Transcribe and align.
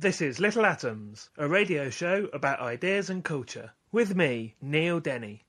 This 0.00 0.22
is 0.22 0.40
Little 0.40 0.64
Atoms, 0.64 1.28
a 1.36 1.46
radio 1.46 1.90
show 1.90 2.30
about 2.32 2.60
ideas 2.60 3.10
and 3.10 3.22
culture, 3.22 3.72
with 3.92 4.16
me, 4.16 4.54
Neil 4.62 4.98
Denny. 4.98 5.44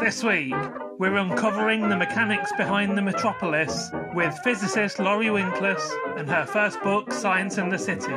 This 0.00 0.24
week, 0.24 0.54
we're 0.98 1.18
uncovering 1.18 1.90
the 1.90 1.96
mechanics 1.98 2.50
behind 2.56 2.96
the 2.96 3.02
metropolis 3.02 3.90
with 4.14 4.32
physicist 4.42 4.98
Laurie 4.98 5.26
Winkless 5.26 5.86
and 6.16 6.26
her 6.30 6.46
first 6.46 6.80
book, 6.80 7.12
Science 7.12 7.58
in 7.58 7.68
the 7.68 7.78
City. 7.78 8.14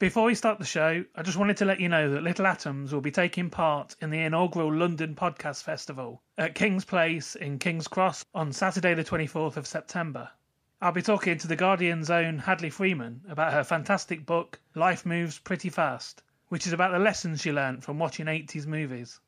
Before 0.00 0.24
we 0.24 0.34
start 0.34 0.58
the 0.58 0.64
show, 0.64 1.04
I 1.14 1.22
just 1.22 1.36
wanted 1.36 1.58
to 1.58 1.66
let 1.66 1.78
you 1.78 1.86
know 1.90 2.10
that 2.10 2.22
Little 2.22 2.46
Atoms 2.46 2.90
will 2.90 3.02
be 3.02 3.10
taking 3.10 3.50
part 3.50 3.96
in 4.00 4.08
the 4.08 4.20
inaugural 4.20 4.74
London 4.74 5.14
Podcast 5.14 5.62
Festival 5.62 6.22
at 6.38 6.54
King's 6.54 6.86
Place 6.86 7.36
in 7.36 7.58
King's 7.58 7.86
Cross 7.86 8.24
on 8.34 8.50
Saturday, 8.50 8.94
the 8.94 9.04
24th 9.04 9.58
of 9.58 9.66
September. 9.66 10.30
I'll 10.80 10.90
be 10.90 11.02
talking 11.02 11.36
to 11.36 11.46
The 11.46 11.54
Guardian's 11.54 12.08
own 12.08 12.38
Hadley 12.38 12.70
Freeman 12.70 13.20
about 13.28 13.52
her 13.52 13.62
fantastic 13.62 14.24
book, 14.24 14.58
Life 14.74 15.04
Moves 15.04 15.38
Pretty 15.38 15.68
Fast, 15.68 16.22
which 16.48 16.66
is 16.66 16.72
about 16.72 16.92
the 16.92 16.98
lessons 16.98 17.42
she 17.42 17.52
learnt 17.52 17.84
from 17.84 17.98
watching 17.98 18.24
80s 18.24 18.64
movies. 18.64 19.20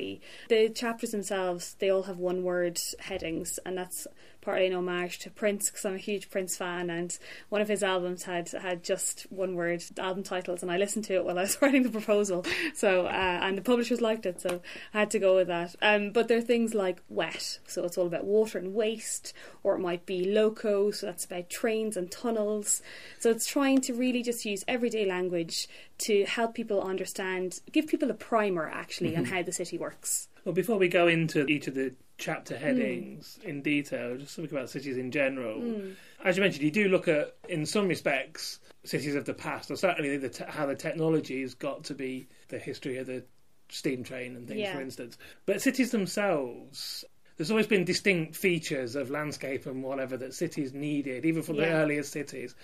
The 0.49 0.69
chapters 0.71 1.11
themselves, 1.11 1.75
they 1.79 1.91
all 1.91 2.05
have 2.05 2.19
one 2.19 2.43
word 2.43 2.81
headings, 2.99 3.59
and 3.65 3.77
that's 3.79 4.07
partly 4.47 4.69
an 4.69 4.75
homage 4.75 5.19
to 5.19 5.29
Prince 5.29 5.69
because 5.69 5.85
I'm 5.85 5.97
a 5.97 5.99
huge 5.99 6.31
Prince 6.31 6.57
fan, 6.57 6.89
and 6.89 7.19
one 7.49 7.61
of 7.61 7.67
his 7.67 7.83
albums 7.83 8.23
had 8.23 8.49
had 8.51 8.85
just 8.85 9.27
one 9.29 9.57
word 9.57 9.83
album 9.99 10.23
titles, 10.23 10.63
and 10.63 10.71
I 10.71 10.77
listened 10.77 11.05
to 11.07 11.15
it 11.15 11.25
while 11.25 11.37
I 11.37 11.43
was 11.43 11.59
writing 11.63 11.83
the 11.83 11.91
proposal. 11.91 12.47
So 12.73 13.07
uh, 13.07 13.41
and 13.43 13.59
the 13.59 13.63
publishers 13.63 14.01
liked 14.01 14.25
it, 14.25 14.41
so 14.41 14.61
I 14.95 15.01
had 15.01 15.11
to 15.11 15.19
go 15.19 15.35
with 15.35 15.49
that. 15.49 15.75
Um, 15.83 16.13
but 16.13 16.29
there 16.29 16.39
are 16.39 16.43
things 16.43 16.75
like 16.75 17.03
wet, 17.09 17.59
so 17.67 17.85
it's 17.85 17.99
all 17.99 18.07
about 18.07 18.25
water 18.25 18.57
and 18.57 18.73
waste, 18.73 19.33
or 19.65 19.75
it 19.75 19.81
might 19.81 20.07
be 20.07 20.33
loco, 20.33 20.93
so 20.93 21.07
that's 21.07 21.25
about 21.25 21.51
trains 21.51 21.97
and 21.97 22.09
tunnels. 22.09 22.83
So 23.19 23.31
it's 23.31 23.49
trying 23.49 23.81
to 23.83 23.95
really 23.95 24.23
just 24.23 24.45
use 24.45 24.65
everyday 24.69 25.07
language 25.07 25.67
to 25.99 26.25
help 26.25 26.55
people 26.55 26.81
understand, 26.81 27.61
give 27.73 27.89
people 27.89 28.13
a 28.13 28.15
primer 28.15 28.71
actually 28.71 29.11
mm-hmm. 29.11 29.23
on 29.23 29.25
how 29.25 29.43
the 29.43 29.51
city 29.53 29.77
works. 29.77 30.29
Well, 30.45 30.55
before 30.55 30.79
we 30.79 30.87
go 30.87 31.09
into 31.09 31.45
each 31.47 31.67
of 31.67 31.75
the 31.75 31.95
chapter 32.19 32.57
headings 32.57 33.39
mm. 33.43 33.49
in 33.49 33.63
detail, 33.63 34.17
just 34.17 34.37
talk 34.37 34.51
about 34.51 34.71
cities 34.71 34.97
in 34.97 35.11
general. 35.11 35.61
Mm. 35.61 35.95
As 36.25 36.37
you 36.37 36.43
mentioned, 36.43 36.65
you 36.65 36.71
do 36.71 36.89
look 36.89 37.09
at, 37.09 37.37
in 37.49 37.67
some 37.67 37.89
respects, 37.89 38.61
cities 38.85 39.15
of 39.15 39.25
the 39.25 39.35
past, 39.35 39.71
or 39.71 39.77
certainly 39.77 40.17
the 40.17 40.29
te- 40.29 40.45
how 40.49 40.67
the 40.67 40.75
technology 40.75 41.43
has 41.43 41.55
got 41.55 41.85
to 41.85 41.95
be 41.95 42.29
the 42.49 42.59
history 42.59 42.99
of 42.99 43.07
the 43.07 43.25
steam 43.69 44.05
train 44.05 44.37
and 44.37 44.49
things, 44.49 44.61
yeah. 44.61 44.75
for 44.75 44.81
instance. 44.81 45.19
But 45.45 45.61
cities 45.61 45.91
themselves, 45.91 47.05
there's 47.37 47.51
always 47.51 47.67
been 47.67 47.85
distinct 47.85 48.35
features 48.37 48.97
of 48.97 49.11
landscape 49.11 49.67
and 49.67 49.83
whatever 49.83 50.17
that 50.17 50.35
cities 50.35 50.73
needed, 50.73 51.27
even 51.27 51.43
from 51.43 51.57
yeah. 51.57 51.67
the 51.67 51.71
earliest 51.73 52.13
cities 52.13 52.55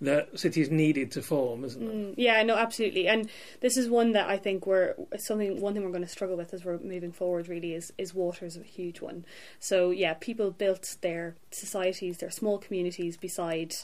that 0.00 0.38
cities 0.38 0.70
needed 0.70 1.10
to 1.12 1.22
form, 1.22 1.64
isn't 1.64 1.82
it? 1.82 1.94
Mm, 1.94 2.14
yeah, 2.16 2.42
no, 2.42 2.54
absolutely. 2.56 3.08
And 3.08 3.28
this 3.60 3.76
is 3.76 3.88
one 3.88 4.12
that 4.12 4.28
I 4.28 4.36
think 4.36 4.66
we're 4.66 4.94
something. 5.16 5.60
One 5.60 5.74
thing 5.74 5.82
we're 5.82 5.90
going 5.90 6.02
to 6.02 6.08
struggle 6.08 6.36
with 6.36 6.54
as 6.54 6.64
we're 6.64 6.78
moving 6.78 7.12
forward. 7.12 7.48
Really, 7.48 7.74
is 7.74 7.92
is 7.98 8.14
water 8.14 8.46
is 8.46 8.56
a 8.56 8.62
huge 8.62 9.00
one. 9.00 9.24
So 9.58 9.90
yeah, 9.90 10.14
people 10.14 10.50
built 10.50 10.96
their 11.00 11.36
societies, 11.50 12.18
their 12.18 12.30
small 12.30 12.58
communities 12.58 13.16
beside 13.16 13.74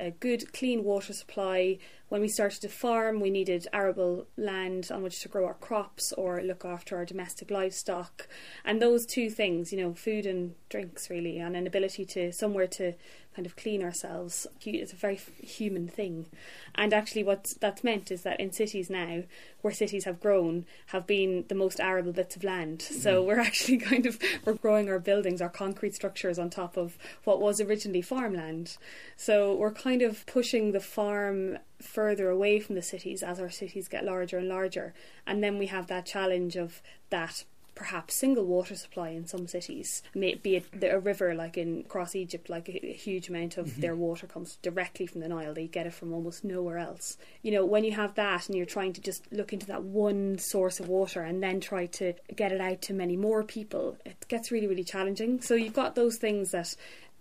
a 0.00 0.10
good, 0.10 0.52
clean 0.52 0.82
water 0.82 1.12
supply. 1.12 1.78
When 2.08 2.20
we 2.20 2.28
started 2.28 2.62
to 2.62 2.68
farm, 2.68 3.20
we 3.20 3.30
needed 3.30 3.68
arable 3.72 4.26
land 4.36 4.90
on 4.90 5.02
which 5.02 5.20
to 5.20 5.28
grow 5.28 5.46
our 5.46 5.54
crops 5.54 6.12
or 6.14 6.42
look 6.42 6.64
after 6.64 6.96
our 6.96 7.04
domestic 7.04 7.50
livestock. 7.50 8.26
And 8.64 8.80
those 8.80 9.06
two 9.06 9.30
things, 9.30 9.72
you 9.72 9.80
know, 9.80 9.94
food 9.94 10.26
and 10.26 10.54
drinks, 10.68 11.10
really, 11.10 11.38
and 11.38 11.54
an 11.54 11.66
ability 11.66 12.04
to 12.06 12.32
somewhere 12.32 12.66
to 12.68 12.94
kind 13.34 13.46
of 13.46 13.56
clean 13.56 13.82
ourselves. 13.82 14.46
It's 14.64 14.92
a 14.92 14.96
very 14.96 15.20
human 15.42 15.88
thing. 15.88 16.26
And 16.74 16.92
actually, 16.92 17.22
what 17.22 17.46
that's 17.60 17.84
meant 17.84 18.10
is 18.10 18.22
that 18.22 18.40
in 18.40 18.52
cities 18.52 18.90
now, 18.90 19.22
where 19.60 19.72
cities 19.72 20.04
have 20.04 20.20
grown, 20.20 20.66
have 20.86 21.06
been 21.06 21.44
the 21.48 21.54
most 21.54 21.80
arable 21.80 22.12
bits 22.12 22.36
of 22.36 22.44
land. 22.44 22.80
Mm-hmm. 22.80 22.94
So 23.00 23.22
we're 23.22 23.40
actually 23.48 23.78
kind 23.78 24.06
of 24.06 24.18
we're 24.44 24.54
growing 24.54 24.88
our 24.88 24.98
buildings, 24.98 25.40
our 25.40 25.48
concrete 25.48 25.94
structures 25.94 26.38
on 26.38 26.50
top 26.50 26.76
of 26.76 26.98
what 27.24 27.40
was 27.40 27.60
originally 27.60 28.02
farmland. 28.02 28.76
So 29.16 29.54
we're 29.54 29.72
kind 29.72 30.02
of 30.02 30.26
pushing 30.26 30.72
the 30.72 30.80
farm 30.80 31.58
further 31.80 32.28
away 32.28 32.60
from 32.60 32.74
the 32.74 32.82
cities 32.82 33.22
as 33.22 33.40
our 33.40 33.50
cities 33.50 33.88
get 33.88 34.04
larger 34.04 34.38
and 34.38 34.48
larger. 34.48 34.92
And 35.26 35.42
then 35.42 35.56
we 35.58 35.66
have 35.66 35.86
that 35.86 36.04
challenge 36.04 36.56
of 36.56 36.82
that 37.10 37.44
perhaps 37.74 38.14
single 38.14 38.44
water 38.44 38.74
supply 38.74 39.10
in 39.10 39.26
some 39.26 39.46
cities, 39.46 40.02
may 40.14 40.34
be 40.34 40.56
it 40.56 40.66
a 40.82 40.98
river 40.98 41.34
like 41.34 41.56
in 41.56 41.80
across 41.80 42.14
Egypt, 42.14 42.48
like 42.50 42.68
a, 42.68 42.86
a 42.86 42.92
huge 42.92 43.28
amount 43.28 43.56
of 43.56 43.66
mm-hmm. 43.66 43.80
their 43.80 43.96
water 43.96 44.26
comes 44.26 44.56
directly 44.62 45.06
from 45.06 45.20
the 45.20 45.28
Nile. 45.28 45.54
They 45.54 45.66
get 45.66 45.86
it 45.86 45.94
from 45.94 46.12
almost 46.12 46.44
nowhere 46.44 46.78
else. 46.78 47.16
You 47.42 47.52
know, 47.52 47.64
when 47.64 47.84
you 47.84 47.92
have 47.92 48.14
that 48.14 48.48
and 48.48 48.56
you're 48.56 48.66
trying 48.66 48.92
to 48.94 49.00
just 49.00 49.24
look 49.32 49.52
into 49.52 49.66
that 49.66 49.82
one 49.82 50.38
source 50.38 50.80
of 50.80 50.88
water 50.88 51.22
and 51.22 51.42
then 51.42 51.60
try 51.60 51.86
to 51.86 52.14
get 52.34 52.52
it 52.52 52.60
out 52.60 52.82
to 52.82 52.94
many 52.94 53.16
more 53.16 53.42
people, 53.42 53.96
it 54.04 54.26
gets 54.28 54.50
really, 54.50 54.66
really 54.66 54.84
challenging. 54.84 55.40
So 55.40 55.54
you've 55.54 55.72
got 55.72 55.94
those 55.94 56.16
things 56.16 56.50
that 56.52 56.74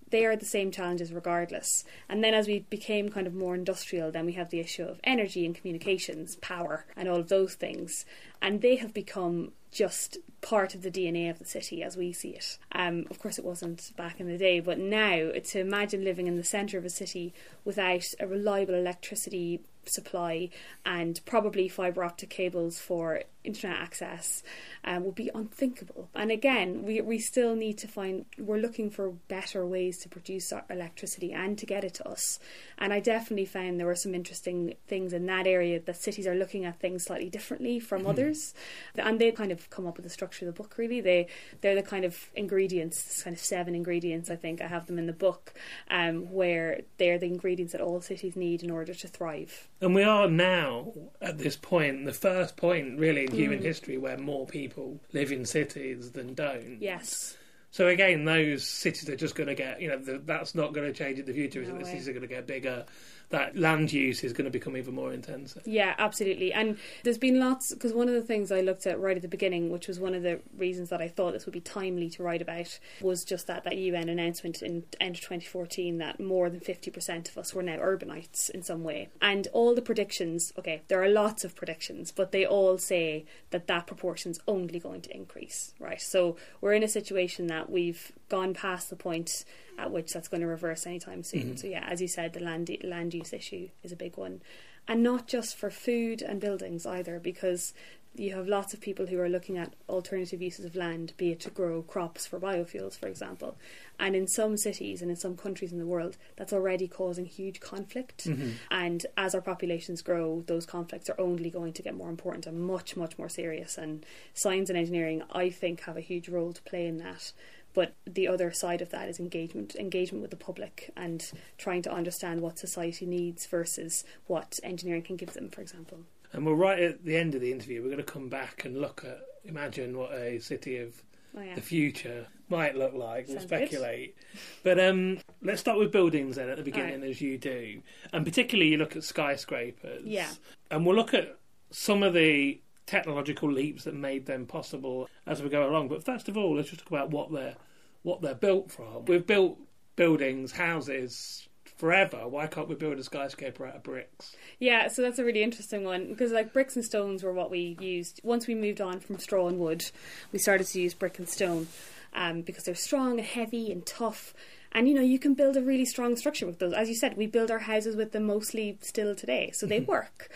they 0.10 0.26
are 0.26 0.36
the 0.36 0.46
same 0.46 0.72
challenges 0.72 1.14
regardless. 1.14 1.84
And 2.08 2.24
then 2.24 2.34
as 2.34 2.48
we 2.48 2.60
became 2.70 3.10
kind 3.10 3.28
of 3.28 3.34
more 3.34 3.56
industrial, 3.56 4.12
then 4.12 4.26
we 4.26 4.34
have 4.34 4.50
the 4.50 4.60
issue 4.60 4.84
of 4.84 5.00
energy 5.04 5.46
and 5.46 5.56
communications, 5.56 6.36
power, 6.38 6.86
and 6.96 7.08
all 7.08 7.20
of 7.20 7.30
those 7.30 7.56
things. 7.56 8.06
And 8.42 8.62
they 8.62 8.78
have 8.78 8.94
become 8.94 9.52
just 9.72 10.18
part 10.42 10.74
of 10.74 10.82
the 10.82 10.92
DNA 10.92 11.30
of 11.30 11.38
the 11.38 11.46
city 11.46 11.84
as 11.84 11.96
we 11.96 12.12
see 12.12 12.30
it. 12.30 12.58
Um, 12.72 13.06
of 13.10 13.20
course, 13.20 13.38
it 13.38 13.46
wasn't 13.46 13.92
back 13.96 14.20
in 14.20 14.28
the 14.28 14.38
day, 14.38 14.60
but 14.60 14.80
now 14.80 15.32
to 15.32 15.60
imagine 15.60 16.04
living 16.04 16.28
in 16.28 16.38
the 16.38 16.44
centre 16.44 16.78
of 16.78 16.86
a 16.86 16.90
city 16.90 17.34
without 17.66 18.06
a 18.20 18.28
reliable 18.28 18.74
electricity 18.74 19.62
supply 19.86 20.50
and 20.86 21.20
probably 21.26 21.68
fibre 21.68 22.04
optic 22.04 22.30
cables 22.30 22.80
for 22.80 23.24
internet 23.44 23.80
access 23.80 24.44
um, 24.84 25.06
would 25.06 25.16
be 25.16 25.32
unthinkable. 25.34 26.10
And 26.14 26.32
again, 26.32 26.84
we, 26.84 27.02
we 27.02 27.20
still 27.20 27.56
need 27.56 27.78
to 27.80 27.88
find, 27.88 28.26
we're 28.38 28.58
looking 28.58 28.90
for 28.90 29.12
better 29.28 29.66
ways 29.66 30.00
to 30.00 30.10
produce 30.10 30.52
our 30.52 30.66
electricity 30.70 31.32
and 31.32 31.58
to 31.58 31.66
get 31.66 31.84
it 31.84 31.94
to 31.96 32.08
us. 32.08 32.40
And 32.78 32.92
I 32.92 33.00
definitely 33.00 33.46
found 33.46 33.80
there 33.80 33.88
were 33.88 33.96
some 33.96 34.14
interesting 34.14 34.76
things 34.88 35.14
in 35.14 35.26
that 35.28 35.48
area 35.48 35.80
that 35.80 35.96
cities 35.96 36.28
are 36.28 36.36
looking 36.36 36.66
at 36.66 36.80
things 36.80 37.06
slightly 37.06 37.30
differently 37.30 37.80
from 37.80 38.00
mm-hmm. 38.00 38.10
others. 38.10 38.54
And 38.96 39.20
they 39.20 39.32
kind 39.32 39.52
of 39.52 39.70
come 39.70 39.88
up 39.88 39.96
with 39.96 40.04
the 40.04 40.10
structure 40.10 40.48
of 40.48 40.54
the 40.54 40.62
book, 40.62 40.78
really. 40.78 41.02
They, 41.02 41.28
they're 41.62 41.76
the 41.76 41.82
kind 41.82 42.06
of 42.06 42.30
ingredients, 42.36 43.24
kind 43.24 43.36
of 43.36 43.42
seven 43.42 43.74
ingredients, 43.74 44.30
I 44.30 44.36
think. 44.36 44.62
I 44.62 44.68
have 44.68 44.88
them 44.88 45.00
in 45.00 45.08
the 45.08 45.14
book, 45.14 45.54
um, 45.90 46.32
where 46.32 46.82
they're 46.98 47.18
the 47.18 47.28
ingredients 47.28 47.72
that 47.72 47.82
all 47.82 48.02
cities 48.02 48.36
need 48.36 48.64
in 48.64 48.70
order 48.70 48.94
to 48.94 49.08
thrive. 49.08 49.70
And 49.82 49.96
we 49.96 50.04
are 50.04 50.28
now 50.28 50.92
at 51.22 51.38
this 51.38 51.56
point, 51.56 52.06
the 52.06 52.14
first 52.14 52.58
point 52.58 53.00
really 53.00 53.26
in 53.26 53.32
human 53.32 53.60
mm. 53.60 53.64
history 53.64 53.98
where 53.98 54.18
more 54.18 54.46
people 54.46 55.00
live 55.14 55.32
in 55.32 55.46
cities 55.46 56.12
than 56.12 56.34
don't. 56.34 56.82
Yes. 56.82 57.38
So 57.72 57.88
again, 57.88 58.26
those 58.26 58.68
cities 58.68 59.08
are 59.10 59.16
just 59.16 59.36
going 59.36 59.48
to 59.48 59.56
get, 59.56 59.82
you 59.82 59.90
know, 59.90 59.98
the, 59.98 60.22
that's 60.26 60.56
not 60.56 60.74
going 60.74 60.88
to 60.88 60.94
change 60.94 61.20
in 61.20 61.26
the 61.26 61.34
future. 61.34 61.62
No 61.62 61.78
the 61.78 61.86
cities 61.86 62.08
are 62.08 62.14
going 62.14 62.24
to 62.24 62.28
get 62.28 62.48
bigger 62.48 62.86
that 63.30 63.58
land 63.58 63.94
use 63.94 64.24
is 64.24 64.34
going 64.34 64.46
to 64.46 64.52
become 64.52 64.76
even 64.76 64.96
more 64.96 65.14
intense. 65.14 65.56
Yeah, 65.66 65.94
absolutely. 65.98 66.52
And 66.52 66.78
there's 67.04 67.18
been 67.18 67.40
lots 67.40 67.74
because 67.74 67.94
one 67.94 68.08
of 68.08 68.16
the 68.16 68.24
things 68.24 68.52
I 68.52 68.62
looked 68.62 68.88
at 68.88 69.00
right 69.00 69.16
at 69.16 69.22
the 69.22 69.28
beginning, 69.28 69.70
which 69.70 69.88
was 69.88 70.00
one 70.00 70.16
of 70.16 70.24
the 70.24 70.40
reasons 70.58 70.90
that 70.90 71.02
I 71.02 71.08
thought 71.08 71.34
this 71.34 71.46
would 71.46 71.54
be 71.54 71.62
timely 71.62 72.10
to 72.12 72.24
write 72.24 72.42
about, 72.42 72.80
was 73.02 73.24
just 73.24 73.48
that 73.48 73.64
that 73.64 73.78
UN 73.78 74.10
announcement 74.10 74.62
in 74.62 74.84
end 75.00 75.16
of 75.16 75.22
2014 75.22 76.00
that 76.00 76.20
more 76.20 76.50
than 76.50 76.60
50% 76.60 77.30
of 77.30 77.38
us 77.38 77.54
were 77.54 77.64
now 77.64 77.78
urbanites 77.78 78.50
in 78.50 78.64
some 78.64 78.84
way. 78.84 79.10
And 79.22 79.48
all 79.54 79.76
the 79.76 79.82
predictions, 79.82 80.52
okay, 80.58 80.82
there 80.88 81.04
are 81.04 81.10
lots 81.10 81.44
of 81.44 81.56
predictions, 81.56 82.12
but 82.12 82.32
they 82.32 82.46
all 82.46 82.78
say 82.78 83.26
that 83.52 83.68
that 83.68 83.88
proportion's 83.88 84.40
only 84.48 84.80
going 84.80 85.02
to 85.02 85.16
increase, 85.16 85.74
right? 85.80 86.02
So 86.02 86.36
we're 86.62 86.74
in 86.74 86.84
a 86.84 86.88
situation 86.88 87.48
that 87.48 87.70
we've 87.70 88.12
gone 88.30 88.54
past 88.54 88.90
the 88.90 88.96
point 88.96 89.46
at 89.78 89.92
which 89.92 90.14
that's 90.14 90.28
going 90.28 90.42
to 90.42 90.48
reverse 90.48 90.86
anytime 90.86 91.24
soon. 91.24 91.42
Mm-hmm. 91.42 91.56
So 91.56 91.68
yeah, 91.68 91.86
as 91.90 92.02
you 92.02 92.08
said, 92.08 92.34
the 92.34 92.40
land 92.40 92.70
land 92.84 93.14
use 93.14 93.34
issue 93.34 93.70
is 93.84 93.92
a 93.92 93.98
big 93.98 94.18
one, 94.18 94.42
and 94.88 95.04
not 95.04 95.28
just 95.28 95.56
for 95.56 95.70
food 95.70 96.22
and 96.22 96.40
buildings 96.40 96.86
either, 96.86 97.20
because 97.20 97.74
you 98.16 98.34
have 98.34 98.48
lots 98.48 98.74
of 98.74 98.82
people 98.82 99.06
who 99.06 99.20
are 99.20 99.30
looking 99.30 99.58
at 99.58 99.74
alternative 99.88 100.42
uses 100.42 100.66
of 100.66 100.76
land, 100.76 101.14
be 101.16 101.32
it 101.32 101.40
to 101.40 101.50
grow 101.50 101.84
crops 101.84 102.26
for 102.26 102.40
biofuels, 102.40 102.98
for 102.98 103.08
example. 103.08 103.56
And 104.00 104.16
in 104.16 104.28
some 104.28 104.58
cities 104.58 105.02
and 105.02 105.12
in 105.12 105.16
some 105.16 105.38
countries 105.38 105.72
in 105.72 105.78
the 105.78 105.86
world, 105.86 106.18
that's 106.36 106.52
already 106.52 106.88
causing 106.88 107.26
huge 107.26 107.60
conflict. 107.60 108.26
Mm-hmm. 108.26 108.52
And 108.72 109.06
as 109.16 109.36
our 109.36 109.42
populations 109.42 110.02
grow, 110.02 110.44
those 110.48 110.66
conflicts 110.66 111.10
are 111.10 111.20
only 111.20 111.50
going 111.52 111.74
to 111.74 111.84
get 111.84 111.96
more 111.96 112.10
important 112.10 112.48
and 112.48 112.60
much, 112.60 112.98
much 112.98 113.18
more 113.18 113.30
serious. 113.30 113.78
And 113.78 114.06
science 114.34 114.70
and 114.70 114.78
engineering, 114.78 115.22
I 115.32 115.50
think, 115.50 115.82
have 115.82 115.96
a 115.96 116.02
huge 116.02 116.30
role 116.30 116.52
to 116.52 116.62
play 116.64 116.88
in 116.88 116.98
that. 116.98 117.32
But 117.74 117.96
the 118.06 118.28
other 118.28 118.52
side 118.52 118.82
of 118.82 118.90
that 118.90 119.10
is 119.10 119.20
engagement, 119.20 119.76
engagement 119.76 120.22
with 120.22 120.32
the 120.32 120.38
public, 120.38 120.92
and 120.96 121.32
trying 121.58 121.82
to 121.84 121.92
understand 121.92 122.42
what 122.42 122.58
society 122.58 123.06
needs 123.06 123.46
versus 123.46 124.04
what 124.28 124.60
engineering 124.64 125.04
can 125.04 125.16
give 125.16 125.34
them, 125.34 125.50
for 125.50 125.62
example. 125.62 126.00
And 126.34 126.46
we're 126.46 126.54
right 126.54 126.80
at 126.80 127.06
the 127.06 127.16
end 127.16 127.36
of 127.36 127.42
the 127.42 127.52
interview. 127.52 127.82
We're 127.82 127.90
going 127.90 127.98
to 127.98 128.04
come 128.04 128.30
back 128.30 128.66
and 128.66 128.80
look 128.80 129.04
at, 129.06 129.20
imagine 129.46 129.98
what 129.98 130.12
a 130.12 130.40
city 130.40 130.78
of 130.78 131.02
oh, 131.36 131.42
yeah. 131.42 131.56
the 131.56 131.62
future 131.62 132.28
might 132.50 132.76
look 132.76 132.94
like. 132.94 133.28
Sounds 133.28 133.40
we'll 133.40 133.48
speculate. 133.48 134.16
Good. 134.16 134.40
But 134.64 134.80
um, 134.80 135.20
let's 135.42 135.60
start 135.60 135.78
with 135.78 135.92
buildings 135.92 136.36
then 136.36 136.50
at 136.50 136.58
the 136.58 136.64
beginning, 136.64 137.02
right. 137.02 137.10
as 137.10 137.22
you 137.22 137.38
do. 137.38 137.82
And 138.14 138.26
particularly, 138.26 138.72
you 138.72 138.78
look 138.78 138.96
at 138.96 139.04
skyscrapers. 139.04 140.04
Yeah. 140.06 140.30
And 140.70 140.86
we'll 140.86 140.96
look 140.96 141.14
at 141.14 141.38
some 141.72 142.04
of 142.04 142.14
the 142.14 142.60
technological 142.90 143.52
leaps 143.52 143.84
that 143.84 143.94
made 143.94 144.26
them 144.26 144.46
possible 144.46 145.08
as 145.28 145.44
we 145.44 145.50
go 145.50 145.70
along. 145.70 145.88
But 145.88 146.04
first 146.04 146.28
of 146.28 146.38
all, 146.38 146.56
let's 146.56 146.70
just 146.70 146.82
talk 146.82 146.90
about 146.90 147.12
what 147.12 147.32
they're 147.32 147.56
what 148.02 148.22
they're 148.22 148.34
built 148.34 148.72
from. 148.72 149.06
We've 149.06 149.26
built 149.26 149.60
buildings, 149.96 150.52
houses 150.52 151.48
forever. 151.78 152.28
Why 152.28 152.48
can't 152.48 152.68
we 152.68 152.76
build 152.76 152.98
a 152.98 153.04
skyscraper 153.04 153.68
out 153.68 153.76
of 153.76 153.84
bricks? 153.84 154.36
Yeah, 154.58 154.88
so 154.88 155.02
that's 155.02 155.20
a 155.20 155.24
really 155.24 155.44
interesting 155.44 155.84
one 155.84 156.08
because 156.08 156.32
like 156.32 156.52
bricks 156.52 156.76
and 156.76 156.84
stones 156.84 157.24
were 157.24 157.34
what 157.34 157.52
we 157.52 157.78
used. 157.80 158.22
Once 158.24 158.48
we 158.48 158.56
moved 158.56 158.82
on 158.82 159.00
from 159.00 159.20
straw 159.20 159.48
and 159.48 159.60
wood, 159.60 159.86
we 160.32 160.40
started 160.40 160.66
to 160.68 160.82
use 160.82 160.94
brick 160.94 161.20
and 161.20 161.30
stone 161.30 161.68
um, 162.14 162.42
because 162.42 162.64
they're 162.64 162.76
strong 162.76 163.20
and 163.20 163.28
heavy 163.28 163.72
and 163.72 163.86
tough. 163.86 164.34
And 164.72 164.88
you 164.88 164.94
know, 164.94 165.02
you 165.02 165.20
can 165.20 165.34
build 165.36 165.58
a 165.58 165.62
really 165.62 165.86
strong 165.86 166.16
structure 166.16 166.46
with 166.46 166.60
those. 166.60 166.74
As 166.74 166.90
you 166.90 166.96
said, 166.96 167.18
we 167.18 167.28
build 167.28 167.52
our 167.52 167.60
houses 167.60 167.96
with 167.96 168.12
them 168.12 168.26
mostly 168.26 168.78
still 168.82 169.16
today, 169.16 169.52
so 169.54 169.66
they 169.66 169.80
mm-hmm. 169.80 169.92
work. 169.92 170.30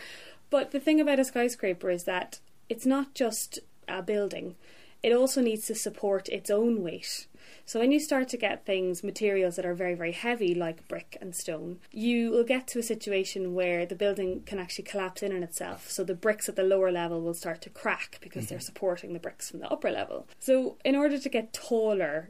But 0.54 0.70
the 0.70 0.80
thing 0.80 1.02
about 1.02 1.18
a 1.18 1.26
skyscraper 1.26 1.90
is 1.90 2.04
that 2.04 2.40
it's 2.70 2.86
not 2.86 3.16
just 3.16 3.58
a 3.88 4.04
building. 4.04 4.56
it 5.02 5.12
also 5.12 5.42
needs 5.42 5.66
to 5.66 5.74
support 5.74 6.30
its 6.30 6.52
own 6.52 6.84
weight. 6.84 7.26
So 7.66 7.80
when 7.80 7.92
you 7.92 8.00
start 8.00 8.30
to 8.30 8.38
get 8.38 8.64
things, 8.64 9.04
materials 9.04 9.56
that 9.56 9.66
are 9.66 9.74
very, 9.74 9.96
very 9.96 10.12
heavy, 10.12 10.54
like 10.54 10.88
brick 10.88 11.18
and 11.20 11.36
stone, 11.36 11.80
you 11.92 12.30
will 12.30 12.44
get 12.44 12.68
to 12.68 12.80
a 12.80 12.84
situation 12.84 13.56
where 13.56 13.84
the 13.88 13.96
building 13.96 14.44
can 14.46 14.60
actually 14.60 14.86
collapse 14.86 15.24
in 15.24 15.36
on 15.36 15.42
itself. 15.42 15.90
So 15.90 16.04
the 16.04 16.14
bricks 16.14 16.48
at 16.48 16.56
the 16.56 16.62
lower 16.62 16.92
level 16.92 17.20
will 17.20 17.34
start 17.34 17.60
to 17.64 17.72
crack 17.72 18.20
because 18.22 18.46
mm-hmm. 18.46 18.54
they're 18.54 18.60
supporting 18.60 19.14
the 19.14 19.20
bricks 19.20 19.50
from 19.50 19.60
the 19.60 19.72
upper 19.72 19.90
level. 19.90 20.28
So 20.38 20.78
in 20.86 20.96
order 20.96 21.18
to 21.18 21.30
get 21.30 21.52
taller, 21.52 22.30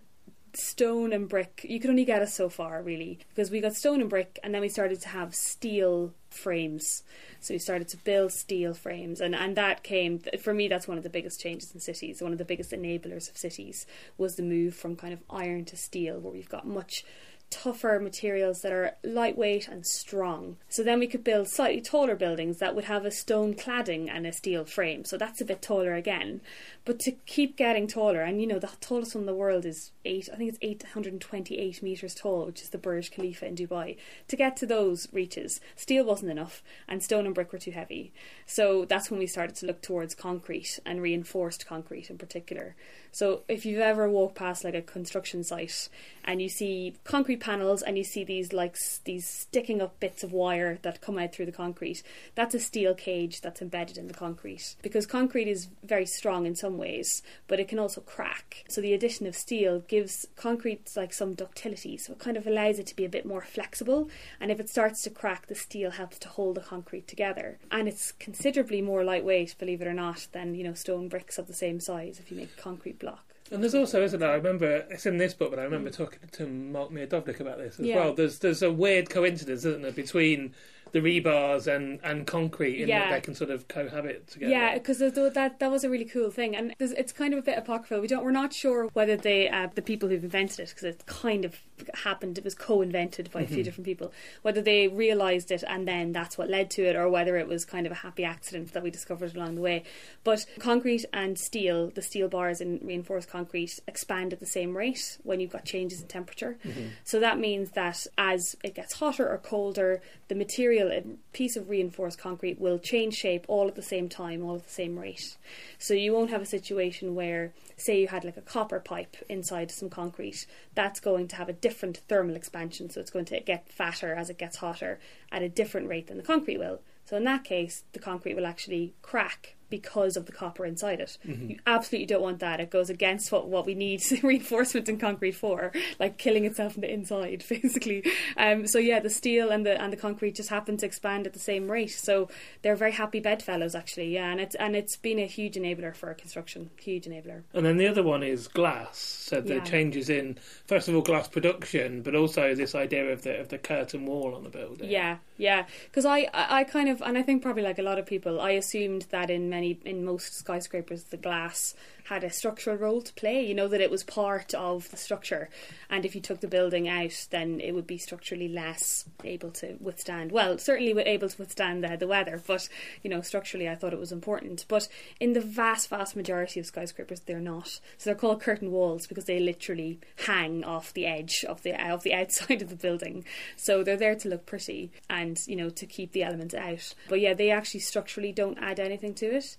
stone 0.56 1.14
and 1.14 1.28
brick, 1.28 1.66
you 1.68 1.80
could 1.80 1.90
only 1.90 2.06
get 2.06 2.22
us 2.22 2.34
so 2.34 2.50
far, 2.50 2.82
really, 2.82 3.20
because 3.30 3.50
we 3.50 3.62
got 3.62 3.76
stone 3.76 4.02
and 4.02 4.10
brick, 4.10 4.40
and 4.44 4.54
then 4.54 4.62
we 4.62 4.70
started 4.70 5.02
to 5.02 5.10
have 5.10 5.34
steel 5.34 6.14
frames. 6.30 7.04
So 7.40 7.54
we 7.54 7.60
started 7.60 7.88
to 7.90 7.98
build 7.98 8.32
steel 8.32 8.74
frames, 8.74 9.22
and, 9.22 9.36
and 9.36 9.56
that 9.58 9.84
came 9.84 10.20
for 10.40 10.54
me. 10.54 10.68
That's 10.68 10.88
one 10.88 10.98
of 10.98 11.04
the 11.04 11.10
biggest 11.10 11.42
changes 11.42 11.74
in 11.74 11.80
cities. 11.80 12.22
One 12.22 12.32
of 12.32 12.38
the 12.38 12.46
biggest 12.46 12.72
enablers 12.72 13.30
of 13.30 13.38
cities 13.38 13.86
was 14.18 14.36
the 14.36 14.44
move 14.44 14.76
from 14.76 14.96
kind 14.96 15.14
of 15.14 15.24
iron 15.30 15.66
to 15.66 15.78
steel, 15.78 16.20
where 16.20 16.34
we've 16.34 16.50
got 16.50 16.68
much 16.68 17.04
tougher 17.50 18.00
materials 18.00 18.62
that 18.62 18.72
are 18.72 18.96
lightweight 19.04 19.68
and 19.68 19.86
strong. 19.86 20.58
So 20.70 20.84
then 20.84 21.00
we 21.00 21.08
could 21.08 21.24
build 21.24 21.48
slightly 21.48 21.82
taller 21.82 22.16
buildings 22.16 22.58
that 22.58 22.76
would 22.76 22.86
have 22.86 23.06
a 23.06 23.12
stone 23.12 23.54
cladding 23.54 24.10
and 24.10 24.26
a 24.26 24.34
steel 24.34 24.66
frame. 24.66 25.06
So 25.06 25.18
that's 25.18 25.40
a 25.40 25.46
bit 25.46 25.62
taller 25.62 25.94
again. 25.94 26.42
But 26.86 27.00
to 27.02 27.12
keep 27.26 27.56
getting 27.56 27.88
taller, 27.88 28.22
and 28.22 28.42
you 28.42 28.48
know, 28.48 28.60
the 28.60 28.72
tallest 28.82 29.16
one 29.16 29.22
in 29.22 29.26
the 29.28 29.36
world 29.36 29.66
is 29.66 29.92
eight, 30.04 30.28
I 30.34 30.36
think 30.36 30.50
it's 30.50 30.58
828 30.62 31.82
metres 31.82 32.16
tall, 32.16 32.48
which 32.48 32.62
is 32.62 32.70
the 32.70 32.78
Burj 32.78 33.12
Khalifa 33.12 33.46
in 33.46 33.56
Dubai. 33.56 33.98
To 34.28 34.36
get 34.36 34.58
to 34.58 34.66
those 34.66 35.08
reaches, 35.14 35.62
steel 35.76 36.04
wasn't 36.04 36.32
enough, 36.32 36.62
and 36.88 37.02
stone 37.02 37.26
and 37.26 37.36
brick 37.36 37.54
were 37.54 37.60
too 37.60 37.72
heavy. 37.72 38.12
So 38.46 38.84
that's 38.84 39.10
when 39.10 39.20
we 39.20 39.28
started 39.28 39.56
to 39.58 39.66
look 39.66 39.82
towards 39.82 40.16
concrete 40.16 40.80
and 40.86 41.02
reinforced 41.02 41.66
concrete 41.66 42.10
in 42.10 42.18
particular. 42.18 42.76
So 43.12 43.44
if 43.48 43.66
you've 43.66 43.80
ever 43.80 44.10
walked 44.10 44.36
past 44.36 44.64
like 44.64 44.74
a 44.74 44.82
construction 44.82 45.44
site 45.44 45.88
and 46.24 46.42
you 46.42 46.50
see 46.50 46.96
concrete 47.04 47.40
panels 47.40 47.82
and 47.82 47.98
you 47.98 48.04
see 48.04 48.24
these 48.24 48.54
like 48.54 48.78
these 49.04 49.28
sticking 49.28 49.82
up 49.82 50.00
bits 50.00 50.24
of 50.24 50.32
wire 50.32 50.80
that 50.82 51.02
come 51.02 51.18
out 51.18 51.34
through 51.34 51.46
the 51.46 51.52
concrete, 51.52 52.04
that's 52.36 52.56
a 52.56 52.60
steel 52.60 52.94
cage 52.94 53.42
that's 53.42 53.62
embedded 53.62 53.98
in 53.98 54.08
the 54.08 54.14
concrete 54.14 54.76
because 54.82 55.06
concrete 55.06 55.48
is 55.48 55.70
very 55.84 56.06
strong 56.06 56.46
in 56.46 56.56
some 56.56 56.78
ways, 56.78 57.22
but 57.48 57.60
it 57.60 57.68
can 57.68 57.80
also 57.80 58.02
crack. 58.02 58.64
So 58.68 58.82
the 58.82 58.94
addition 58.94 59.28
of 59.28 59.36
steel 59.36 59.80
gives 59.82 60.28
concrete 60.36 60.92
like 60.96 61.14
some 61.14 61.34
ductility, 61.34 61.98
so 61.98 62.14
it 62.14 62.20
kind 62.20 62.38
of 62.38 62.48
allows 62.48 62.80
it 62.80 62.88
to 62.88 62.96
be 62.96 63.06
a 63.06 63.10
bit 63.10 63.26
more 63.26 63.42
flexible. 63.42 64.10
And 64.40 64.52
if 64.52 64.60
it 64.60 64.70
starts 64.70 65.02
to 65.04 65.10
crack, 65.10 65.48
the 65.48 65.56
steel 65.56 65.92
helps 65.92 66.20
to 66.20 66.30
hold 66.30 66.56
the 66.56 66.62
concrete 66.62 67.08
together, 67.08 67.58
and 67.72 67.88
it's 67.88 68.12
considerably 68.14 68.82
more 68.82 69.04
lightweight, 69.04 69.58
believe 69.58 69.82
it 69.82 69.88
or 69.88 69.94
not, 69.94 70.28
than 70.32 70.56
you 70.56 70.64
know 70.64 70.74
stone 70.74 71.08
bricks 71.08 71.38
of 71.38 71.48
the 71.48 71.54
same 71.54 71.80
size 71.80 72.20
if 72.20 72.32
you 72.32 72.38
make 72.38 72.58
concrete 72.58 73.00
block. 73.00 73.33
And 73.52 73.62
there's 73.62 73.76
also, 73.76 74.04
isn't 74.04 74.20
there? 74.20 74.32
I 74.32 74.36
remember 74.36 74.86
it's 74.90 75.06
in 75.06 75.18
this 75.18 75.34
book, 75.34 75.52
but 75.52 75.60
I 75.60 75.64
remember 75.64 75.90
mm. 75.90 75.96
talking 75.96 76.20
to 76.32 76.48
Mark 76.48 76.92
Miodownik 76.92 77.40
about 77.40 77.58
this 77.58 77.80
as 77.80 77.86
yeah. 77.86 77.98
well. 77.98 78.14
There's 78.14 78.40
there's 78.40 78.62
a 78.62 78.72
weird 78.72 79.10
coincidence, 79.10 79.66
isn't 79.66 79.82
there, 79.82 79.92
between 79.92 80.54
the 80.94 81.02
rebars 81.02 81.68
and, 81.68 82.00
and 82.04 82.26
concrete 82.28 82.80
in 82.80 82.88
yeah. 82.88 83.00
that 83.00 83.12
they 83.12 83.22
can 83.22 83.34
sort 83.34 83.50
of 83.50 83.68
cohabit 83.68 84.28
together. 84.28 84.52
Yeah, 84.52 84.76
because 84.76 85.00
that 85.00 85.60
that 85.60 85.72
was 85.72 85.84
a 85.84 85.90
really 85.90 86.06
cool 86.06 86.30
thing, 86.30 86.56
and 86.56 86.74
it's 86.80 87.12
kind 87.12 87.34
of 87.34 87.40
a 87.40 87.42
bit 87.42 87.58
apocryphal. 87.58 88.00
We 88.00 88.08
don't 88.08 88.24
we're 88.24 88.32
not 88.32 88.54
sure 88.54 88.88
whether 88.94 89.18
they 89.18 89.50
uh, 89.50 89.68
the 89.74 89.82
people 89.82 90.08
who've 90.08 90.24
invented 90.24 90.60
it 90.60 90.70
because 90.70 90.84
it's 90.84 91.04
kind 91.04 91.46
of 91.46 91.60
happened. 91.94 92.38
It 92.38 92.44
was 92.44 92.56
co-invented 92.56 93.32
by 93.32 93.42
a 93.42 93.48
few 93.48 93.58
mm-hmm. 93.58 93.64
different 93.64 93.86
people. 93.86 94.12
Whether 94.42 94.62
they 94.62 94.88
realised 94.88 95.52
it 95.52 95.64
and 95.68 95.88
then 95.88 96.12
that's 96.12 96.38
what 96.38 96.50
led 96.50 96.70
to 96.72 96.84
it, 96.84 96.96
or 96.96 97.10
whether 97.10 97.38
it 97.38 97.48
was 97.48 97.66
kind 97.66 97.86
of 97.86 97.92
a 97.92 97.96
happy 97.96 98.24
accident 98.24 98.74
that 98.74 98.84
we 98.84 98.92
discovered 98.92 99.36
along 99.36 99.56
the 99.56 99.62
way. 99.62 99.84
But 100.24 100.46
concrete 100.60 101.06
and 101.14 101.38
steel, 101.38 101.90
the 101.90 102.02
steel 102.02 102.28
bars 102.28 102.62
in 102.62 102.80
reinforced 102.84 103.30
concrete 103.30 103.80
expand 103.88 104.34
at 104.34 104.40
the 104.40 104.46
same 104.46 104.76
rate 104.76 105.18
when 105.24 105.40
you've 105.40 105.52
got 105.52 105.66
changes 105.66 106.02
in 106.02 106.08
temperature. 106.08 106.58
Mm-hmm. 106.66 106.88
So 107.04 107.20
that 107.20 107.40
means 107.40 107.72
that 107.72 108.06
as 108.18 108.56
it 108.64 108.76
gets 108.76 108.94
hotter 108.94 109.30
or 109.30 109.38
colder, 109.38 110.02
the 110.28 110.36
material, 110.36 110.92
a 110.92 111.04
piece 111.34 111.56
of 111.56 111.70
reinforced 111.70 112.20
concrete, 112.20 112.60
will 112.60 112.80
change 112.80 113.16
shape 113.16 113.46
all 113.48 113.68
at 113.68 113.76
the 113.76 113.82
same 113.82 114.10
time, 114.10 114.44
all 114.44 114.56
at 114.56 114.64
the 114.64 114.70
same 114.70 114.98
rate. 114.98 115.38
So 115.78 115.94
you 115.94 116.14
won't 116.14 116.30
have 116.30 116.42
a 116.42 116.46
situation 116.46 117.16
where, 117.16 117.54
say, 117.78 118.00
you 118.00 118.08
had 118.08 118.24
like 118.24 118.38
a 118.38 118.42
copper 118.42 118.80
pipe 118.80 119.18
inside 119.30 119.72
some 119.72 119.90
concrete, 119.90 120.46
that's 120.76 121.00
going 121.00 121.28
to 121.28 121.36
have 121.36 121.50
a 121.50 121.54
different 121.54 121.73
thermal 121.74 122.36
expansion, 122.36 122.90
so 122.90 123.00
it's 123.00 123.12
going 123.12 123.26
to 123.26 123.40
get 123.40 123.70
fatter 123.70 124.14
as 124.14 124.30
it 124.30 124.38
gets 124.38 124.58
hotter 124.58 125.00
at 125.32 125.42
a 125.42 125.50
different 125.50 125.88
rate 125.88 126.08
than 126.08 126.18
the 126.18 126.24
concrete 126.24 126.58
will. 126.58 126.82
So 127.06 127.18
in 127.18 127.24
that 127.26 127.44
case, 127.44 127.84
the 127.94 128.00
concrete 128.00 128.36
will 128.36 128.46
actually 128.46 128.94
crack 129.02 129.56
because 129.74 130.16
of 130.16 130.28
the 130.28 130.32
copper 130.32 130.68
inside 130.68 131.00
it. 131.00 131.18
Mm-hmm. 131.28 131.50
You 131.50 131.60
absolutely 131.66 132.06
don't 132.06 132.22
want 132.22 132.38
that. 132.42 132.60
It 132.60 132.70
goes 132.70 132.92
against 132.92 133.32
what, 133.32 133.48
what 133.48 133.66
we 133.66 133.74
need 133.74 134.04
reinforcement 134.22 134.88
in 134.88 135.00
concrete 135.00 135.32
for, 135.32 135.72
like 136.00 136.20
killing 136.20 136.46
itself 136.46 136.74
from 136.74 136.82
the 136.82 136.94
inside, 136.94 137.44
basically. 137.50 138.06
Um, 138.38 138.68
so 138.68 138.78
yeah, 138.78 139.00
the 139.00 139.10
steel 139.10 139.50
and 139.50 139.66
the 139.66 139.82
and 139.82 139.92
the 139.92 139.98
concrete 139.98 140.36
just 140.36 140.50
happen 140.50 140.78
to 140.78 140.86
expand 140.86 141.26
at 141.26 141.34
the 141.34 141.40
same 141.40 141.72
rate. 141.72 141.90
So 141.90 142.30
they're 142.62 142.76
very 142.76 142.92
happy 142.92 143.20
bedfellows, 143.20 143.74
actually. 143.74 144.14
Yeah, 144.14 144.30
and 144.30 144.40
it's 144.40 144.54
and 144.54 144.76
it's 144.76 144.96
been 144.96 145.18
a 145.18 145.26
huge 145.26 145.56
enabler 145.56 145.96
for 145.96 146.14
construction, 146.14 146.70
huge 146.80 147.06
enabler. 147.06 147.42
And 147.56 147.66
then 147.66 147.78
the 147.78 147.88
other 147.88 148.04
one 148.04 148.22
is 148.22 148.48
glass. 148.48 149.00
So 149.00 149.42
the 149.42 149.56
yeah. 149.56 149.64
changes 149.64 150.08
in 150.08 150.38
first 150.68 150.88
of 150.88 150.94
all 150.94 151.02
glass 151.02 151.28
production, 151.28 152.04
but 152.04 152.14
also 152.14 152.54
this 152.54 152.76
idea 152.76 153.12
of 153.12 153.24
the 153.24 153.40
of 153.40 153.50
the 153.50 153.58
curtain 153.58 154.06
wall 154.06 154.36
on 154.36 154.44
the 154.44 154.52
building. 154.52 154.92
Yeah, 154.92 155.18
yeah. 155.38 155.66
Because 155.86 156.06
I 156.06 156.30
I 156.32 156.64
kind 156.64 156.90
of 156.90 157.02
and 157.02 157.18
I 157.18 157.24
think 157.24 157.42
probably 157.42 157.64
like 157.64 157.80
a 157.80 157.84
lot 157.84 157.98
of 157.98 158.06
people, 158.06 158.40
I 158.40 158.52
assumed 158.52 159.08
that 159.10 159.32
in 159.32 159.50
many 159.50 159.63
many 159.64 159.80
in 159.86 160.04
most 160.04 160.34
skyscrapers 160.36 161.04
the 161.06 161.18
glass 161.18 161.76
had 162.06 162.24
a 162.24 162.30
structural 162.30 162.78
role 162.78 163.02
to 163.02 163.14
play. 163.14 163.46
You 163.46 163.54
know 163.54 163.68
that 163.68 163.82
it 163.82 163.92
was 163.92 164.04
part 164.04 164.54
of 164.54 164.90
the 164.92 164.98
structure, 164.98 165.50
and 165.90 166.06
if 166.06 166.16
you 166.16 166.22
took 166.22 166.42
the 166.42 166.48
building 166.48 166.88
out, 166.88 167.28
then 167.30 167.60
it 167.60 167.74
would 167.74 167.88
be 167.88 167.98
structurally 167.98 168.48
less 168.48 169.06
able 169.24 169.52
to 169.52 169.78
withstand. 169.80 170.32
Well, 170.32 170.58
certainly 170.58 171.00
able 171.04 171.30
to 171.30 171.38
withstand 171.38 171.84
the, 171.84 171.98
the 171.98 172.08
weather, 172.08 172.42
but 172.46 172.68
you 173.04 173.10
know 173.10 173.22
structurally, 173.22 173.70
I 173.70 173.76
thought 173.76 173.94
it 173.94 174.00
was 174.00 174.12
important. 174.12 174.66
But 174.68 174.88
in 175.20 175.34
the 175.34 175.42
vast, 175.42 175.90
vast 175.90 176.16
majority 176.16 176.60
of 176.60 176.66
skyscrapers, 176.66 177.22
they're 177.22 177.40
not. 177.40 177.80
So 177.98 178.10
they're 178.10 178.16
called 178.16 178.42
curtain 178.42 178.72
walls 178.72 179.08
because 179.08 179.26
they 179.26 179.40
literally 179.40 180.00
hang 180.26 180.64
off 180.64 180.94
the 180.94 181.06
edge 181.06 181.46
of 181.48 181.62
the 181.64 181.74
of 181.92 182.04
the 182.04 182.14
outside 182.14 182.62
of 182.62 182.70
the 182.70 182.76
building. 182.76 183.26
So 183.56 183.84
they're 183.84 183.98
there 183.98 184.16
to 184.16 184.30
look 184.30 184.46
pretty 184.46 184.92
and 185.10 185.40
you 185.48 185.56
know 185.56 185.70
to 185.70 185.86
keep 185.86 186.12
the 186.12 186.24
elements 186.24 186.54
out. 186.54 186.94
But 187.10 187.20
yeah, 187.20 187.34
they 187.34 187.52
actually 187.52 187.82
structurally 187.82 188.32
don't 188.32 188.58
add 188.60 188.80
anything 188.80 189.14
to 189.16 189.26
it. 189.26 189.58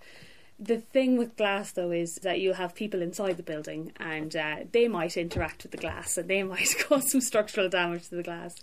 The 0.58 0.78
thing 0.78 1.16
with 1.16 1.36
glass, 1.36 1.72
though, 1.72 1.90
is 1.90 2.14
that 2.22 2.40
you'll 2.40 2.54
have 2.54 2.76
people 2.76 3.02
inside 3.02 3.36
the 3.36 3.42
building 3.42 3.92
and 3.98 4.34
uh, 4.36 4.56
they 4.70 4.86
might 4.86 5.16
interact 5.16 5.64
with 5.64 5.72
the 5.72 5.78
glass 5.78 6.16
and 6.16 6.30
they 6.30 6.42
might 6.44 6.74
cause 6.80 7.10
some 7.10 7.20
structural 7.20 7.68
damage 7.68 8.08
to 8.08 8.14
the 8.14 8.22
glass. 8.22 8.54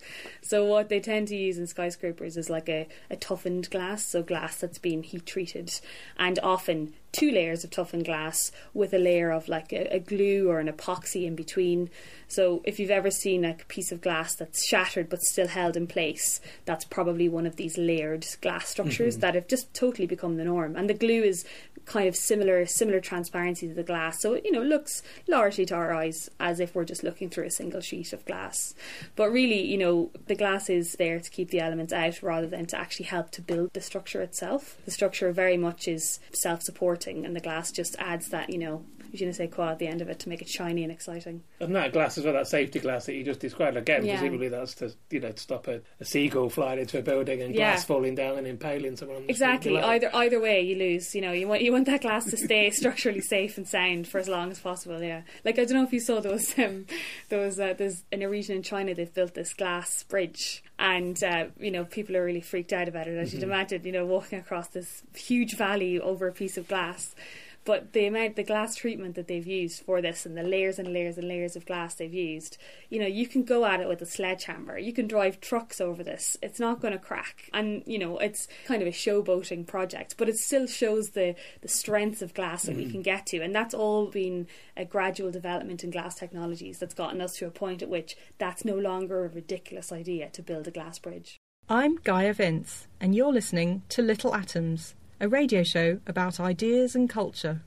So, 0.41 0.63
what 0.63 0.87
they 0.87 1.01
tend 1.01 1.27
to 1.29 1.35
use 1.35 1.57
in 1.57 1.67
skyscrapers 1.67 2.37
is 2.37 2.49
like 2.49 2.69
a, 2.69 2.87
a 3.09 3.17
toughened 3.17 3.69
glass, 3.69 4.05
so 4.05 4.23
glass 4.23 4.57
that's 4.57 4.77
been 4.77 5.03
heat 5.03 5.25
treated, 5.25 5.79
and 6.17 6.39
often 6.41 6.93
two 7.11 7.31
layers 7.31 7.63
of 7.63 7.71
toughened 7.71 8.05
glass 8.05 8.51
with 8.73 8.93
a 8.93 8.97
layer 8.97 9.31
of 9.31 9.47
like 9.47 9.73
a, 9.73 9.95
a, 9.95 9.99
glue 9.99 10.49
or 10.49 10.59
an 10.59 10.67
epoxy 10.67 11.25
in 11.25 11.35
between. 11.35 11.89
So 12.27 12.61
if 12.63 12.79
you've 12.79 12.91
ever 12.91 13.11
seen 13.11 13.41
like 13.41 13.63
a 13.63 13.65
piece 13.65 13.91
of 13.91 14.01
glass 14.01 14.35
that's 14.35 14.65
shattered 14.65 15.09
but 15.09 15.21
still 15.21 15.47
held 15.47 15.75
in 15.75 15.87
place, 15.87 16.39
that's 16.65 16.85
probably 16.85 17.27
one 17.27 17.45
of 17.45 17.57
these 17.57 17.77
layered 17.77 18.25
glass 18.41 18.69
structures 18.69 19.15
mm-hmm. 19.15 19.21
that 19.21 19.35
have 19.35 19.47
just 19.47 19.73
totally 19.73 20.07
become 20.07 20.37
the 20.37 20.45
norm. 20.45 20.75
And 20.75 20.89
the 20.89 20.93
glue 20.93 21.23
is 21.23 21.45
kind 21.85 22.07
of 22.07 22.15
similar 22.15 22.65
similar 22.65 22.99
transparency 22.99 23.67
to 23.67 23.73
the 23.73 23.83
glass. 23.83 24.21
So 24.21 24.35
you 24.35 24.51
know, 24.51 24.61
it 24.61 24.67
looks 24.67 25.01
largely 25.27 25.65
to 25.65 25.75
our 25.75 25.93
eyes 25.93 26.29
as 26.39 26.59
if 26.59 26.75
we're 26.75 26.85
just 26.85 27.03
looking 27.03 27.29
through 27.29 27.45
a 27.45 27.51
single 27.51 27.81
sheet 27.81 28.13
of 28.13 28.25
glass. 28.25 28.73
But 29.15 29.31
really, 29.31 29.61
you 29.61 29.77
know, 29.77 30.11
the 30.27 30.35
glass 30.35 30.69
is 30.69 30.93
there 30.93 31.19
to 31.19 31.29
keep 31.29 31.49
the 31.49 31.59
elements 31.59 31.93
out 31.93 32.21
rather 32.21 32.47
than 32.47 32.65
to 32.67 32.77
actually 32.77 33.07
help 33.07 33.31
to 33.31 33.41
build 33.41 33.73
the 33.73 33.81
structure 33.81 34.21
itself. 34.21 34.77
The 34.85 34.91
structure 34.91 35.31
very 35.31 35.57
much 35.57 35.87
is 35.87 36.19
self 36.31 36.61
and 37.07 37.35
the 37.35 37.39
glass 37.39 37.71
just 37.71 37.95
adds 37.99 38.29
that, 38.29 38.49
you 38.49 38.57
know, 38.57 38.85
je 39.13 39.25
ne 39.25 39.31
sais 39.31 39.49
quoi 39.49 39.71
at 39.71 39.79
the 39.79 39.87
end 39.87 40.01
of 40.01 40.09
it 40.09 40.19
to 40.19 40.29
make 40.29 40.41
it 40.41 40.49
shiny 40.49 40.83
and 40.83 40.91
exciting. 40.91 41.43
And 41.59 41.75
that 41.75 41.93
glass 41.93 42.17
as 42.17 42.23
well, 42.23 42.33
that 42.33 42.47
safety 42.47 42.79
glass 42.79 43.05
that 43.05 43.13
you 43.13 43.23
just 43.23 43.39
described 43.39 43.77
again, 43.77 44.05
yeah. 44.05 44.17
presumably 44.17 44.47
that's 44.47 44.73
to 44.75 44.93
you 45.09 45.19
know 45.19 45.31
to 45.31 45.39
stop 45.39 45.67
a, 45.67 45.81
a 45.99 46.05
seagull 46.05 46.49
flying 46.49 46.79
into 46.79 46.99
a 46.99 47.01
building 47.01 47.41
and 47.41 47.53
glass 47.53 47.79
yeah. 47.79 47.85
falling 47.85 48.15
down 48.15 48.37
and 48.37 48.47
impaling 48.47 48.95
someone. 48.95 49.25
exactly. 49.27 49.77
Either 49.77 50.09
either 50.15 50.39
way, 50.39 50.61
you 50.61 50.75
lose. 50.75 51.13
You 51.13 51.21
know, 51.21 51.31
you 51.31 51.47
want 51.47 51.61
you 51.61 51.71
want 51.71 51.85
that 51.85 52.01
glass 52.01 52.25
to 52.25 52.37
stay 52.37 52.69
structurally 52.71 53.21
safe 53.21 53.57
and 53.57 53.67
sound 53.67 54.07
for 54.07 54.19
as 54.19 54.27
long 54.27 54.51
as 54.51 54.59
possible. 54.59 55.01
Yeah. 55.01 55.21
Like 55.43 55.59
I 55.59 55.65
don't 55.65 55.77
know 55.77 55.83
if 55.83 55.93
you 55.93 55.99
saw 55.99 56.21
those 56.21 56.57
um, 56.59 56.85
those 57.29 57.59
uh, 57.59 57.73
there's 57.77 58.03
in 58.11 58.21
a 58.21 58.29
region 58.29 58.55
in 58.55 58.63
China 58.63 58.93
they've 58.93 59.13
built 59.13 59.33
this 59.33 59.53
glass 59.53 60.03
bridge 60.03 60.63
and 60.79 61.21
uh, 61.23 61.45
you 61.59 61.71
know 61.71 61.85
people 61.85 62.17
are 62.17 62.25
really 62.25 62.41
freaked 62.41 62.73
out 62.73 62.87
about 62.87 63.07
it 63.07 63.17
as 63.17 63.29
mm-hmm. 63.29 63.37
you'd 63.37 63.43
imagine. 63.43 63.83
You 63.83 63.91
know, 63.91 64.05
walking 64.05 64.39
across 64.39 64.67
this 64.69 65.03
huge 65.15 65.55
valley 65.55 65.99
over 65.99 66.27
a 66.27 66.31
piece 66.31 66.57
of 66.57 66.67
glass 66.67 67.15
But 67.63 67.93
the 67.93 68.07
amount, 68.07 68.35
the 68.35 68.43
glass 68.43 68.75
treatment 68.75 69.15
that 69.15 69.27
they've 69.27 69.45
used 69.45 69.83
for 69.83 70.01
this, 70.01 70.25
and 70.25 70.35
the 70.35 70.43
layers 70.43 70.79
and 70.79 70.91
layers 70.91 71.17
and 71.17 71.27
layers 71.27 71.55
of 71.55 71.65
glass 71.65 71.93
they've 71.95 72.13
used, 72.13 72.57
you 72.89 72.99
know, 72.99 73.05
you 73.05 73.27
can 73.27 73.43
go 73.43 73.65
at 73.65 73.79
it 73.79 73.87
with 73.87 74.01
a 74.01 74.05
sledgehammer. 74.05 74.77
You 74.77 74.93
can 74.93 75.07
drive 75.07 75.39
trucks 75.39 75.79
over 75.79 76.03
this. 76.03 76.37
It's 76.41 76.59
not 76.59 76.81
going 76.81 76.93
to 76.93 76.99
crack, 76.99 77.49
and 77.53 77.83
you 77.85 77.99
know, 77.99 78.17
it's 78.17 78.47
kind 78.65 78.81
of 78.81 78.87
a 78.87 78.91
showboating 78.91 79.67
project, 79.67 80.15
but 80.17 80.29
it 80.29 80.37
still 80.37 80.65
shows 80.65 81.11
the 81.11 81.35
the 81.61 81.67
strengths 81.67 82.21
of 82.21 82.33
glass 82.33 82.63
that 82.63 82.73
mm. 82.73 82.77
we 82.77 82.91
can 82.91 83.01
get 83.01 83.27
to, 83.27 83.41
and 83.41 83.53
that's 83.53 83.73
all 83.73 84.07
been 84.07 84.47
a 84.75 84.85
gradual 84.85 85.31
development 85.31 85.83
in 85.83 85.91
glass 85.91 86.15
technologies 86.15 86.79
that's 86.79 86.93
gotten 86.93 87.21
us 87.21 87.37
to 87.37 87.45
a 87.45 87.51
point 87.51 87.83
at 87.83 87.89
which 87.89 88.17
that's 88.39 88.65
no 88.65 88.75
longer 88.75 89.25
a 89.25 89.29
ridiculous 89.29 89.91
idea 89.91 90.29
to 90.29 90.41
build 90.41 90.67
a 90.67 90.71
glass 90.71 90.97
bridge. 90.97 91.37
I'm 91.69 91.95
Gaia 91.97 92.33
Vince, 92.33 92.87
and 92.99 93.15
you're 93.15 93.31
listening 93.31 93.83
to 93.89 94.01
Little 94.01 94.35
Atoms, 94.35 94.95
a 95.21 95.29
radio 95.29 95.61
show 95.61 95.99
about 96.07 96.39
ideas 96.39 96.95
and 96.95 97.09
culture. 97.09 97.61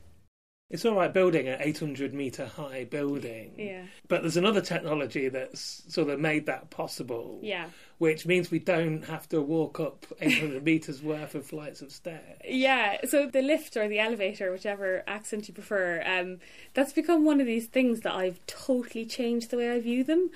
It's 0.70 0.84
all 0.84 0.96
right 0.96 1.12
building 1.12 1.46
an 1.46 1.58
800 1.61 2.12
metre 2.12 2.46
high 2.46 2.84
building. 2.84 3.52
Yeah. 3.56 3.84
But 4.08 4.23
there's 4.23 4.37
another 4.37 4.61
technology 4.61 5.28
that's 5.28 5.84
sort 5.88 6.08
of 6.08 6.18
made 6.18 6.46
that 6.46 6.70
possible. 6.70 7.38
Yeah. 7.42 7.66
Which 7.99 8.26
means 8.26 8.50
we 8.50 8.58
don't 8.58 9.04
have 9.04 9.28
to 9.28 9.40
walk 9.40 9.78
up 9.78 10.04
800 10.20 10.64
metres 10.64 11.00
worth 11.00 11.37
of 11.37 11.46
flights 11.46 11.80
of 11.80 11.92
stairs. 11.92 12.40
Yeah. 12.44 12.96
So 13.06 13.28
the 13.28 13.42
lift 13.42 13.76
or 13.76 13.87
the 13.87 14.00
elevator, 14.00 14.50
whichever 14.50 15.04
accent 15.06 15.46
you 15.46 15.54
prefer, 15.54 16.02
um, 16.04 16.38
that's 16.73 16.92
become 16.92 17.25
one 17.25 17.40
of 17.40 17.46
these 17.46 17.66
things 17.66 18.00
that 18.00 18.14
I've 18.14 18.44
totally 18.46 19.06
changed 19.06 19.50
the 19.50 19.58
way 19.58 19.70
I 19.70 19.78
view 19.78 20.02
them. 20.02 20.30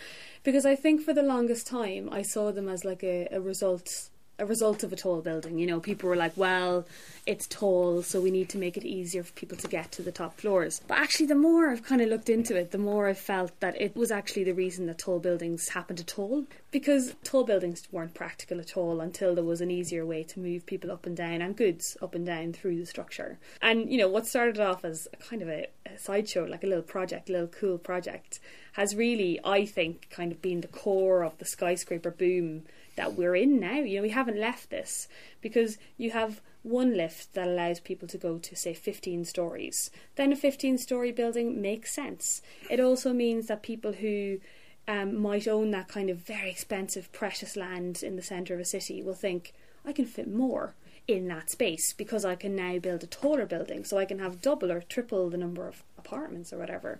Because 0.45 0.65
I 0.65 0.77
think 0.77 1.03
for 1.03 1.15
the 1.15 1.23
longest 1.23 1.67
time 1.67 2.09
I 2.13 2.23
saw 2.23 2.53
them 2.53 2.69
as 2.69 2.85
like 2.85 3.03
a, 3.03 3.27
a 3.33 3.41
result 3.41 4.11
a 4.39 4.47
result 4.47 4.83
of 4.83 4.93
a 4.93 4.97
tall 4.97 5.21
building. 5.21 5.59
You 5.59 5.67
know, 5.67 5.81
people 5.81 6.09
were 6.09 6.17
like, 6.17 6.37
well, 6.37 6.87
it's 7.27 7.47
tall, 7.47 8.03
so 8.03 8.21
we 8.21 8.31
need 8.31 8.49
to 8.51 8.59
make 8.59 8.77
it 8.77 8.85
easier 8.85 9.23
for 9.23 9.33
people 9.33 9.59
to 9.59 9.69
get 9.69 9.93
to 9.93 10.03
the 10.03 10.13
top 10.13 10.39
floors. 10.39 10.81
But 10.87 10.99
actually, 10.99 11.27
the 11.27 11.35
more 11.35 11.69
I've 11.69 11.83
kind 11.83 12.01
of 12.01 12.09
looked 12.09 12.31
into 12.31 12.57
it, 12.57 12.71
the 12.71 12.79
more 12.79 13.09
I 13.09 13.15
felt 13.15 13.59
that 13.61 13.81
it 13.81 13.97
was 13.97 14.11
actually 14.11 14.45
the 14.45 14.55
reason 14.55 14.87
that 14.87 14.99
tall 14.99 15.19
buildings 15.19 15.69
happened 15.69 16.01
at 16.01 16.19
all. 16.19 16.45
Because 16.71 17.15
tall 17.25 17.45
buildings 17.45 17.83
weren't 17.91 18.15
practical 18.15 18.61
at 18.61 18.77
all 18.77 19.01
until 19.01 19.35
there 19.35 19.45
was 19.45 19.61
an 19.61 19.71
easier 19.71 20.07
way 20.07 20.23
to 20.25 20.41
move 20.41 20.67
people 20.67 20.91
up 20.91 21.07
and 21.07 21.17
down 21.17 21.43
and 21.43 21.57
goods 21.57 21.97
up 22.01 22.15
and 22.15 22.27
down 22.27 22.53
through 22.53 22.79
the 22.79 22.87
structure. 22.87 23.39
And, 23.61 23.91
you 23.91 23.99
know, 23.99 24.09
what 24.09 24.27
started 24.27 24.61
off 24.61 24.85
as 24.85 25.09
a 25.13 25.17
kind 25.17 25.43
of 25.43 25.49
a, 25.49 25.67
a 25.87 25.99
sideshow, 25.99 26.45
like 26.45 26.65
a 26.65 26.67
little 26.67 26.83
project, 26.83 27.29
a 27.29 27.33
little 27.33 27.49
cool 27.49 27.79
project, 27.79 28.39
has 28.73 28.95
really, 28.95 29.41
I 29.45 29.65
think, 29.65 30.09
kind 30.11 30.31
of 30.31 30.41
been 30.41 30.61
the 30.61 30.69
core 30.69 31.25
of 31.25 31.37
the 31.39 31.45
skyscraper 31.45 32.11
boom 32.11 32.65
that 32.99 33.15
we're 33.15 33.37
in 33.37 33.59
now. 33.59 33.77
You 33.77 33.97
know, 33.97 34.03
we 34.03 34.11
haven't 34.11 34.39
left 34.39 34.71
this 34.71 35.09
because 35.41 35.79
you 35.97 36.11
have 36.11 36.43
one 36.63 36.97
lift 36.97 37.33
that 37.35 37.47
allows 37.47 37.81
people 37.81 38.09
to 38.09 38.19
go 38.19 38.39
to, 38.39 38.57
say, 38.57 38.75
15 38.75 39.25
stories. 39.25 39.91
Then 40.17 40.33
a 40.33 40.37
15 40.37 40.77
story 40.79 41.13
building 41.13 41.63
makes 41.63 41.95
sense. 41.95 42.43
It 42.69 42.81
also 42.81 43.13
means 43.13 43.47
that 43.47 43.63
people 43.63 43.93
who 43.93 44.41
um, 44.89 45.21
might 45.21 45.47
own 45.47 45.71
that 45.71 45.89
kind 45.89 46.11
of 46.11 46.19
very 46.19 46.51
expensive, 46.51 47.13
precious 47.13 47.57
land 47.57 48.03
in 48.03 48.17
the 48.17 48.23
centre 48.23 48.55
of 48.55 48.61
a 48.61 48.65
city 48.65 49.03
will 49.03 49.15
think, 49.15 49.55
I 49.85 49.93
can 49.93 50.05
fit 50.05 50.29
more 50.29 50.75
in 51.07 51.29
that 51.29 51.51
space 51.51 51.95
because 51.95 52.25
I 52.25 52.35
can 52.35 52.55
now 52.55 52.79
build 52.79 53.03
a 53.03 53.07
taller 53.07 53.47
building, 53.47 53.85
so 53.85 53.97
I 53.97 54.05
can 54.05 54.19
have 54.19 54.43
double 54.43 54.73
or 54.73 54.81
triple 54.83 55.31
the 55.31 55.39
number 55.39 55.67
of 55.69 55.85
apartments 55.97 56.53
or 56.53 56.59
whatever. 56.59 56.99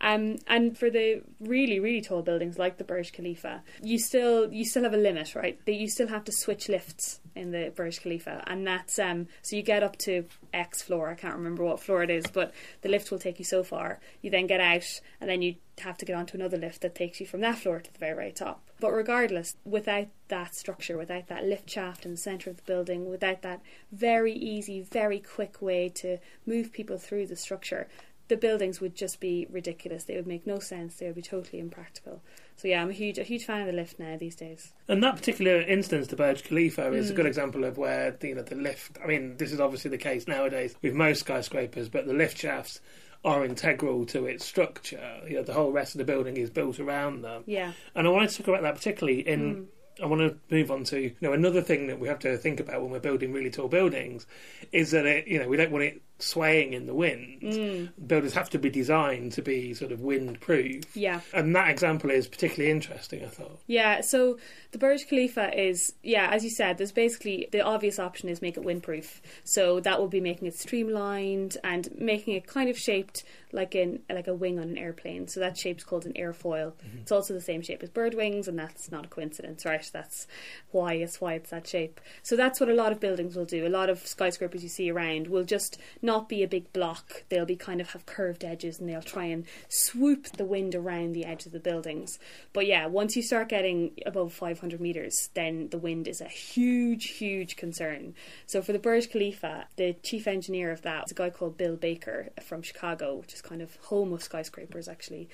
Um, 0.00 0.38
and 0.46 0.76
for 0.76 0.88
the 0.88 1.22
really, 1.40 1.78
really 1.78 2.00
tall 2.00 2.22
buildings 2.22 2.58
like 2.58 2.78
the 2.78 2.84
Burj 2.84 3.12
Khalifa, 3.12 3.62
you 3.82 3.98
still 3.98 4.50
you 4.52 4.64
still 4.64 4.84
have 4.84 4.94
a 4.94 4.98
limit, 4.98 5.34
right? 5.34 5.58
That 5.66 5.74
you 5.74 5.88
still 5.88 6.08
have 6.08 6.24
to 6.24 6.32
switch 6.32 6.68
lifts 6.68 7.20
in 7.34 7.50
the 7.50 7.72
Burj 7.74 8.00
Khalifa, 8.00 8.42
and 8.46 8.66
that's 8.66 8.98
um, 8.98 9.28
so 9.42 9.56
you 9.56 9.62
get 9.62 9.82
up 9.82 9.96
to 9.98 10.24
X 10.54 10.82
floor. 10.82 11.10
I 11.10 11.14
can't 11.14 11.36
remember 11.36 11.64
what 11.64 11.80
floor 11.80 12.02
it 12.02 12.10
is, 12.10 12.26
but 12.26 12.54
the 12.80 12.88
lift 12.88 13.10
will 13.10 13.18
take 13.18 13.38
you 13.38 13.44
so 13.44 13.62
far. 13.62 14.00
You 14.22 14.30
then 14.30 14.46
get 14.46 14.60
out, 14.60 15.00
and 15.20 15.28
then 15.28 15.42
you 15.42 15.56
have 15.80 15.98
to 15.98 16.04
get 16.04 16.16
onto 16.16 16.36
another 16.36 16.56
lift 16.56 16.80
that 16.82 16.94
takes 16.94 17.20
you 17.20 17.26
from 17.26 17.40
that 17.40 17.58
floor 17.58 17.80
to 17.80 17.92
the 17.92 17.98
very, 17.98 18.14
very 18.14 18.32
top. 18.32 18.62
But 18.80 18.92
regardless, 18.92 19.56
without 19.64 20.08
that 20.28 20.54
structure, 20.54 20.96
without 20.96 21.28
that 21.28 21.44
lift 21.44 21.68
shaft 21.68 22.04
in 22.04 22.12
the 22.12 22.16
centre 22.16 22.50
of 22.50 22.56
the 22.56 22.62
building, 22.62 23.08
without 23.08 23.42
that 23.42 23.60
very 23.92 24.32
easy, 24.32 24.80
very 24.80 25.20
quick 25.20 25.60
way 25.60 25.90
to 25.96 26.18
move 26.46 26.72
people 26.72 26.98
through 26.98 27.26
the 27.26 27.36
structure, 27.36 27.88
the 28.30 28.36
buildings 28.36 28.80
would 28.80 28.94
just 28.94 29.20
be 29.20 29.46
ridiculous. 29.50 30.04
They 30.04 30.16
would 30.16 30.26
make 30.26 30.46
no 30.46 30.60
sense. 30.60 30.96
They 30.96 31.06
would 31.06 31.16
be 31.16 31.20
totally 31.20 31.58
impractical. 31.58 32.22
So 32.56 32.68
yeah, 32.68 32.80
I'm 32.80 32.88
a 32.88 32.94
huge 32.94 33.18
a 33.18 33.24
huge 33.24 33.44
fan 33.44 33.60
of 33.60 33.66
the 33.66 33.72
lift 33.72 33.98
now 33.98 34.16
these 34.16 34.36
days. 34.36 34.72
And 34.88 35.02
that 35.02 35.16
particular 35.16 35.60
instance, 35.60 36.06
the 36.06 36.16
Burj 36.16 36.44
Khalifa, 36.44 36.92
is 36.92 37.08
mm. 37.08 37.10
a 37.10 37.14
good 37.14 37.26
example 37.26 37.64
of 37.64 37.76
where 37.76 38.16
you 38.22 38.34
know 38.34 38.42
the 38.42 38.54
lift. 38.54 38.98
I 39.02 39.06
mean, 39.06 39.36
this 39.36 39.52
is 39.52 39.60
obviously 39.60 39.90
the 39.90 39.98
case 39.98 40.26
nowadays 40.26 40.74
with 40.80 40.94
most 40.94 41.20
skyscrapers, 41.20 41.88
but 41.88 42.06
the 42.06 42.14
lift 42.14 42.38
shafts 42.38 42.80
are 43.24 43.44
integral 43.44 44.06
to 44.06 44.26
its 44.26 44.46
structure. 44.46 45.20
You 45.28 45.36
know, 45.36 45.42
the 45.42 45.52
whole 45.52 45.72
rest 45.72 45.94
of 45.94 45.98
the 45.98 46.04
building 46.04 46.36
is 46.36 46.50
built 46.50 46.78
around 46.80 47.22
them. 47.22 47.42
Yeah. 47.46 47.72
And 47.94 48.06
I 48.06 48.10
wanted 48.10 48.30
to 48.30 48.36
talk 48.38 48.48
about 48.48 48.62
that 48.62 48.76
particularly 48.76 49.26
in. 49.26 49.56
Mm. 49.56 49.66
I 50.00 50.06
want 50.06 50.22
to 50.22 50.54
move 50.54 50.70
on 50.70 50.84
to 50.84 50.98
you 50.98 51.14
know 51.20 51.34
another 51.34 51.60
thing 51.60 51.88
that 51.88 52.00
we 52.00 52.08
have 52.08 52.20
to 52.20 52.38
think 52.38 52.58
about 52.58 52.80
when 52.80 52.90
we're 52.90 53.00
building 53.00 53.34
really 53.34 53.50
tall 53.50 53.68
buildings 53.68 54.24
is 54.72 54.92
that 54.92 55.04
it 55.04 55.26
you 55.26 55.38
know 55.38 55.46
we 55.46 55.58
don't 55.58 55.70
want 55.70 55.84
it 55.84 56.00
swaying 56.20 56.72
in 56.72 56.86
the 56.86 56.94
wind. 56.94 57.42
Mm. 57.42 57.90
Builders 58.06 58.32
have 58.34 58.50
to 58.50 58.58
be 58.58 58.70
designed 58.70 59.32
to 59.32 59.42
be 59.42 59.74
sort 59.74 59.92
of 59.92 60.00
wind 60.00 60.40
proof. 60.40 60.96
Yeah. 60.96 61.20
And 61.32 61.54
that 61.56 61.70
example 61.70 62.10
is 62.10 62.28
particularly 62.28 62.70
interesting, 62.70 63.24
I 63.24 63.28
thought. 63.28 63.60
Yeah, 63.66 64.00
so 64.00 64.38
the 64.72 64.78
Burj 64.78 65.08
Khalifa 65.08 65.58
is, 65.58 65.92
yeah, 66.02 66.28
as 66.30 66.44
you 66.44 66.50
said, 66.50 66.78
there's 66.78 66.92
basically 66.92 67.48
the 67.52 67.62
obvious 67.62 67.98
option 67.98 68.28
is 68.28 68.42
make 68.42 68.56
it 68.56 68.64
windproof. 68.64 69.20
So 69.44 69.80
that 69.80 70.00
will 70.00 70.08
be 70.08 70.20
making 70.20 70.48
it 70.48 70.54
streamlined 70.54 71.56
and 71.64 71.88
making 71.98 72.34
it 72.34 72.46
kind 72.46 72.68
of 72.68 72.78
shaped 72.78 73.24
like 73.52 73.74
in 73.74 74.00
like 74.08 74.28
a 74.28 74.34
wing 74.34 74.58
on 74.58 74.68
an 74.68 74.78
airplane. 74.78 75.26
So 75.28 75.40
that 75.40 75.56
shape's 75.56 75.84
called 75.84 76.06
an 76.06 76.12
airfoil. 76.12 76.72
Mm-hmm. 76.72 76.98
It's 77.02 77.12
also 77.12 77.34
the 77.34 77.40
same 77.40 77.62
shape 77.62 77.82
as 77.82 77.90
bird 77.90 78.14
wings, 78.14 78.46
and 78.48 78.58
that's 78.58 78.90
not 78.90 79.06
a 79.06 79.08
coincidence, 79.08 79.64
right? 79.64 79.88
That's 79.92 80.26
why 80.70 80.94
it's 80.94 81.20
why 81.20 81.34
it's 81.34 81.50
that 81.50 81.66
shape. 81.66 82.00
So 82.22 82.36
that's 82.36 82.60
what 82.60 82.68
a 82.68 82.74
lot 82.74 82.92
of 82.92 83.00
buildings 83.00 83.36
will 83.36 83.44
do. 83.44 83.66
A 83.66 83.68
lot 83.68 83.90
of 83.90 84.06
skyscrapers 84.06 84.62
you 84.62 84.68
see 84.68 84.90
around 84.90 85.26
will 85.26 85.44
just 85.44 85.78
not 86.02 86.09
be 86.18 86.42
a 86.42 86.48
big 86.48 86.72
block. 86.72 87.24
They'll 87.28 87.46
be 87.46 87.56
kind 87.56 87.80
of 87.80 87.90
have 87.90 88.06
curved 88.06 88.44
edges 88.44 88.78
and 88.78 88.88
they'll 88.88 89.02
try 89.02 89.26
and 89.26 89.44
swoop 89.68 90.24
the 90.36 90.44
wind 90.44 90.74
around 90.74 91.12
the 91.12 91.24
edge 91.24 91.46
of 91.46 91.52
the 91.52 91.60
buildings. 91.60 92.18
But 92.52 92.66
yeah, 92.66 92.86
once 92.86 93.16
you 93.16 93.22
start 93.22 93.48
getting 93.48 93.92
above 94.04 94.32
500 94.32 94.80
meters, 94.80 95.30
then 95.34 95.68
the 95.70 95.78
wind 95.78 96.08
is 96.08 96.20
a 96.20 96.28
huge, 96.28 97.10
huge 97.10 97.56
concern. 97.56 98.14
So 98.46 98.62
for 98.62 98.72
the 98.72 98.78
Burj 98.78 99.10
Khalifa, 99.10 99.66
the 99.76 99.94
chief 100.02 100.26
engineer 100.26 100.70
of 100.70 100.82
that 100.82 101.04
is 101.06 101.12
a 101.12 101.14
guy 101.14 101.30
called 101.30 101.56
Bill 101.56 101.76
Baker 101.76 102.30
from 102.42 102.62
Chicago, 102.62 103.14
which 103.14 103.34
is 103.34 103.42
kind 103.42 103.62
of 103.62 103.76
home 103.76 104.12
of 104.12 104.22
skyscrapers 104.22 104.88
actually 104.88 105.28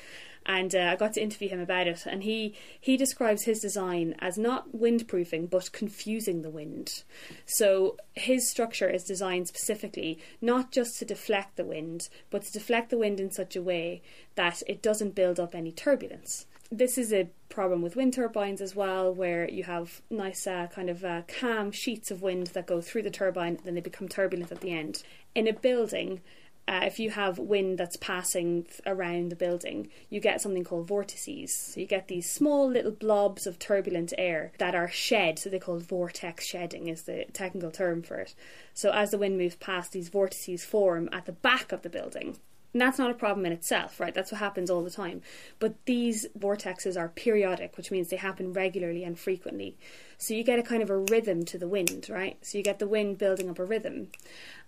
and 0.47 0.75
uh, 0.75 0.91
I 0.93 0.97
got 0.97 1.13
to 1.15 1.23
interview 1.23 1.49
him 1.49 1.61
about 1.61 1.87
it. 1.87 2.07
And 2.07 2.23
he 2.23 2.55
he 2.81 2.97
describes 2.97 3.43
his 3.43 3.61
design 3.61 4.15
as 4.21 4.39
not 4.39 4.73
windproofing, 4.73 5.51
but 5.51 5.73
confusing 5.73 6.43
the 6.43 6.51
wind. 6.51 7.03
So 7.45 7.97
his 8.15 8.49
structure 8.49 8.89
is 8.89 9.05
designed 9.05 9.49
specifically 9.49 10.19
not 10.41 10.73
just 10.73 10.99
to 10.99 11.05
deflect 11.05 11.57
the 11.57 11.65
wind, 11.65 12.09
but 12.31 12.43
to 12.45 12.53
deflect 12.53 12.91
the 12.91 12.99
wind 12.99 13.21
in 13.21 13.31
such 13.31 13.57
a 13.57 13.63
way 13.63 14.03
that 14.37 14.63
it 14.67 14.83
doesn't 14.83 15.15
build 15.15 15.39
up 15.39 15.55
any 15.55 15.73
turbulence. 15.73 16.47
This 16.71 16.99
is 16.99 17.13
a 17.13 17.29
problem 17.49 17.81
with 17.81 17.95
wind 17.95 18.15
turbines 18.15 18.61
as 18.61 18.75
well, 18.75 19.15
where 19.15 19.49
you 19.49 19.63
have 19.65 20.03
nice 20.11 20.49
uh, 20.49 20.67
kind 20.67 20.91
of 20.91 21.05
uh, 21.05 21.23
calm 21.29 21.71
sheets 21.71 22.11
of 22.11 22.23
wind 22.23 22.49
that 22.49 22.67
go 22.67 22.81
through 22.81 23.03
the 23.03 23.11
turbine, 23.11 23.59
then 23.65 23.75
they 23.75 23.81
become 23.81 24.09
turbulent 24.09 24.51
at 24.51 24.61
the 24.63 24.73
end. 24.73 25.05
In 25.35 25.47
a 25.47 25.53
building, 25.53 26.23
uh, 26.69 26.81
if 26.83 26.99
you 26.99 27.11
have 27.11 27.39
wind 27.39 27.79
that's 27.79 27.97
passing 27.97 28.65
th- 28.65 28.81
around 28.87 29.31
the 29.31 29.37
building, 29.37 29.89
you 30.11 30.21
get 30.21 30.41
something 30.41 30.65
called 30.65 30.87
vortices. 30.87 31.57
So 31.57 31.81
you 31.81 31.87
get 31.87 32.09
these 32.09 32.31
small 32.31 32.69
little 32.69 32.91
blobs 32.91 33.47
of 33.47 33.59
turbulent 33.59 34.13
air 34.19 34.53
that 34.59 34.75
are 34.75 34.89
shed. 34.89 35.39
So 35.39 35.49
they 35.49 35.61
call 35.61 35.79
vortex 35.79 36.45
shedding 36.47 36.89
is 36.89 37.03
the 37.03 37.27
technical 37.33 37.71
term 37.71 38.03
for 38.03 38.19
it. 38.19 38.35
So 38.75 38.91
as 38.91 39.11
the 39.11 39.19
wind 39.19 39.39
moves 39.39 39.57
past, 39.57 39.93
these 39.93 40.09
vortices 40.09 40.65
form 40.65 41.09
at 41.13 41.27
the 41.27 41.33
back 41.33 41.71
of 41.71 41.83
the 41.83 41.89
building. 41.89 42.39
And 42.77 42.83
that's 42.83 42.99
not 42.99 43.11
a 43.11 43.15
problem 43.15 43.47
in 43.47 43.53
itself, 43.53 43.99
right? 43.99 44.13
That's 44.13 44.31
what 44.31 44.39
happens 44.39 44.69
all 44.69 44.83
the 44.83 44.91
time. 44.91 45.23
But 45.61 45.83
these 45.87 46.27
vortexes 46.39 46.95
are 47.01 47.09
periodic, 47.09 47.75
which 47.79 47.91
means 47.91 48.09
they 48.09 48.17
happen 48.17 48.53
regularly 48.53 49.03
and 49.03 49.19
frequently. 49.19 49.79
So 50.19 50.35
you 50.35 50.45
get 50.45 50.59
a 50.59 50.63
kind 50.63 50.83
of 50.83 50.91
a 50.91 50.99
rhythm 50.99 51.47
to 51.47 51.57
the 51.57 51.69
wind, 51.69 52.09
right? 52.11 52.37
So 52.43 52.59
you 52.59 52.65
get 52.65 52.79
the 52.79 52.87
wind 52.87 53.17
building 53.17 53.49
up 53.49 53.59
a 53.59 53.65
rhythm. 53.65 54.09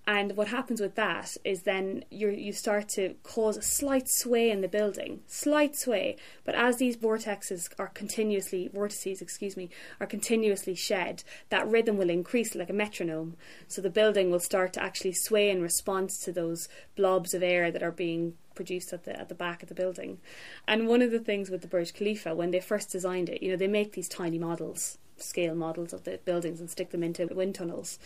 And 0.09 0.39
what 0.39 0.49
happens 0.49 0.81
with 0.81 0.95
that 0.95 1.37
is 1.45 1.65
then 1.65 2.03
you 2.11 2.31
you 2.31 2.55
start 2.55 2.89
to 2.97 3.17
cause 3.25 3.59
a 3.59 3.63
slight 3.63 4.09
sway 4.09 4.51
in 4.51 4.63
the 4.63 4.67
building, 4.67 5.21
slight 5.27 5.77
sway. 5.77 6.17
But 6.47 6.55
as 6.55 6.79
these 6.79 6.97
vortexes 6.97 7.69
are 7.79 7.89
continuously 7.89 8.71
vortices, 8.73 9.21
excuse 9.21 9.55
me, 9.55 9.69
are 10.01 10.07
continuously 10.07 10.75
shed, 10.75 11.25
that 11.51 11.69
rhythm 11.69 11.99
will 11.99 12.09
increase 12.09 12.55
like 12.55 12.71
a 12.71 12.73
metronome. 12.73 13.37
So 13.67 13.83
the 13.83 13.91
building 13.91 14.31
will 14.31 14.41
start 14.41 14.73
to 14.73 14.83
actually 14.83 15.13
sway 15.13 15.51
in 15.51 15.61
response 15.61 16.19
to 16.21 16.33
those 16.33 16.71
blobs 16.97 17.35
of 17.35 17.43
air 17.43 17.71
that 17.71 17.83
are 17.83 17.93
being 17.93 18.33
produced 18.55 18.95
at 18.95 19.05
the 19.05 19.15
at 19.21 19.29
the 19.29 19.35
back 19.35 19.63
of 19.63 19.69
the 19.69 19.75
building. 19.75 20.21
And 20.67 20.89
one 20.89 21.03
of 21.03 21.11
the 21.11 21.21
things 21.21 21.51
with 21.51 21.61
the 21.61 21.69
Burj 21.69 21.93
Khalifa, 21.93 22.35
when 22.35 22.51
they 22.51 22.61
first 22.61 22.91
designed 22.91 23.29
it, 23.29 23.43
you 23.43 23.51
know, 23.51 23.59
they 23.59 23.69
make 23.69 23.93
these 23.93 24.09
tiny 24.09 24.39
models, 24.39 24.97
scale 25.19 25.55
models 25.55 25.93
of 25.93 26.05
the 26.05 26.19
buildings 26.25 26.61
and 26.61 26.71
stick 26.71 26.93
them 26.93 27.03
into 27.03 27.27
wind 27.27 27.57
tunnels. 27.57 27.99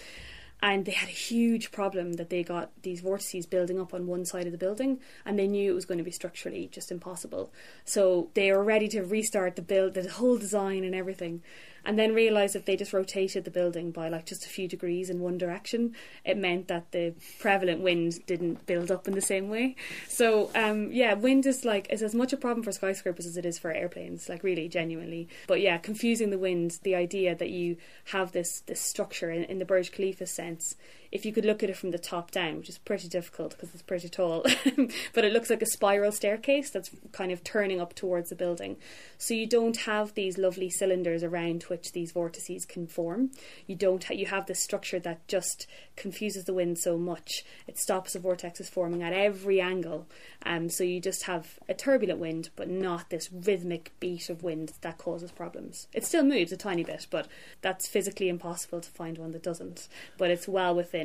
And 0.62 0.84
they 0.84 0.92
had 0.92 1.08
a 1.08 1.12
huge 1.12 1.72
problem 1.72 2.12
that 2.14 2.30
they 2.30 2.44
got 2.44 2.70
these 2.82 3.00
vortices 3.00 3.46
building 3.46 3.80
up 3.80 3.92
on 3.92 4.06
one 4.06 4.24
side 4.24 4.46
of 4.46 4.52
the 4.52 4.58
building 4.58 5.00
and 5.26 5.36
they 5.36 5.48
knew 5.48 5.72
it 5.72 5.74
was 5.74 5.84
going 5.84 5.98
to 5.98 6.04
be 6.04 6.12
structurally 6.12 6.68
just 6.70 6.92
impossible. 6.92 7.52
So 7.84 8.30
they 8.34 8.52
were 8.52 8.62
ready 8.62 8.86
to 8.88 9.02
restart 9.02 9.56
the 9.56 9.62
build 9.62 9.94
the 9.94 10.08
whole 10.08 10.38
design 10.38 10.84
and 10.84 10.94
everything 10.94 11.42
and 11.84 11.98
then 11.98 12.14
realised 12.14 12.56
if 12.56 12.64
they 12.64 12.76
just 12.76 12.92
rotated 12.92 13.44
the 13.44 13.50
building 13.50 13.90
by 13.90 14.08
like 14.08 14.26
just 14.26 14.44
a 14.44 14.48
few 14.48 14.68
degrees 14.68 15.10
in 15.10 15.20
one 15.20 15.38
direction, 15.38 15.94
it 16.24 16.36
meant 16.36 16.68
that 16.68 16.92
the 16.92 17.14
prevalent 17.38 17.80
wind 17.80 18.24
didn't 18.26 18.66
build 18.66 18.90
up 18.90 19.08
in 19.08 19.14
the 19.14 19.20
same 19.20 19.48
way. 19.48 19.76
So 20.08 20.50
um, 20.54 20.92
yeah, 20.92 21.14
wind 21.14 21.46
is 21.46 21.64
like 21.64 21.88
is 21.90 22.02
as 22.02 22.14
much 22.14 22.32
a 22.32 22.36
problem 22.36 22.62
for 22.62 22.72
skyscrapers 22.72 23.26
as 23.26 23.36
it 23.36 23.44
is 23.44 23.58
for 23.58 23.72
airplanes, 23.72 24.28
like 24.28 24.42
really 24.42 24.68
genuinely. 24.68 25.28
But 25.46 25.60
yeah, 25.60 25.78
confusing 25.78 26.30
the 26.30 26.38
wind, 26.38 26.78
the 26.82 26.94
idea 26.94 27.34
that 27.34 27.50
you 27.50 27.76
have 28.06 28.32
this 28.32 28.60
this 28.60 28.80
structure 28.80 29.30
in, 29.30 29.44
in 29.44 29.58
the 29.58 29.64
Burj 29.64 29.92
Khalifa 29.92 30.26
sense 30.26 30.76
if 31.12 31.26
you 31.26 31.32
could 31.32 31.44
look 31.44 31.62
at 31.62 31.70
it 31.70 31.76
from 31.76 31.90
the 31.90 31.98
top 31.98 32.30
down, 32.30 32.56
which 32.56 32.70
is 32.70 32.78
pretty 32.78 33.06
difficult 33.06 33.52
because 33.52 33.72
it's 33.74 33.82
pretty 33.82 34.08
tall, 34.08 34.42
but 35.12 35.24
it 35.24 35.32
looks 35.32 35.50
like 35.50 35.62
a 35.62 35.66
spiral 35.66 36.10
staircase 36.10 36.70
that's 36.70 36.90
kind 37.12 37.30
of 37.30 37.44
turning 37.44 37.80
up 37.80 37.94
towards 37.94 38.30
the 38.30 38.34
building. 38.34 38.76
So 39.18 39.34
you 39.34 39.46
don't 39.46 39.76
have 39.78 40.14
these 40.14 40.38
lovely 40.38 40.70
cylinders 40.70 41.22
around 41.22 41.64
which 41.64 41.92
these 41.92 42.12
vortices 42.12 42.64
can 42.64 42.86
form. 42.86 43.30
You 43.66 43.76
don't. 43.76 44.02
Ha- 44.04 44.14
you 44.14 44.26
have 44.26 44.46
this 44.46 44.62
structure 44.62 44.98
that 45.00 45.28
just 45.28 45.66
confuses 45.96 46.44
the 46.44 46.54
wind 46.54 46.78
so 46.78 46.96
much 46.96 47.44
it 47.66 47.78
stops 47.78 48.14
the 48.14 48.18
vortexes 48.18 48.68
forming 48.68 49.02
at 49.02 49.12
every 49.12 49.60
angle. 49.60 50.06
Um, 50.44 50.68
so 50.68 50.84
you 50.84 51.00
just 51.00 51.24
have 51.24 51.58
a 51.68 51.74
turbulent 51.74 52.18
wind, 52.18 52.50
but 52.56 52.68
not 52.68 53.10
this 53.10 53.30
rhythmic 53.32 53.92
beat 54.00 54.28
of 54.28 54.42
wind 54.42 54.72
that 54.80 54.98
causes 54.98 55.30
problems. 55.30 55.86
It 55.92 56.04
still 56.04 56.24
moves 56.24 56.52
a 56.52 56.56
tiny 56.56 56.84
bit, 56.84 57.06
but 57.10 57.28
that's 57.60 57.88
physically 57.88 58.28
impossible 58.28 58.80
to 58.80 58.90
find 58.90 59.18
one 59.18 59.32
that 59.32 59.42
doesn't. 59.42 59.88
But 60.18 60.30
it's 60.30 60.48
well 60.48 60.74
within 60.74 61.01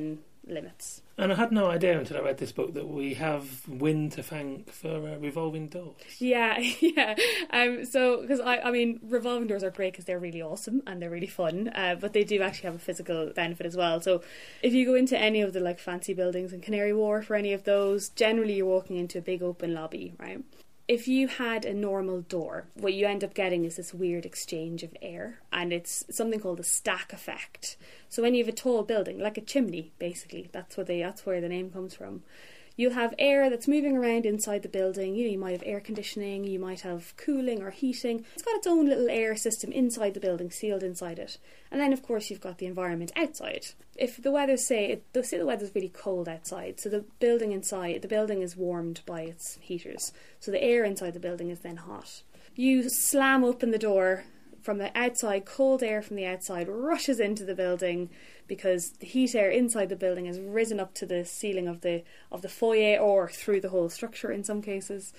limits. 0.50 1.02
And 1.18 1.32
I 1.32 1.36
had 1.36 1.52
no 1.52 1.70
idea 1.70 1.98
until 1.98 2.18
I 2.18 2.22
read 2.22 2.38
this 2.38 2.52
book 2.52 2.74
that 2.76 2.88
we 2.88 3.16
have 3.16 3.68
wind 3.68 4.12
to 4.14 4.24
thank 4.24 4.72
for 4.72 4.92
uh, 4.92 5.18
revolving 5.18 5.68
doors. 5.68 5.96
Yeah, 6.20 6.60
yeah. 6.80 7.16
Um, 7.50 7.86
so, 7.86 8.22
because 8.22 8.40
I, 8.40 8.60
I 8.60 8.72
mean, 8.72 9.00
revolving 9.04 9.48
doors 9.48 9.64
are 9.64 9.72
great 9.72 9.94
because 9.94 10.06
they're 10.06 10.20
really 10.20 10.42
awesome 10.42 10.84
and 10.86 11.02
they're 11.02 11.10
really 11.10 11.28
fun, 11.28 11.72
uh, 11.74 11.96
but 12.00 12.14
they 12.14 12.24
do 12.24 12.42
actually 12.42 12.68
have 12.68 12.76
a 12.76 12.80
physical 12.80 13.32
benefit 13.36 13.66
as 13.66 13.76
well. 13.76 14.00
So, 14.00 14.22
if 14.62 14.74
you 14.74 14.86
go 14.86 14.96
into 14.96 15.18
any 15.18 15.42
of 15.42 15.54
the 15.54 15.60
like 15.60 15.80
fancy 15.80 16.14
buildings 16.14 16.54
in 16.54 16.62
Canary 16.62 16.94
Wharf 16.94 17.30
or 17.32 17.36
any 17.36 17.54
of 17.54 17.64
those, 17.64 18.10
generally 18.10 18.56
you're 18.56 18.68
walking 18.68 18.98
into 18.98 19.18
a 19.18 19.22
big 19.22 19.42
open 19.42 19.74
lobby, 19.74 20.14
right? 20.20 20.44
If 20.88 21.08
you 21.08 21.28
had 21.28 21.66
a 21.66 21.74
normal 21.74 22.22
door, 22.22 22.68
what 22.76 22.94
you 22.94 23.06
end 23.06 23.24
up 23.24 23.34
getting 23.34 23.66
is 23.66 23.76
this 23.76 23.94
weird 23.94 24.26
exchange 24.26 24.84
of 24.84 24.96
air, 25.02 25.40
and 25.52 25.74
it's 25.74 26.06
something 26.10 26.40
called 26.40 26.60
the 26.60 26.64
stack 26.64 27.12
effect. 27.12 27.76
So 28.08 28.22
when 28.22 28.34
you 28.34 28.44
have 28.44 28.54
a 28.54 28.56
tall 28.56 28.84
building, 28.84 29.20
like 29.20 29.38
a 29.38 29.42
chimney, 29.42 29.92
basically, 30.00 30.50
that's 30.52 30.78
what 30.78 30.88
they 30.88 31.02
that's 31.02 31.26
where 31.26 31.42
the 31.42 31.50
name 31.50 31.72
comes 31.72 31.94
from 31.94 32.24
you'll 32.78 32.94
have 32.94 33.14
air 33.20 33.50
that's 33.50 33.68
moving 33.68 33.98
around 33.98 34.26
inside 34.26 34.62
the 34.62 34.70
building. 34.70 35.16
You 35.16 35.26
know, 35.26 35.32
you 35.32 35.40
might 35.40 35.52
have 35.52 35.64
air 35.66 35.82
conditioning, 35.82 36.46
you 36.46 36.60
might 36.60 36.82
have 36.82 37.14
cooling 37.18 37.62
or 37.62 37.72
heating. 37.72 38.24
It's 38.36 38.44
got 38.44 38.56
its 38.56 38.68
own 38.68 38.88
little 38.88 39.10
air 39.10 39.36
system 39.36 39.72
inside 39.74 40.14
the 40.14 40.20
building, 40.22 40.52
sealed 40.52 40.84
inside 40.84 41.20
it. 41.20 41.38
And 41.72 41.82
then, 41.82 41.92
of 41.92 42.04
course, 42.04 42.30
you've 42.30 42.40
got 42.40 42.60
the 42.60 42.68
environment 42.68 43.12
outside. 43.18 43.66
If 43.96 44.22
the 44.22 44.32
weather, 44.32 44.56
say, 44.56 45.02
it, 45.14 45.26
say 45.26 45.40
the 45.40 45.46
weather's 45.46 45.74
really 45.76 45.90
cold 45.90 46.30
outside, 46.30 46.80
so 46.80 46.88
the 46.88 47.04
building 47.20 47.52
inside, 47.52 48.04
the 48.04 48.08
building 48.08 48.42
is 48.42 48.56
warmed 48.56 49.02
by 49.06 49.22
its 49.22 49.58
heaters, 49.60 50.14
so 50.40 50.52
the 50.52 50.64
air 50.64 50.86
inside 50.86 51.14
the 51.14 51.20
building 51.20 51.50
is 51.50 51.60
then 51.60 51.78
hot. 51.78 52.22
You 52.56 52.90
slam 52.90 53.44
open 53.44 53.72
the 53.72 53.80
door 53.80 54.24
from 54.68 54.80
the 54.80 54.92
outside, 54.98 55.46
cold 55.46 55.82
air 55.82 56.02
from 56.02 56.18
the 56.18 56.26
outside 56.26 56.68
rushes 56.68 57.22
into 57.22 57.46
the 57.46 57.56
building 57.56 58.10
because 58.48 58.90
the 59.00 59.06
heat 59.06 59.34
air 59.34 59.50
inside 59.50 59.88
the 59.88 59.96
building 59.96 60.26
has 60.26 60.42
risen 60.42 60.78
up 60.78 60.94
to 60.94 61.06
the 61.06 61.24
ceiling 61.24 61.70
of 61.70 61.80
the 61.80 62.04
of 62.34 62.42
the 62.42 62.50
foyer 62.50 63.00
or 63.00 63.30
through 63.30 63.62
the 63.62 63.70
whole 63.70 63.88
structure 63.88 64.30
in 64.30 64.44
some 64.44 64.62
cases. 64.62 65.14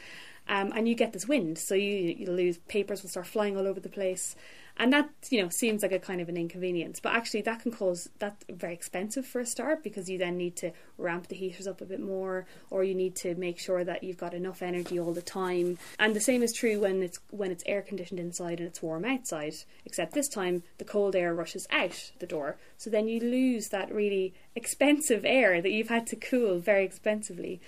Um, 0.51 0.71
and 0.77 0.87
you 0.87 0.95
get 0.95 1.15
this 1.15 1.27
wind, 1.27 1.57
so 1.57 1.75
you 1.75 2.15
you 2.19 2.31
lose 2.31 2.59
papers 2.69 3.03
will 3.03 3.09
start 3.09 3.27
flying 3.27 3.57
all 3.57 3.67
over 3.67 3.81
the 3.81 3.89
place, 3.89 4.37
and 4.79 4.93
that 4.93 5.11
you 5.31 5.43
know 5.43 5.49
seems 5.49 5.83
like 5.83 5.93
a 5.93 5.99
kind 5.99 6.21
of 6.21 6.29
an 6.29 6.37
inconvenience 6.37 7.01
but 7.01 7.13
actually 7.15 7.43
that 7.43 7.61
can 7.61 7.73
cause 7.73 8.09
that 8.19 8.45
very 8.49 8.75
expensive 8.75 9.27
for 9.27 9.41
a 9.41 9.47
start 9.47 9.83
because 9.83 10.09
you 10.09 10.19
then 10.19 10.37
need 10.37 10.57
to 10.57 10.71
ramp 10.97 11.29
the 11.29 11.37
heaters 11.37 11.67
up 11.67 11.81
a 11.81 11.85
bit 11.85 12.01
more 12.01 12.47
or 12.71 12.85
you 12.85 12.95
need 12.95 13.15
to 13.15 13.35
make 13.37 13.59
sure 13.59 13.85
that 13.85 14.03
you've 14.03 14.19
got 14.19 14.35
enough 14.35 14.63
energy 14.63 14.99
all 14.99 15.13
the 15.13 15.23
time. 15.23 15.79
And 15.99 16.15
the 16.15 16.21
same 16.21 16.43
is 16.43 16.53
true 16.53 16.81
when 16.81 17.03
it's 17.03 17.19
when 17.31 17.51
it's 17.51 17.65
air 17.67 17.83
conditioned 17.83 18.21
inside 18.21 18.59
and 18.59 18.69
it's 18.69 18.83
warm 18.83 19.05
outside 19.05 19.55
except 19.85 20.13
this 20.13 20.29
time 20.29 20.63
the 20.79 20.85
cold 20.85 21.15
air 21.15 21.35
rushes 21.35 21.67
out 21.71 22.11
the 22.19 22.27
door. 22.27 22.57
So 22.77 22.91
then 22.91 23.09
you 23.09 23.21
lose 23.21 23.69
that 23.69 23.93
really 23.93 24.35
expensive 24.55 25.25
air 25.25 25.63
that 25.63 25.71
you've 25.71 25.89
had 25.89 26.07
to 26.09 26.17
cool 26.17 26.59
very 26.59 26.85
expensively 26.85 27.61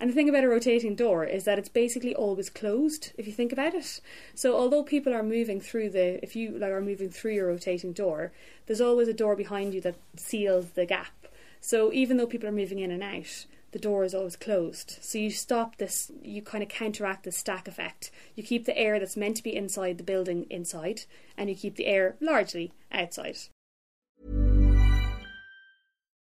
and 0.00 0.08
the 0.08 0.14
thing 0.14 0.30
about 0.30 0.44
a 0.44 0.48
rotating 0.48 0.94
door 0.94 1.24
is 1.24 1.44
that 1.44 1.58
it's 1.58 1.68
basically 1.68 2.14
always 2.14 2.48
closed 2.48 3.12
if 3.18 3.26
you 3.26 3.32
think 3.34 3.52
about 3.52 3.74
it. 3.74 4.00
So 4.34 4.56
although 4.56 4.82
people 4.82 5.12
are 5.12 5.22
moving 5.22 5.60
through 5.60 5.90
the 5.90 6.22
if 6.24 6.34
you 6.34 6.58
like 6.58 6.70
are 6.70 6.80
moving 6.80 7.10
through 7.10 7.34
your 7.34 7.48
rotating 7.48 7.92
door, 7.92 8.32
there's 8.66 8.80
always 8.80 9.08
a 9.08 9.12
door 9.12 9.36
behind 9.36 9.74
you 9.74 9.80
that 9.82 9.96
seals 10.16 10.70
the 10.70 10.86
gap. 10.86 11.28
So 11.60 11.92
even 11.92 12.16
though 12.16 12.26
people 12.26 12.48
are 12.48 12.52
moving 12.52 12.78
in 12.78 12.90
and 12.90 13.02
out, 13.02 13.44
the 13.72 13.78
door 13.78 14.02
is 14.02 14.14
always 14.14 14.36
closed. 14.36 14.98
So 15.02 15.18
you 15.18 15.30
stop 15.30 15.76
this, 15.76 16.10
you 16.22 16.40
kind 16.40 16.62
of 16.62 16.70
counteract 16.70 17.24
the 17.24 17.30
stack 17.30 17.68
effect. 17.68 18.10
You 18.34 18.42
keep 18.42 18.64
the 18.64 18.76
air 18.76 18.98
that's 18.98 19.18
meant 19.18 19.36
to 19.36 19.42
be 19.42 19.54
inside 19.54 19.98
the 19.98 20.04
building 20.04 20.46
inside, 20.48 21.02
and 21.36 21.50
you 21.50 21.54
keep 21.54 21.76
the 21.76 21.86
air 21.86 22.16
largely 22.20 22.72
outside. 22.90 23.36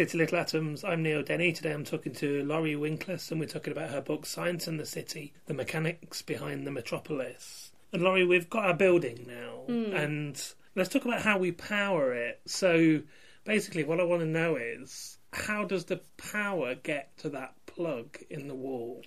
To 0.00 0.16
Little 0.16 0.38
Atoms. 0.38 0.82
I'm 0.82 1.02
Neil 1.02 1.22
Denny. 1.22 1.52
Today 1.52 1.72
I'm 1.72 1.84
talking 1.84 2.14
to 2.14 2.42
Laurie 2.42 2.74
Winkless, 2.74 3.30
and 3.30 3.38
we're 3.38 3.44
talking 3.44 3.70
about 3.72 3.90
her 3.90 4.00
book 4.00 4.24
Science 4.24 4.66
and 4.66 4.80
the 4.80 4.86
City 4.86 5.34
The 5.44 5.52
Mechanics 5.52 6.22
Behind 6.22 6.66
the 6.66 6.70
Metropolis. 6.70 7.70
And 7.92 8.00
Laurie, 8.00 8.24
we've 8.24 8.48
got 8.48 8.64
our 8.64 8.72
building 8.74 9.26
now, 9.28 9.64
Mm. 9.68 9.94
and 9.94 10.54
let's 10.74 10.88
talk 10.88 11.04
about 11.04 11.20
how 11.20 11.36
we 11.36 11.52
power 11.52 12.14
it. 12.14 12.40
So 12.46 13.02
basically, 13.44 13.84
what 13.84 14.00
I 14.00 14.04
want 14.04 14.22
to 14.22 14.26
know 14.26 14.56
is 14.56 15.18
how 15.34 15.66
does 15.66 15.84
the 15.84 16.00
power 16.16 16.74
get 16.76 17.14
to 17.18 17.28
that 17.28 17.54
plug 17.66 18.16
in 18.30 18.48
the 18.48 18.54
wall? 18.54 19.02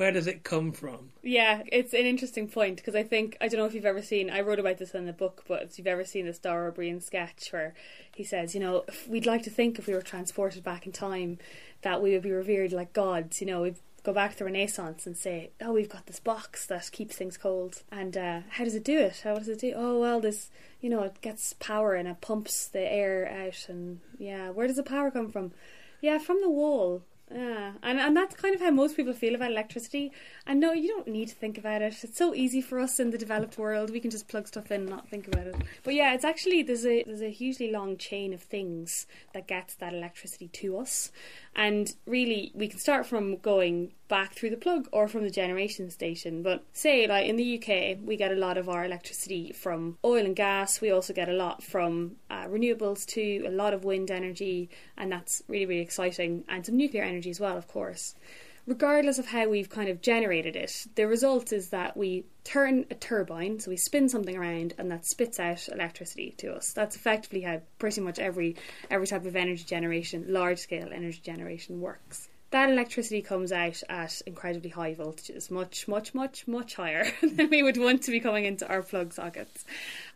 Where 0.00 0.12
does 0.12 0.26
it 0.26 0.44
come 0.44 0.72
from? 0.72 1.10
Yeah, 1.22 1.62
it's 1.70 1.92
an 1.92 2.06
interesting 2.06 2.48
point 2.48 2.76
because 2.76 2.94
I 2.94 3.02
think 3.02 3.36
I 3.38 3.48
don't 3.48 3.60
know 3.60 3.66
if 3.66 3.74
you've 3.74 3.84
ever 3.84 4.00
seen. 4.00 4.30
I 4.30 4.40
wrote 4.40 4.58
about 4.58 4.78
this 4.78 4.94
in 4.94 5.04
the 5.04 5.12
book, 5.12 5.44
but 5.46 5.64
if 5.64 5.76
you've 5.76 5.86
ever 5.86 6.06
seen 6.06 6.24
this 6.24 6.38
Dara 6.38 6.72
Ó 6.72 6.74
Briain 6.74 7.02
sketch 7.02 7.52
where 7.52 7.74
he 8.16 8.24
says, 8.24 8.54
you 8.54 8.62
know, 8.62 8.86
we'd 9.06 9.26
like 9.26 9.42
to 9.42 9.50
think 9.50 9.78
if 9.78 9.86
we 9.86 9.92
were 9.92 10.00
transported 10.00 10.64
back 10.64 10.86
in 10.86 10.92
time, 10.92 11.36
that 11.82 12.00
we 12.00 12.12
would 12.12 12.22
be 12.22 12.32
revered 12.32 12.72
like 12.72 12.94
gods. 12.94 13.42
You 13.42 13.48
know, 13.48 13.60
we'd 13.60 13.76
go 14.02 14.14
back 14.14 14.32
to 14.32 14.38
the 14.38 14.46
Renaissance 14.46 15.06
and 15.06 15.18
say, 15.18 15.50
oh, 15.60 15.74
we've 15.74 15.90
got 15.90 16.06
this 16.06 16.18
box 16.18 16.64
that 16.64 16.90
keeps 16.90 17.16
things 17.16 17.36
cold, 17.36 17.82
and 17.92 18.16
uh, 18.16 18.40
how 18.48 18.64
does 18.64 18.74
it 18.74 18.84
do 18.84 18.98
it? 18.98 19.20
How 19.22 19.34
does 19.34 19.48
it 19.48 19.60
do? 19.60 19.74
Oh, 19.76 20.00
well, 20.00 20.18
this, 20.18 20.48
you 20.80 20.88
know, 20.88 21.02
it 21.02 21.20
gets 21.20 21.52
power 21.52 21.92
and 21.92 22.08
it 22.08 22.22
pumps 22.22 22.68
the 22.68 22.90
air 22.90 23.28
out, 23.30 23.66
and 23.68 24.00
yeah, 24.18 24.48
where 24.48 24.66
does 24.66 24.76
the 24.76 24.82
power 24.82 25.10
come 25.10 25.30
from? 25.30 25.52
Yeah, 26.00 26.16
from 26.16 26.40
the 26.40 26.48
wall. 26.48 27.02
Yeah, 27.32 27.72
and 27.84 28.00
and 28.00 28.16
that's 28.16 28.34
kind 28.34 28.56
of 28.56 28.60
how 28.60 28.72
most 28.72 28.96
people 28.96 29.12
feel 29.12 29.36
about 29.36 29.52
electricity. 29.52 30.10
And 30.48 30.58
no, 30.58 30.72
you 30.72 30.88
don't 30.88 31.06
need 31.06 31.28
to 31.28 31.34
think 31.36 31.58
about 31.58 31.80
it. 31.80 32.02
It's 32.02 32.18
so 32.18 32.34
easy 32.34 32.60
for 32.60 32.80
us 32.80 32.98
in 32.98 33.10
the 33.10 33.18
developed 33.18 33.56
world. 33.56 33.90
We 33.90 34.00
can 34.00 34.10
just 34.10 34.26
plug 34.26 34.48
stuff 34.48 34.72
in 34.72 34.80
and 34.80 34.90
not 34.90 35.08
think 35.08 35.28
about 35.28 35.46
it. 35.46 35.54
But 35.84 35.94
yeah, 35.94 36.12
it's 36.12 36.24
actually 36.24 36.64
there's 36.64 36.84
a 36.84 37.04
there's 37.04 37.22
a 37.22 37.30
hugely 37.30 37.70
long 37.70 37.96
chain 37.96 38.32
of 38.32 38.42
things 38.42 39.06
that 39.32 39.46
gets 39.46 39.76
that 39.76 39.94
electricity 39.94 40.48
to 40.48 40.78
us. 40.78 41.12
And 41.60 41.94
really, 42.06 42.52
we 42.54 42.68
can 42.68 42.78
start 42.78 43.04
from 43.04 43.36
going 43.36 43.92
back 44.08 44.32
through 44.32 44.48
the 44.48 44.56
plug 44.56 44.88
or 44.92 45.06
from 45.08 45.24
the 45.24 45.30
generation 45.30 45.90
station. 45.90 46.42
But 46.42 46.64
say, 46.72 47.06
like 47.06 47.26
in 47.26 47.36
the 47.36 47.58
UK, 47.58 47.98
we 48.02 48.16
get 48.16 48.32
a 48.32 48.34
lot 48.34 48.56
of 48.56 48.70
our 48.70 48.86
electricity 48.86 49.52
from 49.52 49.98
oil 50.02 50.24
and 50.24 50.34
gas. 50.34 50.80
We 50.80 50.90
also 50.90 51.12
get 51.12 51.28
a 51.28 51.34
lot 51.34 51.62
from 51.62 52.12
uh, 52.30 52.46
renewables 52.46 53.04
too, 53.04 53.44
a 53.46 53.50
lot 53.50 53.74
of 53.74 53.84
wind 53.84 54.10
energy, 54.10 54.70
and 54.96 55.12
that's 55.12 55.42
really, 55.48 55.66
really 55.66 55.82
exciting. 55.82 56.44
And 56.48 56.64
some 56.64 56.78
nuclear 56.78 57.02
energy 57.02 57.28
as 57.28 57.40
well, 57.40 57.58
of 57.58 57.68
course. 57.68 58.14
Regardless 58.66 59.18
of 59.18 59.26
how 59.26 59.48
we've 59.48 59.68
kind 59.68 59.88
of 59.88 60.00
generated 60.00 60.56
it, 60.56 60.86
the 60.94 61.06
result 61.06 61.52
is 61.52 61.68
that 61.70 61.96
we 61.96 62.24
turn 62.44 62.86
a 62.90 62.94
turbine, 62.94 63.60
so 63.60 63.70
we 63.70 63.76
spin 63.76 64.08
something 64.08 64.36
around, 64.36 64.74
and 64.78 64.90
that 64.90 65.04
spits 65.06 65.38
out 65.38 65.68
electricity 65.68 66.34
to 66.38 66.54
us. 66.54 66.72
That's 66.72 66.96
effectively 66.96 67.42
how 67.42 67.60
pretty 67.78 68.00
much 68.00 68.18
every 68.18 68.56
every 68.90 69.06
type 69.06 69.26
of 69.26 69.36
energy 69.36 69.64
generation, 69.64 70.24
large 70.28 70.60
scale 70.60 70.88
energy 70.92 71.20
generation, 71.22 71.80
works. 71.80 72.29
That 72.50 72.68
electricity 72.68 73.22
comes 73.22 73.52
out 73.52 73.80
at 73.88 74.22
incredibly 74.26 74.70
high 74.70 74.92
voltages, 74.92 75.52
much, 75.52 75.86
much, 75.86 76.14
much, 76.14 76.48
much 76.48 76.74
higher 76.74 77.06
than 77.22 77.48
we 77.48 77.62
would 77.62 77.76
want 77.76 78.02
to 78.02 78.10
be 78.10 78.18
coming 78.18 78.44
into 78.44 78.68
our 78.68 78.82
plug 78.82 79.12
sockets. 79.12 79.64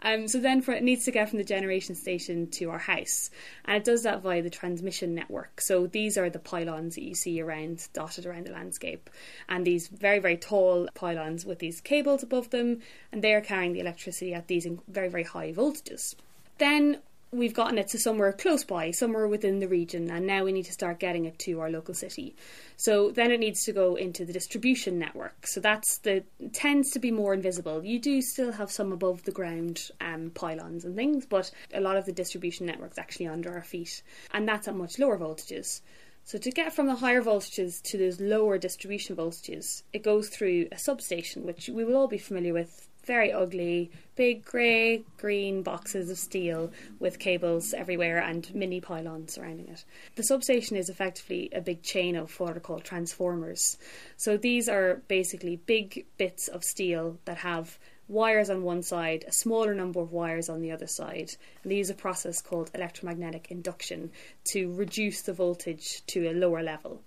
Um, 0.02 0.26
so 0.26 0.40
then, 0.40 0.60
for, 0.60 0.72
it 0.72 0.82
needs 0.82 1.04
to 1.04 1.12
get 1.12 1.28
from 1.28 1.38
the 1.38 1.44
generation 1.44 1.94
station 1.94 2.48
to 2.52 2.70
our 2.70 2.78
house, 2.78 3.30
and 3.64 3.76
it 3.76 3.84
does 3.84 4.02
that 4.02 4.20
via 4.20 4.42
the 4.42 4.50
transmission 4.50 5.14
network. 5.14 5.60
So 5.60 5.86
these 5.86 6.18
are 6.18 6.28
the 6.28 6.40
pylons 6.40 6.96
that 6.96 7.04
you 7.04 7.14
see 7.14 7.40
around, 7.40 7.86
dotted 7.92 8.26
around 8.26 8.46
the 8.46 8.52
landscape, 8.52 9.10
and 9.48 9.64
these 9.64 9.86
very, 9.86 10.18
very 10.18 10.36
tall 10.36 10.88
pylons 10.94 11.46
with 11.46 11.60
these 11.60 11.80
cables 11.80 12.24
above 12.24 12.50
them, 12.50 12.80
and 13.12 13.22
they 13.22 13.34
are 13.34 13.40
carrying 13.40 13.74
the 13.74 13.80
electricity 13.80 14.34
at 14.34 14.48
these 14.48 14.66
very, 14.88 15.08
very 15.08 15.22
high 15.22 15.52
voltages. 15.52 16.16
Then 16.58 16.98
we've 17.34 17.54
gotten 17.54 17.78
it 17.78 17.88
to 17.88 17.98
somewhere 17.98 18.32
close 18.32 18.64
by, 18.64 18.90
somewhere 18.90 19.28
within 19.28 19.58
the 19.58 19.68
region, 19.68 20.10
and 20.10 20.26
now 20.26 20.44
we 20.44 20.52
need 20.52 20.64
to 20.66 20.72
start 20.72 20.98
getting 20.98 21.24
it 21.24 21.38
to 21.40 21.60
our 21.60 21.70
local 21.70 21.94
city. 21.94 22.34
So 22.76 23.10
then 23.10 23.30
it 23.30 23.40
needs 23.40 23.64
to 23.64 23.72
go 23.72 23.96
into 23.96 24.24
the 24.24 24.32
distribution 24.32 24.98
network. 24.98 25.46
So 25.46 25.60
that's 25.60 25.98
the 25.98 26.24
tends 26.52 26.90
to 26.92 26.98
be 26.98 27.10
more 27.10 27.34
invisible. 27.34 27.84
You 27.84 27.98
do 27.98 28.22
still 28.22 28.52
have 28.52 28.70
some 28.70 28.92
above 28.92 29.24
the 29.24 29.32
ground 29.32 29.90
um, 30.00 30.30
pylons 30.34 30.84
and 30.84 30.96
things, 30.96 31.26
but 31.26 31.50
a 31.72 31.80
lot 31.80 31.96
of 31.96 32.06
the 32.06 32.12
distribution 32.12 32.66
network's 32.66 32.98
actually 32.98 33.26
under 33.26 33.52
our 33.52 33.64
feet, 33.64 34.02
and 34.32 34.48
that's 34.48 34.68
at 34.68 34.74
much 34.74 34.98
lower 34.98 35.18
voltages. 35.18 35.80
So 36.26 36.38
to 36.38 36.50
get 36.50 36.72
from 36.72 36.86
the 36.86 36.94
higher 36.94 37.22
voltages 37.22 37.82
to 37.82 37.98
those 37.98 38.18
lower 38.18 38.56
distribution 38.56 39.14
voltages, 39.14 39.82
it 39.92 40.02
goes 40.02 40.30
through 40.30 40.68
a 40.72 40.78
substation, 40.78 41.44
which 41.44 41.68
we 41.68 41.84
will 41.84 41.96
all 41.96 42.08
be 42.08 42.18
familiar 42.18 42.54
with. 42.54 42.88
Very 43.04 43.32
ugly, 43.32 43.90
big 44.16 44.44
grey, 44.44 45.04
green 45.18 45.62
boxes 45.62 46.10
of 46.10 46.18
steel 46.18 46.72
with 46.98 47.18
cables 47.18 47.74
everywhere 47.74 48.18
and 48.18 48.54
mini 48.54 48.80
pylons 48.80 49.34
surrounding 49.34 49.68
it. 49.68 49.84
The 50.16 50.22
substation 50.22 50.76
is 50.76 50.88
effectively 50.88 51.50
a 51.52 51.60
big 51.60 51.82
chain 51.82 52.16
of 52.16 52.38
what 52.40 52.56
are 52.56 52.60
called 52.60 52.84
transformers. 52.84 53.76
So 54.16 54.36
these 54.36 54.68
are 54.68 55.02
basically 55.08 55.56
big 55.56 56.06
bits 56.16 56.48
of 56.48 56.64
steel 56.64 57.18
that 57.26 57.38
have 57.38 57.78
wires 58.08 58.50
on 58.50 58.62
one 58.62 58.82
side, 58.82 59.24
a 59.26 59.32
smaller 59.32 59.74
number 59.74 60.00
of 60.00 60.12
wires 60.12 60.48
on 60.48 60.60
the 60.60 60.72
other 60.72 60.86
side. 60.86 61.30
And 61.62 61.72
they 61.72 61.76
use 61.76 61.90
a 61.90 61.94
process 61.94 62.40
called 62.40 62.70
electromagnetic 62.74 63.50
induction 63.50 64.10
to 64.52 64.72
reduce 64.74 65.22
the 65.22 65.32
voltage 65.32 66.02
to 66.08 66.28
a 66.28 66.32
lower 66.32 66.62
level. 66.62 67.02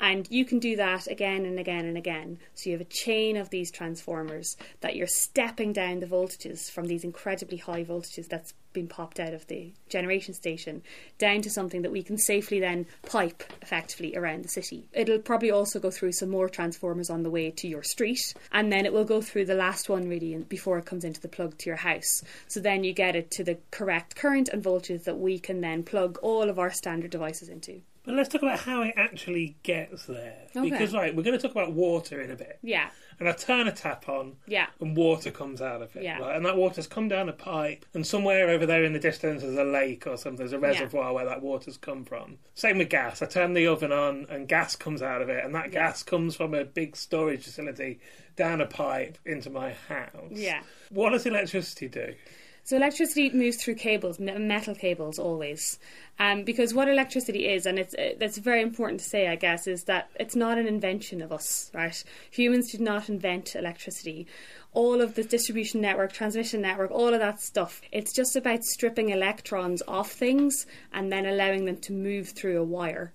And 0.00 0.26
you 0.30 0.46
can 0.46 0.58
do 0.58 0.76
that 0.76 1.06
again 1.08 1.44
and 1.44 1.58
again 1.58 1.84
and 1.84 1.96
again. 1.98 2.38
So 2.54 2.70
you 2.70 2.78
have 2.78 2.86
a 2.86 2.90
chain 2.90 3.36
of 3.36 3.50
these 3.50 3.70
transformers 3.70 4.56
that 4.80 4.96
you're 4.96 5.06
stepping 5.06 5.74
down 5.74 6.00
the 6.00 6.06
voltages 6.06 6.70
from 6.70 6.86
these 6.86 7.04
incredibly 7.04 7.58
high 7.58 7.84
voltages 7.84 8.26
that's 8.26 8.54
been 8.72 8.88
popped 8.88 9.18
out 9.18 9.34
of 9.34 9.46
the 9.48 9.72
generation 9.88 10.32
station 10.32 10.82
down 11.18 11.42
to 11.42 11.50
something 11.50 11.82
that 11.82 11.92
we 11.92 12.02
can 12.02 12.16
safely 12.16 12.60
then 12.60 12.86
pipe 13.02 13.42
effectively 13.60 14.16
around 14.16 14.44
the 14.44 14.48
city. 14.48 14.88
It'll 14.92 15.18
probably 15.18 15.50
also 15.50 15.80
go 15.80 15.90
through 15.90 16.12
some 16.12 16.30
more 16.30 16.48
transformers 16.48 17.10
on 17.10 17.22
the 17.22 17.30
way 17.30 17.50
to 17.50 17.68
your 17.68 17.82
street, 17.82 18.34
and 18.52 18.72
then 18.72 18.86
it 18.86 18.92
will 18.92 19.04
go 19.04 19.20
through 19.20 19.46
the 19.46 19.54
last 19.54 19.88
one 19.88 20.08
really 20.08 20.36
before 20.36 20.78
it 20.78 20.86
comes 20.86 21.04
into 21.04 21.20
the 21.20 21.28
plug 21.28 21.58
to 21.58 21.66
your 21.66 21.76
house. 21.76 22.22
So 22.48 22.60
then 22.60 22.84
you 22.84 22.92
get 22.92 23.16
it 23.16 23.30
to 23.32 23.44
the 23.44 23.58
correct 23.70 24.16
current 24.16 24.48
and 24.48 24.62
voltage 24.62 25.02
that 25.02 25.18
we 25.18 25.38
can 25.38 25.60
then 25.60 25.82
plug 25.82 26.18
all 26.22 26.48
of 26.48 26.58
our 26.58 26.70
standard 26.70 27.10
devices 27.10 27.48
into. 27.48 27.82
But 28.02 28.14
let's 28.14 28.30
talk 28.30 28.42
about 28.42 28.60
how 28.60 28.80
it 28.82 28.94
actually 28.96 29.56
gets 29.62 30.06
there. 30.06 30.46
Okay. 30.56 30.70
Because, 30.70 30.94
right, 30.94 31.14
we're 31.14 31.22
going 31.22 31.38
to 31.38 31.42
talk 31.42 31.52
about 31.52 31.72
water 31.72 32.20
in 32.22 32.30
a 32.30 32.36
bit. 32.36 32.58
Yeah. 32.62 32.88
And 33.18 33.28
I 33.28 33.32
turn 33.32 33.68
a 33.68 33.72
tap 33.72 34.08
on, 34.08 34.36
Yeah. 34.46 34.68
and 34.80 34.96
water 34.96 35.30
comes 35.30 35.60
out 35.60 35.82
of 35.82 35.94
it. 35.94 36.02
Yeah. 36.02 36.18
Right? 36.18 36.34
And 36.34 36.46
that 36.46 36.56
water's 36.56 36.86
come 36.86 37.08
down 37.08 37.28
a 37.28 37.34
pipe, 37.34 37.84
and 37.92 38.06
somewhere 38.06 38.48
over 38.48 38.64
there 38.64 38.84
in 38.84 38.94
the 38.94 38.98
distance 38.98 39.42
there's 39.42 39.58
a 39.58 39.64
lake 39.64 40.06
or 40.06 40.16
something, 40.16 40.38
there's 40.38 40.54
a 40.54 40.58
reservoir 40.58 41.12
where 41.12 41.26
that 41.26 41.42
water's 41.42 41.76
come 41.76 42.06
from. 42.06 42.38
Same 42.54 42.78
with 42.78 42.88
gas. 42.88 43.20
I 43.20 43.26
turn 43.26 43.52
the 43.52 43.66
oven 43.66 43.92
on, 43.92 44.26
and 44.30 44.48
gas 44.48 44.74
comes 44.76 45.02
out 45.02 45.20
of 45.20 45.28
it, 45.28 45.44
and 45.44 45.54
that 45.54 45.70
gas 45.70 46.02
comes 46.02 46.34
from 46.34 46.54
a 46.54 46.64
big 46.64 46.96
storage 46.96 47.44
facility 47.44 48.00
down 48.36 48.62
a 48.62 48.66
pipe 48.66 49.18
into 49.26 49.50
my 49.50 49.74
house. 49.88 50.30
Yeah. 50.30 50.62
What 50.88 51.10
does 51.10 51.26
electricity 51.26 51.88
do? 51.88 52.14
So 52.62 52.76
electricity 52.76 53.30
moves 53.30 53.56
through 53.56 53.76
cables, 53.76 54.20
metal 54.20 54.74
cables 54.74 55.18
always, 55.18 55.78
um, 56.18 56.44
because 56.44 56.74
what 56.74 56.88
electricity 56.88 57.48
is, 57.48 57.66
and 57.66 57.78
it's 57.78 57.94
uh, 57.94 58.10
that's 58.18 58.38
very 58.38 58.62
important 58.62 59.00
to 59.00 59.06
say, 59.06 59.26
I 59.26 59.36
guess, 59.36 59.66
is 59.66 59.84
that 59.84 60.10
it's 60.20 60.36
not 60.36 60.58
an 60.58 60.66
invention 60.66 61.22
of 61.22 61.32
us, 61.32 61.70
right? 61.74 62.04
Humans 62.30 62.70
did 62.70 62.80
not 62.80 63.08
invent 63.08 63.56
electricity. 63.56 64.26
All 64.72 65.00
of 65.00 65.14
the 65.14 65.24
distribution 65.24 65.80
network, 65.80 66.12
transmission 66.12 66.60
network, 66.60 66.90
all 66.92 67.12
of 67.12 67.20
that 67.20 67.40
stuff, 67.40 67.80
it's 67.90 68.14
just 68.14 68.36
about 68.36 68.62
stripping 68.62 69.08
electrons 69.08 69.82
off 69.88 70.12
things 70.12 70.66
and 70.92 71.10
then 71.10 71.26
allowing 71.26 71.64
them 71.64 71.78
to 71.78 71.92
move 71.92 72.28
through 72.28 72.60
a 72.60 72.64
wire. 72.64 73.12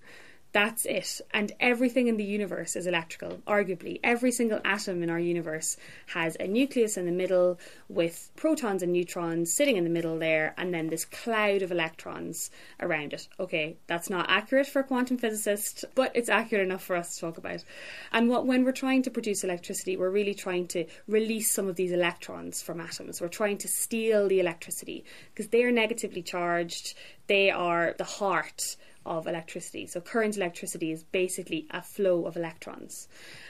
That's 0.56 0.86
it. 0.86 1.20
And 1.34 1.52
everything 1.60 2.08
in 2.08 2.16
the 2.16 2.24
universe 2.24 2.78
is 2.78 2.88
electrical, 2.88 3.42
arguably. 3.46 4.00
Every 4.02 4.32
single 4.32 4.62
atom 4.64 5.04
in 5.04 5.10
our 5.10 5.20
universe 5.20 5.76
has 6.14 6.38
a 6.40 6.48
nucleus 6.48 6.96
in 6.96 7.06
the 7.06 7.12
middle 7.12 7.60
with 7.90 8.32
protons 8.38 8.82
and 8.82 8.94
neutrons 8.94 9.54
sitting 9.54 9.76
in 9.76 9.84
the 9.84 9.90
middle 9.90 10.18
there, 10.18 10.54
and 10.58 10.74
then 10.74 10.88
this 10.88 11.04
cloud 11.04 11.62
of 11.62 11.74
electrons 11.74 12.52
around 12.80 13.12
it. 13.12 13.28
Okay, 13.38 13.76
that's 13.88 14.10
not 14.10 14.30
accurate 14.30 14.66
for 14.66 14.80
a 14.80 14.86
quantum 14.86 15.18
physicist, 15.18 15.84
but 15.94 16.14
it's 16.16 16.30
accurate 16.30 16.66
enough 16.66 16.86
for 16.86 16.96
us 16.96 17.16
to 17.16 17.20
talk 17.20 17.38
about. 17.38 17.62
And 18.14 18.30
what, 18.30 18.46
when 18.46 18.64
we're 18.64 18.72
trying 18.72 19.04
to 19.04 19.12
produce 19.12 19.44
electricity, 19.44 19.98
we're 19.98 20.10
really 20.10 20.36
trying 20.36 20.68
to 20.68 20.86
release 21.10 21.52
some 21.52 21.68
of 21.68 21.76
these 21.76 21.92
electrons 21.92 22.62
from 22.62 22.80
atoms. 22.80 23.20
We're 23.20 23.28
trying 23.28 23.58
to 23.58 23.68
steal 23.68 24.30
the 24.30 24.40
electricity 24.40 25.04
because 25.34 25.50
they 25.50 25.66
are 25.66 25.72
negatively 25.74 26.22
charged, 26.22 26.94
they 27.28 27.52
are 27.52 27.94
the 27.98 28.06
heart 28.06 28.78
of 29.06 29.28
electricity. 29.28 29.88
So 29.88 30.02
current 30.02 30.38
electricity 30.38 30.92
is 30.92 31.04
basically 31.04 31.68
a 31.72 31.82
flow 31.82 32.26
of 32.26 32.36
electrons. 32.36 33.08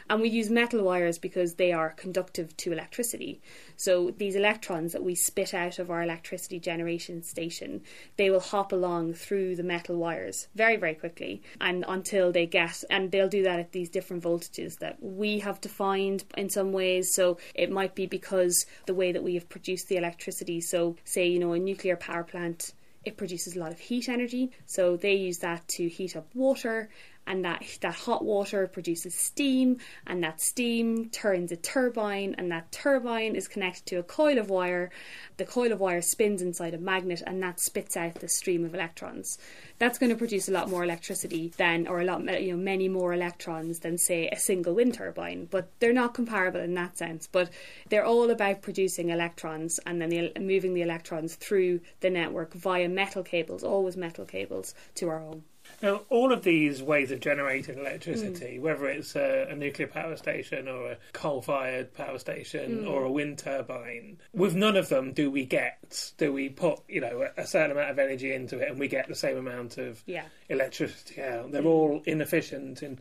And 0.09 0.21
we 0.21 0.29
use 0.29 0.49
metal 0.49 0.83
wires 0.83 1.17
because 1.17 1.55
they 1.55 1.71
are 1.71 1.91
conductive 1.91 2.55
to 2.57 2.71
electricity. 2.71 3.41
So 3.75 4.11
these 4.11 4.35
electrons 4.35 4.93
that 4.93 5.03
we 5.03 5.15
spit 5.15 5.53
out 5.53 5.79
of 5.79 5.89
our 5.89 6.03
electricity 6.03 6.59
generation 6.59 7.23
station, 7.23 7.81
they 8.17 8.29
will 8.29 8.39
hop 8.39 8.71
along 8.71 9.13
through 9.13 9.55
the 9.55 9.63
metal 9.63 9.95
wires 9.95 10.47
very, 10.55 10.75
very 10.75 10.93
quickly 10.93 11.41
and 11.59 11.83
until 11.87 12.31
they 12.31 12.45
get 12.45 12.83
and 12.89 13.11
they'll 13.11 13.29
do 13.29 13.43
that 13.43 13.59
at 13.59 13.71
these 13.71 13.89
different 13.89 14.23
voltages 14.23 14.77
that 14.79 14.97
we 15.01 15.39
have 15.39 15.61
defined 15.61 16.23
in 16.37 16.49
some 16.49 16.71
ways. 16.71 17.13
So 17.13 17.37
it 17.53 17.71
might 17.71 17.95
be 17.95 18.05
because 18.05 18.65
the 18.85 18.93
way 18.93 19.11
that 19.11 19.23
we 19.23 19.33
have 19.35 19.49
produced 19.49 19.87
the 19.87 19.97
electricity. 19.97 20.61
So 20.61 20.95
say, 21.03 21.27
you 21.27 21.39
know, 21.39 21.53
a 21.53 21.59
nuclear 21.59 21.95
power 21.95 22.23
plant 22.23 22.73
It 23.05 23.17
produces 23.17 23.55
a 23.55 23.59
lot 23.59 23.71
of 23.71 23.79
heat 23.79 24.09
energy, 24.09 24.51
so 24.65 24.97
they 24.97 25.13
use 25.13 25.37
that 25.39 25.67
to 25.69 25.87
heat 25.87 26.15
up 26.15 26.27
water 26.33 26.89
and 27.27 27.43
that 27.43 27.63
that 27.81 27.95
hot 27.95 28.23
water 28.23 28.67
produces 28.67 29.15
steam 29.15 29.77
and 30.05 30.23
that 30.23 30.41
steam 30.41 31.09
turns 31.09 31.51
a 31.51 31.55
turbine 31.55 32.35
and 32.37 32.51
that 32.51 32.71
turbine 32.71 33.35
is 33.35 33.47
connected 33.47 33.85
to 33.85 33.95
a 33.97 34.03
coil 34.03 34.37
of 34.37 34.49
wire. 34.49 34.91
The 35.37 35.45
coil 35.45 35.71
of 35.71 35.79
wire 35.79 36.01
spins 36.01 36.41
inside 36.41 36.73
a 36.73 36.77
magnet 36.77 37.23
and 37.25 37.41
that 37.43 37.59
spits 37.59 37.97
out 37.97 38.15
the 38.15 38.27
stream 38.27 38.63
of 38.63 38.75
electrons. 38.75 39.37
That's 39.79 39.97
going 39.97 40.11
to 40.11 40.15
produce 40.15 40.47
a 40.47 40.51
lot 40.51 40.69
more 40.69 40.83
electricity 40.83 41.51
than 41.57 41.87
or 41.87 42.01
a 42.01 42.05
lot 42.05 42.21
you 42.41 42.51
know 42.51 42.57
many 42.57 42.87
more 42.87 43.13
electrons 43.13 43.79
than 43.79 43.97
say 43.97 44.27
a 44.29 44.39
single 44.39 44.75
wind 44.75 44.93
turbine 44.93 45.47
but 45.49 45.69
they're 45.79 45.93
not 45.93 46.13
comparable 46.13 46.59
in 46.59 46.73
that 46.75 46.97
sense. 46.97 47.27
But 47.31 47.49
they're 47.89 48.05
all 48.05 48.29
about 48.29 48.61
producing 48.61 49.09
electrons 49.09 49.79
and 49.85 50.01
then 50.01 50.09
the, 50.09 50.31
moving 50.39 50.73
the 50.73 50.81
electrons 50.81 51.35
through 51.35 51.81
the 51.99 52.09
network 52.09 52.53
via 52.53 52.87
metal 52.87 53.23
cables 53.23 53.63
always 53.63 53.97
metal 53.97 54.25
cables 54.25 54.73
to 54.95 55.09
our 55.09 55.19
home 55.19 55.43
now, 55.81 56.01
all 56.09 56.31
of 56.31 56.43
these 56.43 56.81
ways 56.81 57.11
of 57.11 57.19
generating 57.19 57.77
electricity, 57.77 58.57
mm. 58.57 58.61
whether 58.61 58.87
it's 58.87 59.15
a, 59.15 59.47
a, 59.49 59.55
nuclear 59.55 59.87
power 59.87 60.15
station 60.15 60.67
or 60.67 60.91
a 60.91 60.97
coal 61.13 61.41
fired 61.41 61.93
power 61.93 62.17
station 62.17 62.83
mm. 62.83 62.89
or 62.89 63.03
a 63.03 63.11
wind 63.11 63.37
turbine, 63.37 64.17
with 64.33 64.55
none 64.55 64.77
of 64.77 64.89
them 64.89 65.11
do 65.13 65.29
we 65.29 65.45
get, 65.45 66.11
do 66.17 66.31
we 66.31 66.49
put, 66.49 66.79
you 66.87 67.01
know, 67.01 67.27
a, 67.37 67.45
certain 67.45 67.71
amount 67.71 67.91
of 67.91 67.99
energy 67.99 68.33
into 68.33 68.59
it 68.59 68.69
and 68.69 68.79
we 68.79 68.87
get 68.87 69.07
the 69.07 69.15
same 69.15 69.37
amount 69.37 69.77
of 69.77 70.01
yeah. 70.05 70.25
electricity 70.49 71.21
out. 71.21 71.51
They're 71.51 71.61
mm. 71.61 71.67
all 71.67 72.01
inefficient 72.05 72.81
in, 72.81 72.99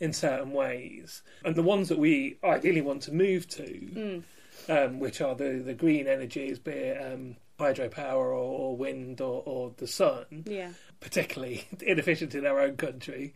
in 0.00 0.12
certain 0.12 0.52
ways. 0.52 1.22
And 1.44 1.54
the 1.54 1.62
ones 1.62 1.88
that 1.88 1.98
we 1.98 2.38
ideally 2.42 2.82
want 2.82 3.02
to 3.02 3.12
move 3.12 3.48
to, 3.50 3.62
mm. 3.62 4.22
um, 4.68 4.98
which 4.98 5.20
are 5.20 5.34
the, 5.34 5.62
the 5.64 5.74
green 5.74 6.06
energies, 6.06 6.58
be 6.58 6.72
it 6.72 7.12
um, 7.12 7.36
hydropower 7.58 8.16
or, 8.16 8.34
or 8.34 8.76
wind 8.76 9.20
or, 9.20 9.42
or, 9.46 9.72
the 9.76 9.86
sun, 9.86 10.44
yeah. 10.46 10.70
Particularly 11.04 11.66
inefficient 11.86 12.34
in 12.34 12.46
our 12.46 12.58
own 12.58 12.76
country, 12.76 13.34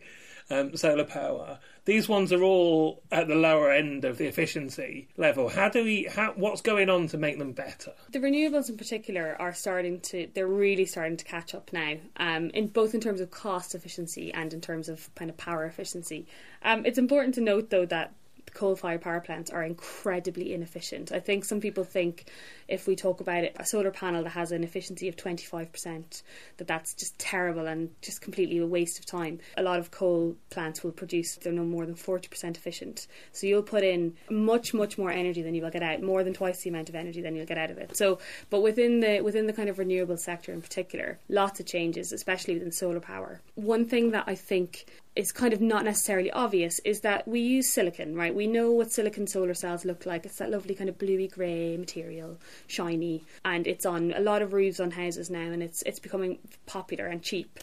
um, 0.49 0.75
solar 0.75 1.03
power. 1.03 1.59
These 1.85 2.09
ones 2.09 2.33
are 2.33 2.43
all 2.43 3.03
at 3.11 3.27
the 3.27 3.35
lower 3.35 3.71
end 3.71 4.03
of 4.03 4.17
the 4.17 4.25
efficiency 4.25 5.07
level. 5.15 5.49
How 5.49 5.69
do 5.69 5.83
we? 5.83 6.09
How, 6.11 6.33
what's 6.35 6.61
going 6.61 6.89
on 6.89 7.07
to 7.09 7.17
make 7.17 7.37
them 7.37 7.53
better? 7.53 7.93
The 8.11 8.19
renewables, 8.19 8.69
in 8.69 8.77
particular, 8.77 9.35
are 9.39 9.53
starting 9.53 9.99
to. 10.01 10.27
They're 10.33 10.47
really 10.47 10.85
starting 10.85 11.17
to 11.17 11.25
catch 11.25 11.53
up 11.53 11.71
now. 11.71 11.97
Um, 12.17 12.49
in 12.49 12.67
both 12.67 12.95
in 12.95 13.01
terms 13.01 13.21
of 13.21 13.29
cost 13.29 13.75
efficiency 13.75 14.33
and 14.33 14.51
in 14.51 14.61
terms 14.61 14.89
of 14.89 15.13
kind 15.13 15.29
of 15.29 15.37
power 15.37 15.65
efficiency. 15.65 16.27
Um, 16.63 16.85
it's 16.85 16.97
important 16.97 17.35
to 17.35 17.41
note, 17.41 17.69
though, 17.69 17.85
that 17.85 18.13
coal-fired 18.53 19.01
power 19.01 19.19
plants 19.19 19.51
are 19.51 19.63
incredibly 19.63 20.53
inefficient. 20.53 21.11
I 21.11 21.19
think 21.19 21.45
some 21.45 21.61
people 21.61 21.83
think 21.83 22.25
if 22.69 22.87
we 22.87 22.95
talk 22.95 23.19
about 23.19 23.43
a 23.43 23.65
solar 23.65 23.91
panel 23.91 24.23
that 24.23 24.29
has 24.29 24.51
an 24.51 24.63
efficiency 24.63 25.07
of 25.07 25.15
25%, 25.15 26.21
that 26.57 26.67
that's 26.67 26.93
just 26.93 27.17
terrible 27.17 27.67
and 27.67 27.89
just 28.01 28.21
completely 28.21 28.59
a 28.59 28.65
waste 28.65 28.99
of 28.99 29.05
time. 29.05 29.39
A 29.57 29.63
lot 29.63 29.79
of 29.79 29.91
coal 29.91 30.35
plants 30.49 30.83
will 30.83 30.91
produce, 30.91 31.35
they're 31.35 31.51
no 31.51 31.63
more 31.63 31.85
than 31.85 31.95
40% 31.95 32.55
efficient. 32.55 33.07
So 33.31 33.47
you'll 33.47 33.63
put 33.63 33.83
in 33.83 34.15
much, 34.29 34.73
much 34.73 34.97
more 34.97 35.11
energy 35.11 35.41
than 35.41 35.55
you 35.55 35.63
will 35.63 35.71
get 35.71 35.83
out, 35.83 36.01
more 36.01 36.23
than 36.23 36.33
twice 36.33 36.61
the 36.61 36.69
amount 36.69 36.89
of 36.89 36.95
energy 36.95 37.21
than 37.21 37.35
you'll 37.35 37.45
get 37.45 37.57
out 37.57 37.71
of 37.71 37.77
it. 37.77 37.97
So, 37.97 38.19
but 38.49 38.61
within 38.61 38.99
the, 38.99 39.21
within 39.21 39.47
the 39.47 39.53
kind 39.53 39.69
of 39.69 39.79
renewable 39.79 40.17
sector 40.17 40.53
in 40.53 40.61
particular, 40.61 41.19
lots 41.27 41.59
of 41.59 41.65
changes, 41.65 42.11
especially 42.11 42.53
within 42.53 42.71
solar 42.71 42.99
power. 42.99 43.41
One 43.55 43.85
thing 43.85 44.11
that 44.11 44.25
I 44.27 44.35
think 44.35 44.85
is 45.15 45.31
kind 45.33 45.53
of 45.53 45.59
not 45.59 45.83
necessarily 45.83 46.31
obvious 46.31 46.79
is 46.85 47.01
that 47.01 47.27
we 47.27 47.41
use 47.41 47.73
silicon, 47.73 48.15
right? 48.15 48.33
We 48.33 48.47
know 48.47 48.71
what 48.71 48.91
silicon 48.91 49.27
solar 49.27 49.53
cells 49.53 49.83
look 49.83 50.05
like. 50.05 50.25
It's 50.25 50.37
that 50.37 50.49
lovely 50.49 50.75
kind 50.75 50.89
of 50.89 50.97
bluey 50.97 51.27
grey 51.27 51.75
material, 51.75 52.37
shiny, 52.67 53.25
and 53.45 53.67
it's 53.67 53.85
on 53.85 54.13
a 54.13 54.19
lot 54.19 54.41
of 54.41 54.53
roofs 54.53 54.79
on 54.79 54.91
houses 54.91 55.29
now, 55.29 55.39
and 55.51 55.63
it's 55.63 55.81
it's 55.83 55.99
becoming 55.99 56.39
popular 56.65 57.05
and 57.05 57.21
cheap. 57.21 57.59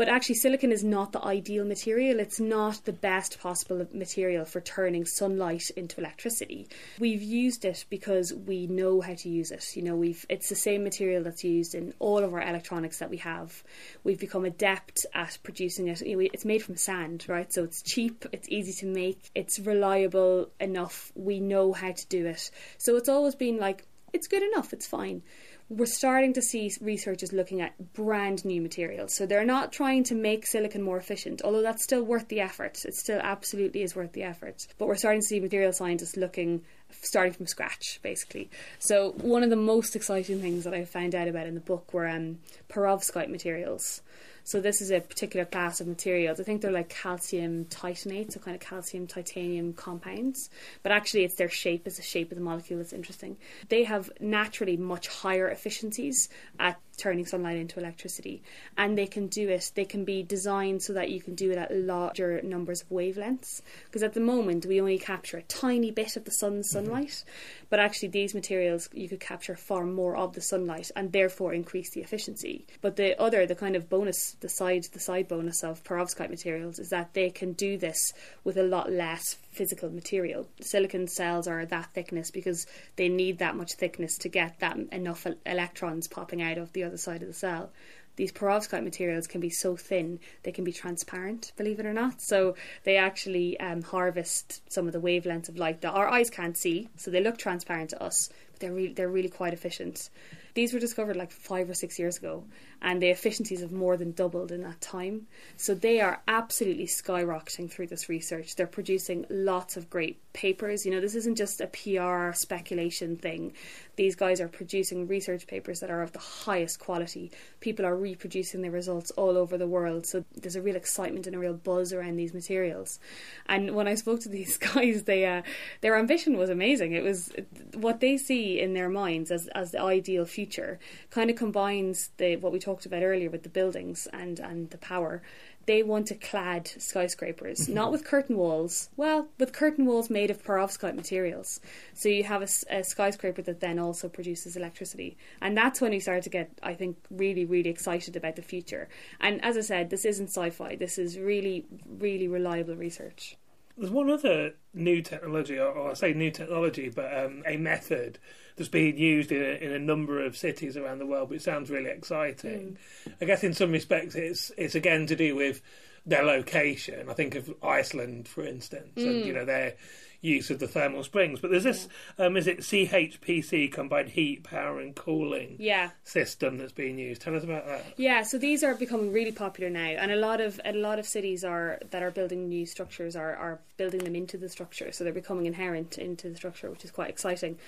But 0.00 0.08
actually, 0.08 0.36
silicon 0.36 0.72
is 0.72 0.82
not 0.82 1.12
the 1.12 1.22
ideal 1.22 1.64
material. 1.66 2.20
It's 2.20 2.40
not 2.40 2.86
the 2.86 2.92
best 2.92 3.38
possible 3.38 3.86
material 3.92 4.46
for 4.46 4.60
turning 4.60 5.04
sunlight 5.04 5.70
into 5.76 6.00
electricity. 6.00 6.68
We've 6.98 7.22
used 7.22 7.66
it 7.66 7.84
because 7.90 8.32
we 8.32 8.66
know 8.66 9.02
how 9.02 9.14
to 9.14 9.28
use 9.28 9.50
it. 9.50 9.76
You 9.76 9.82
know, 9.82 9.96
we've 9.96 10.24
it's 10.30 10.48
the 10.48 10.54
same 10.54 10.84
material 10.84 11.22
that's 11.22 11.44
used 11.44 11.74
in 11.74 11.92
all 11.98 12.24
of 12.24 12.32
our 12.32 12.40
electronics 12.40 13.00
that 13.00 13.10
we 13.10 13.18
have. 13.18 13.62
We've 14.02 14.18
become 14.18 14.46
adept 14.46 15.04
at 15.12 15.36
producing 15.42 15.88
it. 15.88 16.00
You 16.00 16.16
know, 16.16 16.28
it's 16.32 16.46
made 16.46 16.62
from 16.62 16.76
sand, 16.76 17.26
right? 17.28 17.52
So 17.52 17.64
it's 17.64 17.82
cheap, 17.82 18.24
it's 18.32 18.48
easy 18.48 18.72
to 18.80 18.86
make, 18.86 19.30
it's 19.34 19.58
reliable 19.58 20.48
enough. 20.58 21.12
We 21.14 21.40
know 21.40 21.74
how 21.74 21.92
to 21.92 22.06
do 22.06 22.24
it. 22.24 22.50
So 22.78 22.96
it's 22.96 23.10
always 23.10 23.34
been 23.34 23.58
like 23.58 23.84
it's 24.12 24.28
good 24.28 24.42
enough, 24.42 24.72
it's 24.72 24.86
fine 24.86 25.22
we're 25.70 25.86
starting 25.86 26.32
to 26.32 26.42
see 26.42 26.72
researchers 26.80 27.32
looking 27.32 27.60
at 27.60 27.92
brand 27.92 28.44
new 28.44 28.60
materials. 28.60 29.14
So 29.14 29.24
they're 29.24 29.44
not 29.44 29.72
trying 29.72 30.02
to 30.04 30.16
make 30.16 30.44
silicon 30.44 30.82
more 30.82 30.98
efficient, 30.98 31.42
although 31.44 31.62
that's 31.62 31.84
still 31.84 32.02
worth 32.02 32.26
the 32.26 32.40
effort. 32.40 32.84
It 32.84 32.94
still 32.94 33.20
absolutely 33.22 33.82
is 33.82 33.94
worth 33.94 34.12
the 34.12 34.24
effort. 34.24 34.66
But 34.78 34.88
we're 34.88 34.96
starting 34.96 35.20
to 35.20 35.26
see 35.26 35.38
material 35.38 35.72
scientists 35.72 36.16
looking 36.16 36.62
starting 37.02 37.32
from 37.32 37.46
scratch, 37.46 38.00
basically. 38.02 38.50
So 38.80 39.12
one 39.12 39.44
of 39.44 39.50
the 39.50 39.56
most 39.56 39.94
exciting 39.94 40.40
things 40.40 40.64
that 40.64 40.74
I 40.74 40.84
found 40.84 41.14
out 41.14 41.28
about 41.28 41.46
in 41.46 41.54
the 41.54 41.60
book 41.60 41.94
were 41.94 42.08
um, 42.08 42.40
perovskite 42.68 43.30
materials. 43.30 44.02
So 44.50 44.60
this 44.60 44.82
is 44.82 44.90
a 44.90 44.98
particular 44.98 45.46
class 45.46 45.80
of 45.80 45.86
materials. 45.86 46.40
I 46.40 46.42
think 46.42 46.60
they're 46.60 46.72
like 46.72 46.88
calcium 46.88 47.66
titanate, 47.66 48.32
so 48.32 48.40
kind 48.40 48.56
of 48.56 48.60
calcium 48.60 49.06
titanium 49.06 49.74
compounds. 49.74 50.50
But 50.82 50.90
actually, 50.90 51.22
it's 51.22 51.36
their 51.36 51.48
shape, 51.48 51.86
it's 51.86 51.98
the 51.98 52.02
shape 52.02 52.32
of 52.32 52.36
the 52.36 52.42
molecule 52.42 52.80
that's 52.80 52.92
interesting. 52.92 53.36
They 53.68 53.84
have 53.84 54.10
naturally 54.18 54.76
much 54.76 55.06
higher 55.06 55.48
efficiencies 55.48 56.28
at 56.58 56.80
turning 57.00 57.26
sunlight 57.26 57.56
into 57.56 57.80
electricity. 57.80 58.42
And 58.76 58.96
they 58.96 59.06
can 59.06 59.26
do 59.26 59.48
it, 59.48 59.72
they 59.74 59.84
can 59.84 60.04
be 60.04 60.22
designed 60.22 60.82
so 60.82 60.92
that 60.92 61.10
you 61.10 61.20
can 61.20 61.34
do 61.34 61.50
it 61.50 61.58
at 61.58 61.74
larger 61.74 62.40
numbers 62.42 62.82
of 62.82 62.90
wavelengths. 62.90 63.62
Because 63.86 64.02
at 64.02 64.14
the 64.14 64.20
moment, 64.20 64.66
we 64.66 64.80
only 64.80 64.98
capture 64.98 65.38
a 65.38 65.42
tiny 65.42 65.90
bit 65.90 66.16
of 66.16 66.24
the 66.24 66.30
sun's 66.30 66.68
mm-hmm. 66.68 66.86
sunlight. 66.86 67.08
Mm-hmm. 67.08 67.66
But 67.70 67.80
actually, 67.80 68.08
these 68.08 68.34
materials, 68.34 68.88
you 68.92 69.08
could 69.08 69.20
capture 69.20 69.56
far 69.56 69.84
more 69.84 70.16
of 70.16 70.34
the 70.34 70.40
sunlight 70.40 70.90
and 70.94 71.12
therefore 71.12 71.54
increase 71.54 71.90
the 71.90 72.02
efficiency. 72.02 72.66
But 72.80 72.96
the 72.96 73.20
other, 73.20 73.46
the 73.46 73.54
kind 73.54 73.76
of 73.76 73.88
bonus, 73.88 74.36
the 74.40 74.48
side, 74.48 74.84
the 74.92 75.00
side 75.00 75.28
bonus 75.28 75.64
of 75.64 75.82
perovskite 75.84 76.30
materials 76.30 76.78
is 76.78 76.90
that 76.90 77.14
they 77.14 77.30
can 77.30 77.52
do 77.52 77.78
this 77.78 78.12
with 78.44 78.56
a 78.56 78.62
lot 78.62 78.92
less 78.92 79.36
physical 79.50 79.90
material. 79.90 80.48
Silicon 80.60 81.06
cells 81.06 81.46
are 81.48 81.66
that 81.66 81.92
thickness 81.92 82.30
because 82.30 82.66
they 82.96 83.08
need 83.08 83.38
that 83.38 83.56
much 83.56 83.74
thickness 83.74 84.16
to 84.18 84.28
get 84.28 84.58
that 84.60 84.76
enough 84.92 85.26
electrons 85.44 86.08
popping 86.08 86.40
out 86.40 86.58
of 86.58 86.72
the 86.72 86.84
other 86.84 86.96
side 86.96 87.22
of 87.22 87.28
the 87.28 87.34
cell. 87.34 87.70
These 88.16 88.32
perovskite 88.32 88.84
materials 88.84 89.26
can 89.26 89.40
be 89.40 89.50
so 89.50 89.76
thin 89.76 90.20
they 90.42 90.52
can 90.52 90.64
be 90.64 90.72
transparent, 90.72 91.52
believe 91.56 91.80
it 91.80 91.86
or 91.86 91.92
not. 91.92 92.20
So 92.20 92.54
they 92.84 92.96
actually 92.96 93.58
um, 93.58 93.82
harvest 93.82 94.70
some 94.70 94.86
of 94.86 94.92
the 94.92 95.00
wavelengths 95.00 95.48
of 95.48 95.56
light 95.56 95.80
that 95.80 95.92
our 95.92 96.08
eyes 96.08 96.28
can't 96.28 96.56
see, 96.56 96.88
so 96.96 97.10
they 97.10 97.22
look 97.22 97.38
transparent 97.38 97.90
to 97.90 98.02
us, 98.02 98.28
but 98.52 98.60
they're 98.60 98.72
really 98.72 98.92
they're 98.92 99.08
really 99.08 99.28
quite 99.28 99.54
efficient. 99.54 100.10
These 100.54 100.74
were 100.74 100.80
discovered 100.80 101.16
like 101.16 101.30
five 101.30 101.70
or 101.70 101.74
six 101.74 101.98
years 101.98 102.18
ago, 102.18 102.44
and 102.82 103.02
the 103.02 103.10
efficiencies 103.10 103.60
have 103.60 103.72
more 103.72 103.96
than 103.96 104.12
doubled 104.12 104.50
in 104.50 104.62
that 104.62 104.80
time. 104.80 105.26
So 105.56 105.74
they 105.74 106.00
are 106.00 106.22
absolutely 106.26 106.86
skyrocketing 106.86 107.70
through 107.70 107.88
this 107.88 108.08
research. 108.08 108.56
They're 108.56 108.66
producing 108.66 109.26
lots 109.28 109.76
of 109.76 109.90
great 109.90 110.20
papers. 110.32 110.86
You 110.86 110.92
know, 110.92 111.00
this 111.00 111.14
isn't 111.14 111.36
just 111.36 111.60
a 111.60 111.66
PR 111.66 112.32
speculation 112.34 113.16
thing. 113.16 113.52
These 113.96 114.16
guys 114.16 114.40
are 114.40 114.48
producing 114.48 115.06
research 115.06 115.46
papers 115.46 115.80
that 115.80 115.90
are 115.90 116.02
of 116.02 116.12
the 116.12 116.18
highest 116.18 116.78
quality. 116.78 117.30
People 117.60 117.84
are 117.84 117.96
reproducing 117.96 118.62
their 118.62 118.70
results 118.70 119.10
all 119.12 119.36
over 119.36 119.58
the 119.58 119.66
world. 119.66 120.06
So 120.06 120.24
there's 120.34 120.56
a 120.56 120.62
real 120.62 120.76
excitement 120.76 121.26
and 121.26 121.36
a 121.36 121.38
real 121.38 121.52
buzz 121.52 121.92
around 121.92 122.16
these 122.16 122.32
materials. 122.32 122.98
And 123.46 123.74
when 123.74 123.86
I 123.86 123.94
spoke 123.94 124.20
to 124.20 124.28
these 124.30 124.56
guys, 124.56 125.04
they 125.04 125.26
uh, 125.26 125.42
their 125.82 125.98
ambition 125.98 126.38
was 126.38 126.48
amazing. 126.48 126.92
It 126.92 127.02
was 127.02 127.30
what 127.74 128.00
they 128.00 128.16
see 128.16 128.58
in 128.58 128.72
their 128.72 128.88
minds 128.88 129.30
as 129.30 129.48
as 129.48 129.72
the 129.72 129.82
ideal 129.82 130.24
future 130.24 130.78
kind 131.10 131.28
of 131.28 131.36
combines 131.36 132.10
the 132.16 132.36
what 132.36 132.52
we 132.52 132.58
talked 132.58 132.69
about 132.86 133.02
earlier 133.02 133.30
with 133.30 133.42
the 133.42 133.48
buildings 133.48 134.06
and 134.12 134.38
and 134.38 134.70
the 134.70 134.78
power 134.78 135.22
they 135.66 135.82
want 135.82 136.06
to 136.08 136.14
clad 136.14 136.66
skyscrapers, 136.78 137.60
mm-hmm. 137.60 137.74
not 137.74 137.92
with 137.92 138.04
curtain 138.04 138.36
walls, 138.36 138.88
well, 138.96 139.28
with 139.38 139.52
curtain 139.52 139.86
walls 139.86 140.10
made 140.10 140.30
of 140.30 140.42
perovskite 140.42 140.96
materials. 140.96 141.60
So 141.94 142.08
you 142.08 142.24
have 142.24 142.42
a, 142.42 142.48
a, 142.70 142.82
skyscraper 142.82 143.42
that 143.42 143.60
then 143.60 143.78
also 143.78 144.08
produces 144.08 144.56
electricity. 144.56 145.16
And 145.40 145.56
that's 145.56 145.80
when 145.80 145.92
we 145.92 146.00
started 146.00 146.24
to 146.24 146.30
get, 146.30 146.50
I 146.62 146.74
think, 146.74 146.96
really, 147.10 147.44
really 147.44 147.70
excited 147.70 148.16
about 148.16 148.36
the 148.36 148.42
future. 148.42 148.88
And 149.20 149.44
as 149.44 149.56
I 149.56 149.60
said, 149.60 149.90
this 149.90 150.04
isn't 150.04 150.30
sci 150.30 150.50
fi, 150.50 150.76
this 150.76 150.98
is 150.98 151.18
really, 151.18 151.66
really 151.86 152.26
reliable 152.26 152.76
research. 152.76 153.36
There's 153.80 153.90
one 153.90 154.10
other 154.10 154.52
new 154.74 155.00
technology, 155.00 155.58
or, 155.58 155.90
I 155.90 155.94
say 155.94 156.12
new 156.12 156.30
technology, 156.30 156.90
but 156.90 157.16
um, 157.16 157.42
a 157.46 157.56
method 157.56 158.18
that's 158.56 158.68
being 158.68 158.98
used 158.98 159.32
in 159.32 159.40
a, 159.40 159.64
in 159.64 159.72
a 159.72 159.78
number 159.78 160.22
of 160.22 160.36
cities 160.36 160.76
around 160.76 160.98
the 160.98 161.06
world, 161.06 161.30
which 161.30 161.40
sounds 161.40 161.70
really 161.70 161.88
exciting. 161.88 162.76
Mm. 163.08 163.14
I 163.22 163.24
guess 163.24 163.42
in 163.42 163.54
some 163.54 163.72
respects, 163.72 164.14
it's 164.16 164.52
it's 164.58 164.74
again 164.74 165.06
to 165.06 165.16
do 165.16 165.34
with 165.34 165.62
their 166.04 166.24
location. 166.24 167.08
I 167.08 167.14
think 167.14 167.34
of 167.36 167.54
Iceland, 167.62 168.28
for 168.28 168.44
instance, 168.44 168.92
mm. 168.96 169.06
and 169.06 169.24
you 169.24 169.32
know 169.32 169.46
they're 169.46 169.76
use 170.20 170.50
of 170.50 170.58
the 170.58 170.68
thermal 170.68 171.02
springs. 171.02 171.40
But 171.40 171.50
there's 171.50 171.64
this, 171.64 171.88
yeah. 172.18 172.26
um, 172.26 172.36
is 172.36 172.46
it 172.46 172.58
CHPC, 172.58 173.72
combined 173.72 174.10
heat, 174.10 174.44
power 174.44 174.80
and 174.80 174.94
cooling 174.94 175.56
yeah. 175.58 175.90
system 176.04 176.58
that's 176.58 176.72
being 176.72 176.98
used. 176.98 177.22
Tell 177.22 177.34
us 177.34 177.44
about 177.44 177.66
that. 177.66 177.84
Yeah, 177.96 178.22
so 178.22 178.38
these 178.38 178.62
are 178.62 178.74
becoming 178.74 179.12
really 179.12 179.32
popular 179.32 179.70
now, 179.70 179.80
and 179.80 180.10
a 180.10 180.16
lot 180.16 180.40
of 180.40 180.60
a 180.64 180.72
lot 180.72 180.98
of 180.98 181.06
cities 181.06 181.44
are 181.44 181.78
that 181.90 182.02
are 182.02 182.10
building 182.10 182.48
new 182.48 182.66
structures 182.66 183.16
are, 183.16 183.34
are 183.34 183.60
building 183.76 184.04
them 184.04 184.14
into 184.14 184.36
the 184.36 184.48
structure, 184.48 184.92
so 184.92 185.04
they're 185.04 185.12
becoming 185.12 185.46
inherent 185.46 185.98
into 185.98 186.28
the 186.28 186.36
structure, 186.36 186.70
which 186.70 186.84
is 186.84 186.90
quite 186.90 187.08
exciting. 187.08 187.58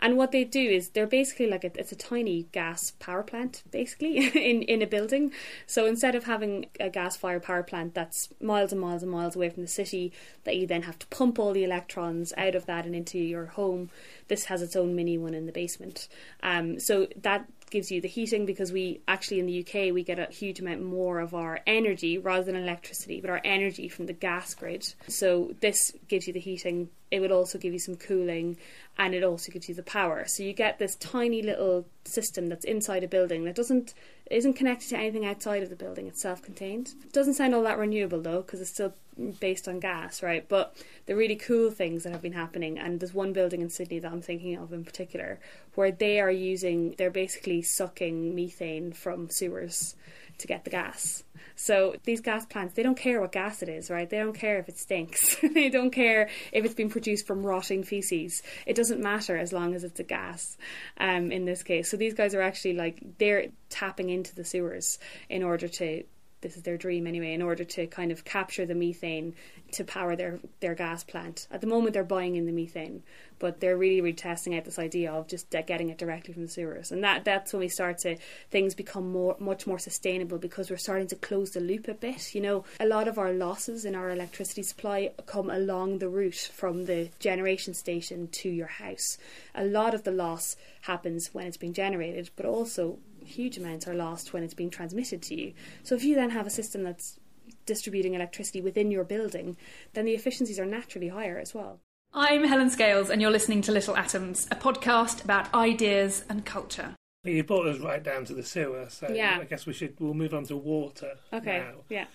And 0.00 0.16
what 0.16 0.32
they 0.32 0.44
do 0.44 0.60
is 0.60 0.90
they're 0.90 1.06
basically 1.06 1.46
like 1.46 1.62
a, 1.62 1.78
it's 1.78 1.92
a 1.92 1.96
tiny 1.96 2.46
gas 2.52 2.92
power 2.98 3.22
plant, 3.22 3.62
basically 3.70 4.16
in 4.50 4.62
in 4.62 4.82
a 4.82 4.86
building. 4.86 5.32
So 5.66 5.86
instead 5.86 6.14
of 6.14 6.24
having 6.24 6.66
a 6.78 6.90
gas 6.90 7.16
fired 7.16 7.42
power 7.42 7.62
plant 7.62 7.94
that's 7.94 8.28
miles 8.40 8.72
and 8.72 8.80
miles 8.80 9.02
and 9.02 9.12
miles 9.12 9.36
away 9.36 9.50
from 9.50 9.62
the 9.62 9.68
city, 9.68 10.12
that 10.44 10.56
you 10.56 10.66
then 10.66 10.82
have 10.82 10.98
to 10.98 11.06
pump 11.08 11.38
all 11.38 11.52
the 11.52 11.64
electrons 12.00 12.32
out 12.36 12.54
of 12.54 12.66
that 12.66 12.86
and 12.86 12.94
into 12.94 13.18
your 13.18 13.46
home, 13.46 13.90
this 14.28 14.44
has 14.44 14.62
its 14.62 14.76
own 14.76 14.94
mini 14.94 15.18
one 15.18 15.34
in 15.34 15.46
the 15.46 15.52
basement. 15.52 16.08
Um, 16.42 16.78
so 16.80 17.06
that 17.22 17.46
gives 17.70 17.90
you 17.90 18.00
the 18.00 18.08
heating 18.08 18.46
because 18.46 18.72
we 18.72 19.00
actually 19.08 19.40
in 19.40 19.46
the 19.46 19.60
UK 19.60 19.92
we 19.94 20.02
get 20.02 20.18
a 20.18 20.26
huge 20.26 20.60
amount 20.60 20.82
more 20.82 21.20
of 21.20 21.34
our 21.34 21.60
energy 21.66 22.18
rather 22.18 22.44
than 22.44 22.56
electricity, 22.56 23.20
but 23.20 23.30
our 23.30 23.40
energy 23.44 23.88
from 23.88 24.06
the 24.06 24.12
gas 24.12 24.54
grid. 24.54 24.94
So 25.08 25.54
this 25.60 25.92
gives 26.08 26.26
you 26.26 26.32
the 26.32 26.40
heating. 26.40 26.90
It 27.10 27.20
would 27.20 27.32
also 27.32 27.58
give 27.58 27.72
you 27.72 27.78
some 27.78 27.96
cooling 27.96 28.56
and 28.98 29.14
it 29.14 29.24
also 29.24 29.52
gives 29.52 29.68
you 29.68 29.74
the 29.74 29.82
power. 29.82 30.24
So 30.26 30.42
you 30.42 30.52
get 30.52 30.78
this 30.78 30.96
tiny 30.96 31.42
little 31.42 31.86
system 32.04 32.48
that's 32.48 32.64
inside 32.64 33.04
a 33.04 33.08
building 33.08 33.44
that 33.44 33.54
doesn't 33.54 33.94
isn't 34.30 34.54
connected 34.54 34.88
to 34.88 34.96
anything 34.96 35.26
outside 35.26 35.62
of 35.62 35.70
the 35.70 35.76
building. 35.76 36.06
It's 36.06 36.22
self-contained. 36.22 36.94
It 37.04 37.12
doesn't 37.12 37.34
sound 37.34 37.54
all 37.54 37.64
that 37.64 37.78
renewable 37.78 38.22
though, 38.22 38.42
because 38.42 38.60
it's 38.60 38.70
still 38.70 38.94
based 39.40 39.68
on 39.68 39.80
gas, 39.80 40.22
right? 40.22 40.48
But 40.48 40.76
the 41.06 41.16
really 41.16 41.36
cool 41.36 41.70
things 41.70 42.04
that 42.04 42.12
have 42.12 42.22
been 42.22 42.32
happening, 42.32 42.78
and 42.78 43.00
there's 43.00 43.12
one 43.12 43.32
building 43.32 43.60
in 43.60 43.68
Sydney 43.68 43.98
that 43.98 44.10
I'm 44.10 44.22
thinking 44.22 44.56
of 44.56 44.72
in 44.72 44.84
particular, 44.84 45.40
where 45.74 45.90
they 45.90 46.20
are 46.20 46.30
using, 46.30 46.94
they're 46.96 47.10
basically 47.10 47.59
sucking 47.62 48.34
methane 48.34 48.92
from 48.92 49.30
sewers 49.30 49.94
to 50.38 50.46
get 50.46 50.64
the 50.64 50.70
gas. 50.70 51.24
So 51.54 51.94
these 52.04 52.20
gas 52.20 52.46
plants, 52.46 52.74
they 52.74 52.82
don't 52.82 52.96
care 52.96 53.20
what 53.20 53.32
gas 53.32 53.62
it 53.62 53.68
is, 53.68 53.90
right? 53.90 54.08
They 54.08 54.18
don't 54.18 54.32
care 54.32 54.58
if 54.58 54.68
it 54.68 54.78
stinks. 54.78 55.36
they 55.54 55.68
don't 55.68 55.90
care 55.90 56.28
if 56.52 56.64
it's 56.64 56.74
been 56.74 56.88
produced 56.88 57.26
from 57.26 57.44
rotting 57.44 57.82
feces. 57.82 58.42
It 58.66 58.76
doesn't 58.76 59.00
matter 59.00 59.36
as 59.36 59.52
long 59.52 59.74
as 59.74 59.84
it's 59.84 60.00
a 60.00 60.04
gas. 60.04 60.56
Um, 60.98 61.30
in 61.30 61.44
this 61.44 61.62
case, 61.62 61.90
so 61.90 61.96
these 61.96 62.14
guys 62.14 62.34
are 62.34 62.42
actually 62.42 62.74
like 62.74 63.00
they're 63.18 63.48
tapping 63.68 64.10
into 64.10 64.34
the 64.34 64.44
sewers 64.44 64.98
in 65.28 65.42
order 65.42 65.68
to 65.68 66.04
this 66.40 66.56
is 66.56 66.62
their 66.62 66.76
dream 66.76 67.06
anyway, 67.06 67.32
in 67.32 67.42
order 67.42 67.64
to 67.64 67.86
kind 67.86 68.10
of 68.10 68.24
capture 68.24 68.66
the 68.66 68.74
methane 68.74 69.34
to 69.72 69.84
power 69.84 70.16
their, 70.16 70.40
their 70.60 70.74
gas 70.74 71.04
plant. 71.04 71.46
At 71.50 71.60
the 71.60 71.66
moment, 71.66 71.94
they're 71.94 72.04
buying 72.04 72.36
in 72.36 72.46
the 72.46 72.52
methane, 72.52 73.02
but 73.38 73.60
they're 73.60 73.76
really, 73.76 74.00
really 74.00 74.14
testing 74.14 74.56
out 74.56 74.64
this 74.64 74.78
idea 74.78 75.12
of 75.12 75.28
just 75.28 75.54
uh, 75.54 75.62
getting 75.62 75.90
it 75.90 75.98
directly 75.98 76.34
from 76.34 76.42
the 76.42 76.48
sewers. 76.48 76.90
And 76.90 77.04
that 77.04 77.24
that's 77.24 77.52
when 77.52 77.60
we 77.60 77.68
start 77.68 77.98
to, 77.98 78.16
things 78.50 78.74
become 78.74 79.12
more 79.12 79.36
much 79.38 79.66
more 79.66 79.78
sustainable 79.78 80.38
because 80.38 80.70
we're 80.70 80.76
starting 80.76 81.08
to 81.08 81.16
close 81.16 81.50
the 81.50 81.60
loop 81.60 81.88
a 81.88 81.94
bit. 81.94 82.34
You 82.34 82.40
know, 82.40 82.64
a 82.78 82.86
lot 82.86 83.08
of 83.08 83.18
our 83.18 83.32
losses 83.32 83.84
in 83.84 83.94
our 83.94 84.10
electricity 84.10 84.62
supply 84.62 85.10
come 85.26 85.50
along 85.50 85.98
the 85.98 86.08
route 86.08 86.50
from 86.52 86.86
the 86.86 87.10
generation 87.18 87.74
station 87.74 88.28
to 88.28 88.48
your 88.48 88.66
house. 88.66 89.18
A 89.54 89.64
lot 89.64 89.94
of 89.94 90.04
the 90.04 90.12
loss 90.12 90.56
happens 90.82 91.32
when 91.32 91.46
it's 91.46 91.56
being 91.56 91.72
generated, 91.72 92.30
but 92.36 92.46
also 92.46 92.98
huge 93.30 93.56
amounts 93.56 93.86
are 93.88 93.94
lost 93.94 94.32
when 94.32 94.42
it's 94.42 94.54
being 94.54 94.70
transmitted 94.70 95.22
to 95.22 95.34
you. 95.34 95.52
So 95.82 95.94
if 95.94 96.04
you 96.04 96.14
then 96.14 96.30
have 96.30 96.46
a 96.46 96.50
system 96.50 96.82
that's 96.82 97.18
distributing 97.66 98.14
electricity 98.14 98.60
within 98.60 98.90
your 98.90 99.04
building, 99.04 99.56
then 99.92 100.04
the 100.04 100.14
efficiencies 100.14 100.58
are 100.58 100.66
naturally 100.66 101.08
higher 101.08 101.38
as 101.38 101.54
well. 101.54 101.80
I'm 102.12 102.44
Helen 102.44 102.70
Scales, 102.70 103.08
and 103.08 103.22
you're 103.22 103.30
listening 103.30 103.62
to 103.62 103.72
Little 103.72 103.96
Atoms, 103.96 104.48
a 104.50 104.56
podcast 104.56 105.24
about 105.24 105.54
ideas 105.54 106.24
and 106.28 106.44
culture. 106.44 106.96
You 107.22 107.44
brought 107.44 107.66
us 107.66 107.78
right 107.78 108.02
down 108.02 108.24
to 108.24 108.34
the 108.34 108.42
sewer, 108.42 108.86
so 108.88 109.10
yeah. 109.12 109.38
I 109.40 109.44
guess 109.44 109.66
we 109.66 109.74
should 109.74 109.94
we'll 110.00 110.14
move 110.14 110.34
on 110.34 110.44
to 110.46 110.56
water. 110.56 111.18
Okay. 111.32 111.58
Now. 111.58 111.74
Yeah. 111.90 112.06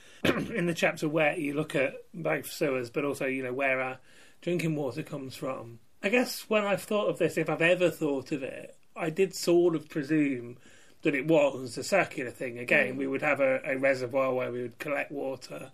In 0.55 0.65
the 0.65 0.73
chapter 0.73 1.07
where 1.07 1.37
you 1.37 1.53
look 1.53 1.75
at 1.75 1.93
both 2.11 2.51
sewers, 2.51 2.89
but 2.89 3.05
also 3.05 3.27
you 3.27 3.43
know 3.43 3.53
where 3.53 3.79
our 3.79 3.99
drinking 4.41 4.75
water 4.75 5.03
comes 5.03 5.35
from. 5.35 5.79
I 6.01 6.09
guess 6.09 6.49
when 6.49 6.65
I've 6.65 6.81
thought 6.81 7.07
of 7.07 7.19
this, 7.19 7.37
if 7.37 7.49
I've 7.49 7.61
ever 7.61 7.91
thought 7.91 8.31
of 8.31 8.41
it, 8.41 8.75
I 8.95 9.11
did 9.11 9.35
sort 9.35 9.75
of 9.75 9.87
presume 9.87 10.57
that 11.05 11.13
it 11.13 11.27
was 11.27 11.77
a 11.77 11.83
circular 11.83 12.31
thing. 12.31 12.57
Again, 12.57 12.95
mm. 12.95 12.97
we 12.97 13.05
would 13.05 13.21
have 13.21 13.39
a, 13.39 13.61
a, 13.63 13.77
reservoir 13.77 14.33
where 14.33 14.51
we 14.51 14.63
would 14.63 14.79
collect 14.79 15.11
water 15.11 15.71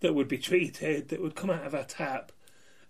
that 0.00 0.16
would 0.16 0.26
be 0.26 0.36
treated, 0.36 1.10
that 1.10 1.22
would 1.22 1.36
come 1.36 1.48
out 1.48 1.64
of 1.64 1.76
our 1.76 1.84
tap, 1.84 2.32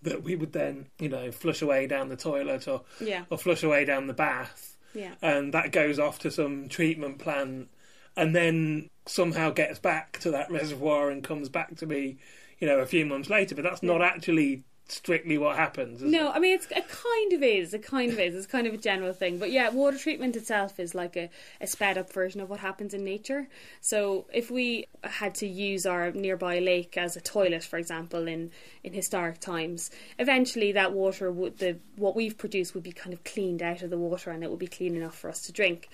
that 0.00 0.22
we 0.22 0.34
would 0.34 0.54
then, 0.54 0.86
you 0.98 1.10
know, 1.10 1.30
flush 1.30 1.60
away 1.60 1.86
down 1.86 2.08
the 2.08 2.16
toilet 2.16 2.66
or 2.66 2.84
yeah. 3.02 3.24
or 3.28 3.36
flush 3.36 3.62
away 3.62 3.84
down 3.84 4.06
the 4.06 4.14
bath. 4.14 4.78
Yeah. 4.94 5.12
And 5.20 5.52
that 5.52 5.72
goes 5.72 5.98
off 5.98 6.20
to 6.20 6.30
some 6.30 6.70
treatment 6.70 7.18
plant 7.18 7.68
and 8.16 8.34
then 8.34 8.88
somehow 9.04 9.50
gets 9.50 9.78
back 9.78 10.18
to 10.20 10.30
that 10.30 10.50
reservoir 10.50 11.10
and 11.10 11.22
comes 11.22 11.50
back 11.50 11.76
to 11.76 11.86
me, 11.86 12.16
you 12.60 12.66
know, 12.66 12.78
a 12.78 12.86
few 12.86 13.04
months 13.04 13.28
later. 13.28 13.54
But 13.54 13.64
that's 13.64 13.82
yeah. 13.82 13.92
not 13.92 14.00
actually 14.00 14.64
strictly 14.88 15.38
what 15.38 15.56
happens. 15.56 16.02
No, 16.02 16.28
it? 16.28 16.32
I 16.34 16.38
mean 16.38 16.54
it's 16.54 16.66
a 16.66 16.82
kind 16.82 17.32
of 17.32 17.42
is. 17.42 17.74
a 17.74 17.78
kind 17.78 18.12
of 18.12 18.18
is. 18.18 18.34
It's 18.34 18.46
kind 18.46 18.66
of 18.66 18.74
a 18.74 18.76
general 18.76 19.12
thing. 19.12 19.38
But 19.38 19.50
yeah, 19.50 19.70
water 19.70 19.98
treatment 19.98 20.36
itself 20.36 20.78
is 20.78 20.94
like 20.94 21.16
a, 21.16 21.30
a 21.60 21.66
sped 21.66 21.98
up 21.98 22.12
version 22.12 22.40
of 22.40 22.50
what 22.50 22.60
happens 22.60 22.94
in 22.94 23.04
nature. 23.04 23.48
So 23.80 24.26
if 24.32 24.50
we 24.50 24.86
had 25.02 25.34
to 25.36 25.46
use 25.46 25.86
our 25.86 26.12
nearby 26.12 26.58
lake 26.58 26.96
as 26.96 27.16
a 27.16 27.20
toilet, 27.20 27.64
for 27.64 27.78
example, 27.78 28.28
in 28.28 28.50
in 28.82 28.92
historic 28.92 29.40
times, 29.40 29.90
eventually 30.18 30.72
that 30.72 30.92
water 30.92 31.30
would 31.32 31.58
the 31.58 31.78
what 31.96 32.14
we've 32.14 32.36
produced 32.36 32.74
would 32.74 32.84
be 32.84 32.92
kind 32.92 33.12
of 33.12 33.24
cleaned 33.24 33.62
out 33.62 33.82
of 33.82 33.90
the 33.90 33.98
water 33.98 34.30
and 34.30 34.44
it 34.44 34.50
would 34.50 34.58
be 34.58 34.66
clean 34.66 34.96
enough 34.96 35.16
for 35.16 35.30
us 35.30 35.42
to 35.46 35.52
drink. 35.52 35.88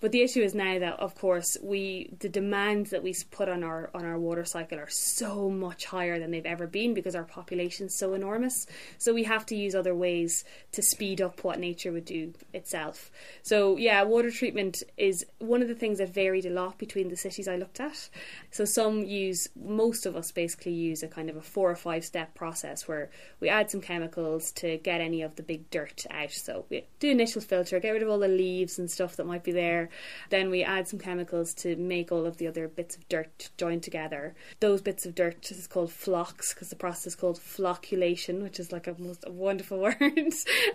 But 0.00 0.12
the 0.12 0.22
issue 0.22 0.40
is 0.42 0.54
now 0.54 0.78
that, 0.78 0.98
of 0.98 1.14
course, 1.14 1.58
we 1.62 2.10
the 2.20 2.28
demands 2.28 2.90
that 2.90 3.02
we 3.02 3.14
put 3.30 3.50
on 3.50 3.62
our 3.62 3.90
on 3.94 4.04
our 4.06 4.18
water 4.18 4.46
cycle 4.46 4.78
are 4.78 4.88
so 4.88 5.50
much 5.50 5.84
higher 5.84 6.18
than 6.18 6.30
they've 6.30 6.46
ever 6.46 6.66
been 6.66 6.94
because 6.94 7.14
our 7.14 7.24
population 7.24 7.86
is 7.86 7.94
so 7.94 8.14
enormous. 8.14 8.66
So 8.96 9.12
we 9.12 9.24
have 9.24 9.44
to 9.46 9.56
use 9.56 9.74
other 9.74 9.94
ways 9.94 10.44
to 10.72 10.82
speed 10.82 11.20
up 11.20 11.44
what 11.44 11.58
nature 11.58 11.92
would 11.92 12.06
do 12.06 12.32
itself. 12.54 13.10
So 13.42 13.76
yeah, 13.76 14.02
water 14.04 14.30
treatment 14.30 14.82
is 14.96 15.26
one 15.38 15.60
of 15.60 15.68
the 15.68 15.74
things 15.74 15.98
that 15.98 16.14
varied 16.14 16.46
a 16.46 16.50
lot 16.50 16.78
between 16.78 17.08
the 17.08 17.16
cities 17.16 17.46
I 17.46 17.56
looked 17.56 17.80
at. 17.80 18.08
So 18.50 18.64
some 18.64 19.04
use, 19.04 19.48
most 19.54 20.06
of 20.06 20.16
us 20.16 20.32
basically 20.32 20.72
use 20.72 21.02
a 21.02 21.08
kind 21.08 21.28
of 21.28 21.36
a 21.36 21.42
four 21.42 21.70
or 21.70 21.76
five 21.76 22.06
step 22.06 22.34
process 22.34 22.88
where 22.88 23.10
we 23.38 23.50
add 23.50 23.70
some 23.70 23.82
chemicals 23.82 24.50
to 24.52 24.78
get 24.78 25.02
any 25.02 25.20
of 25.20 25.36
the 25.36 25.42
big 25.42 25.68
dirt 25.70 26.06
out. 26.10 26.32
So 26.32 26.64
we 26.70 26.86
do 27.00 27.10
initial 27.10 27.42
filter, 27.42 27.78
get 27.80 27.90
rid 27.90 28.02
of 28.02 28.08
all 28.08 28.18
the 28.18 28.28
leaves 28.28 28.78
and 28.78 28.90
stuff 28.90 29.16
that 29.16 29.26
might 29.26 29.44
be 29.44 29.52
there 29.52 29.89
then 30.30 30.50
we 30.50 30.62
add 30.62 30.88
some 30.88 30.98
chemicals 30.98 31.54
to 31.54 31.76
make 31.76 32.12
all 32.12 32.26
of 32.26 32.36
the 32.36 32.46
other 32.46 32.68
bits 32.68 32.96
of 32.96 33.08
dirt 33.08 33.50
join 33.56 33.80
together. 33.80 34.34
Those 34.60 34.82
bits 34.82 35.06
of 35.06 35.14
dirt 35.14 35.50
is 35.50 35.66
called 35.66 35.90
flocs 35.90 36.54
because 36.54 36.70
the 36.70 36.76
process 36.76 37.08
is 37.08 37.14
called 37.14 37.38
flocculation, 37.38 38.42
which 38.42 38.60
is 38.60 38.72
like 38.72 38.86
a 38.86 38.94
most 38.98 39.28
wonderful 39.28 39.78
word. 39.80 39.98